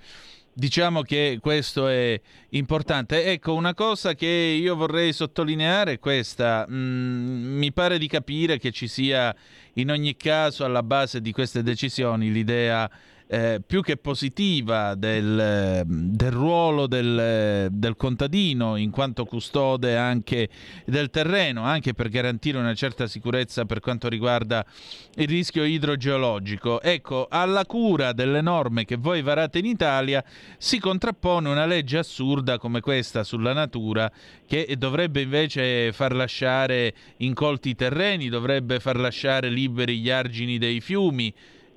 [0.55, 2.21] Diciamo che questo è
[2.51, 3.25] importante.
[3.25, 6.67] Ecco, una cosa che io vorrei sottolineare è questa.
[6.71, 9.35] Mm, mi pare di capire che ci sia
[9.75, 12.91] in ogni caso alla base di queste decisioni l'idea
[13.33, 20.51] eh, più che positiva del, del ruolo del, del contadino in quanto custode anche
[20.85, 24.67] del terreno, anche per garantire una certa sicurezza per quanto riguarda
[25.15, 26.83] il rischio idrogeologico.
[26.83, 30.23] Ecco, alla cura delle norme che voi varate in Italia
[30.59, 34.13] si contrappone una legge assurda come questa sulla natura
[34.47, 40.83] che dovrebbe invece far lasciare incolti i terreni, dovrebbe far lasciare liberi gli argini dei
[40.83, 41.33] fiumi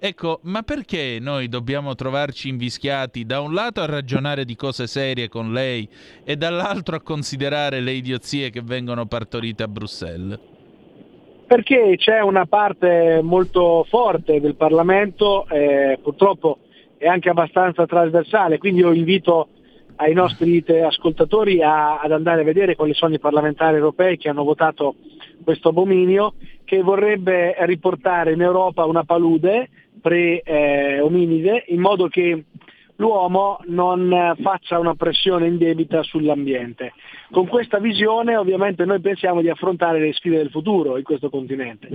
[0.08, 5.30] Ecco, ma perché noi dobbiamo trovarci invischiati da un lato a ragionare di cose serie
[5.30, 5.90] con lei
[6.24, 10.38] e dall'altro a considerare le idiozie che vengono partorite a Bruxelles?
[11.48, 16.60] Perché c'è una parte molto forte del Parlamento, eh, purtroppo
[16.98, 19.48] è anche abbastanza trasversale, quindi io invito
[19.96, 24.44] ai nostri ascoltatori a- ad andare a vedere quali sono i parlamentari europei che hanno
[24.44, 24.98] votato
[25.44, 29.70] questo abominio, che vorrebbe riportare in Europa una palude
[30.06, 32.44] pre-ominide in modo che
[32.98, 36.94] l'uomo non eh, faccia una pressione indebita sull'ambiente.
[37.32, 41.90] Con questa visione ovviamente noi pensiamo di affrontare le sfide del futuro in questo continente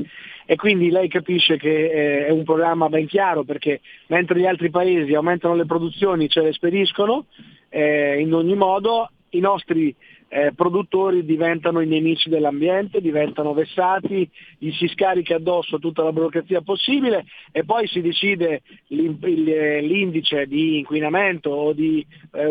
[0.45, 4.71] e quindi lei capisce che eh, è un programma ben chiaro perché mentre gli altri
[4.71, 7.27] paesi aumentano le produzioni, ce le spediscono,
[7.69, 9.95] eh, in ogni modo i nostri
[10.33, 16.61] eh, produttori diventano i nemici dell'ambiente, diventano vessati, gli si scarica addosso tutta la burocrazia
[16.61, 22.47] possibile e poi si decide eh, l'indice di inquinamento o di eh,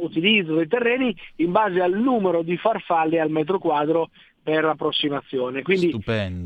[0.00, 4.08] utilizzo dei terreni in base al numero di farfalle al metro quadro
[4.42, 5.62] per approssimazione.
[5.62, 5.94] Quindi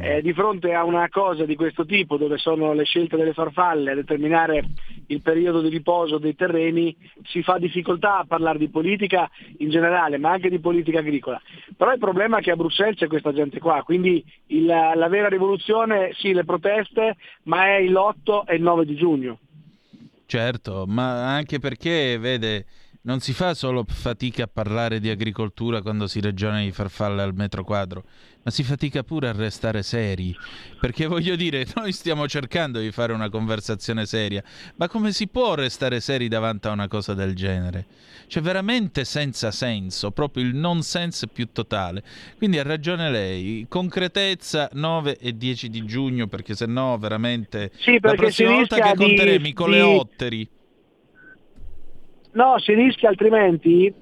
[0.00, 3.92] eh, di fronte a una cosa di questo tipo, dove sono le scelte delle farfalle
[3.92, 4.64] a determinare
[5.06, 10.18] il periodo di riposo dei terreni, si fa difficoltà a parlare di politica in generale,
[10.18, 11.40] ma anche di politica agricola.
[11.76, 15.28] Però il problema è che a Bruxelles c'è questa gente qua, quindi il- la vera
[15.28, 19.38] rivoluzione, sì, le proteste, ma è l'8 e il 9 di giugno.
[20.26, 22.64] Certo, ma anche perché, vede,
[23.06, 27.34] non si fa solo fatica a parlare di agricoltura quando si ragiona di farfalle al
[27.34, 28.02] metro quadro,
[28.42, 30.34] ma si fatica pure a restare seri.
[30.80, 34.42] Perché voglio dire, noi stiamo cercando di fare una conversazione seria,
[34.76, 37.84] ma come si può restare seri davanti a una cosa del genere?
[38.26, 42.02] Cioè, veramente senza senso, proprio il non sense più totale.
[42.38, 47.92] Quindi ha ragione lei, concretezza 9 e 10 di giugno, perché se no veramente Sì,
[47.92, 50.48] la perché prossima si volta che conteremo di- i coleotteri.
[52.34, 53.92] No, si rischia altrimenti,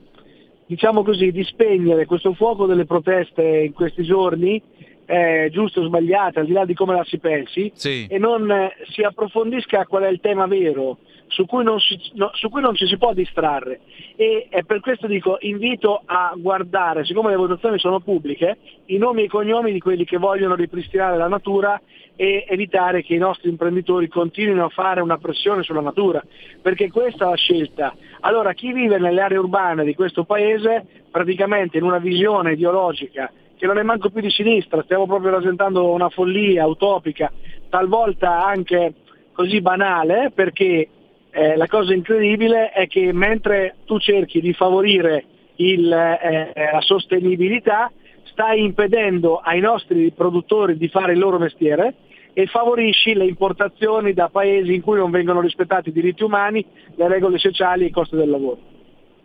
[0.66, 4.60] diciamo così, di spegnere questo fuoco delle proteste in questi giorni,
[5.04, 8.06] eh, giusto o sbagliate, al di là di come la si pensi, Sì.
[8.09, 12.30] e non eh, si approfondisca qual è il tema vero, su cui non, si- no,
[12.32, 13.80] su cui non ci si può distrarre.
[14.16, 18.56] E per questo dico, invito a guardare, siccome le votazioni sono pubbliche,
[18.86, 21.78] i nomi e i cognomi di quelli che vogliono ripristinare la natura
[22.16, 26.22] e evitare che i nostri imprenditori continuino a fare una pressione sulla natura,
[26.60, 27.94] perché questa è la scelta.
[28.20, 33.66] Allora chi vive nelle aree urbane di questo paese, praticamente in una visione ideologica che
[33.66, 37.30] non è manco più di sinistra, stiamo proprio rappresentando una follia utopica,
[37.68, 38.94] talvolta anche
[39.32, 40.89] così banale, perché
[41.30, 45.24] eh, la cosa incredibile è che mentre tu cerchi di favorire
[45.56, 47.90] il, eh, la sostenibilità,
[48.32, 51.94] stai impedendo ai nostri produttori di fare il loro mestiere
[52.32, 56.64] e favorisci le importazioni da paesi in cui non vengono rispettati i diritti umani,
[56.94, 58.59] le regole sociali e i costi del lavoro.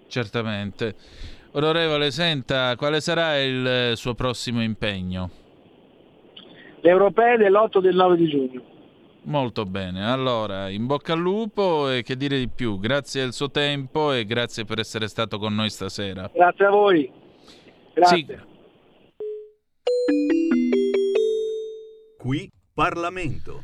[0.07, 0.95] Certamente.
[1.53, 5.29] Onorevole, senta, quale sarà il eh, suo prossimo impegno?
[6.81, 8.61] Le europee dell'8 e del 9 di giugno.
[9.23, 13.51] Molto bene, allora in bocca al lupo e che dire di più, grazie del suo
[13.51, 16.29] tempo e grazie per essere stato con noi stasera.
[16.33, 17.11] Grazie a voi.
[17.93, 18.17] Grazie.
[18.17, 18.46] Sì.
[22.19, 23.63] Qui Parlamento.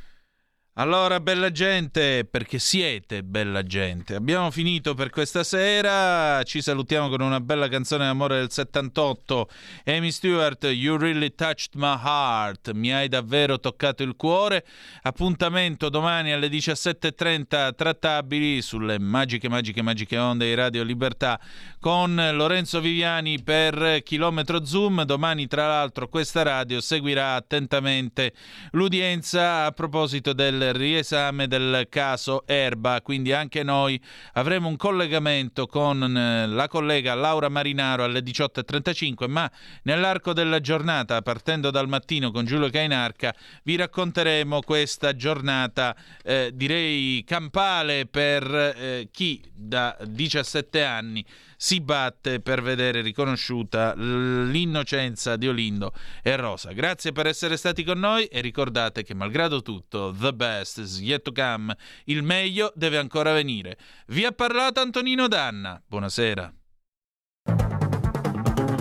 [0.77, 4.15] Allora, bella gente, perché siete bella gente.
[4.15, 6.41] Abbiamo finito per questa sera.
[6.41, 9.49] Ci salutiamo con una bella canzone d'amore del 78.
[9.85, 12.71] Amy Stewart, You Really Touched My Heart.
[12.71, 14.65] Mi hai davvero toccato il cuore.
[15.03, 21.39] Appuntamento domani alle 17.30 trattabili sulle magiche, magiche, magiche onde di Radio Libertà
[21.79, 25.03] con Lorenzo Viviani per Chilometro Zoom.
[25.03, 28.33] Domani, tra l'altro, questa radio seguirà attentamente
[28.71, 33.99] l'udienza a proposito del riesame del caso Erba, quindi anche noi
[34.33, 39.49] avremo un collegamento con eh, la collega Laura Marinaro alle 18.35, ma
[39.83, 47.23] nell'arco della giornata, partendo dal mattino con Giulio Cainarca, vi racconteremo questa giornata, eh, direi
[47.25, 51.25] campale per eh, chi da 17 anni
[51.63, 56.73] si batte per vedere riconosciuta l'innocenza di Olindo e Rosa.
[56.73, 61.21] Grazie per essere stati con noi e ricordate che malgrado tutto, the best is yet
[61.21, 61.73] to come,
[62.05, 63.77] il meglio deve ancora venire.
[64.07, 65.81] Vi ha parlato Antonino Danna.
[65.87, 66.53] Buonasera.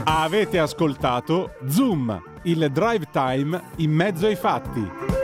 [0.02, 5.21] Avete ascoltato Zoom, il drive time in mezzo ai fatti.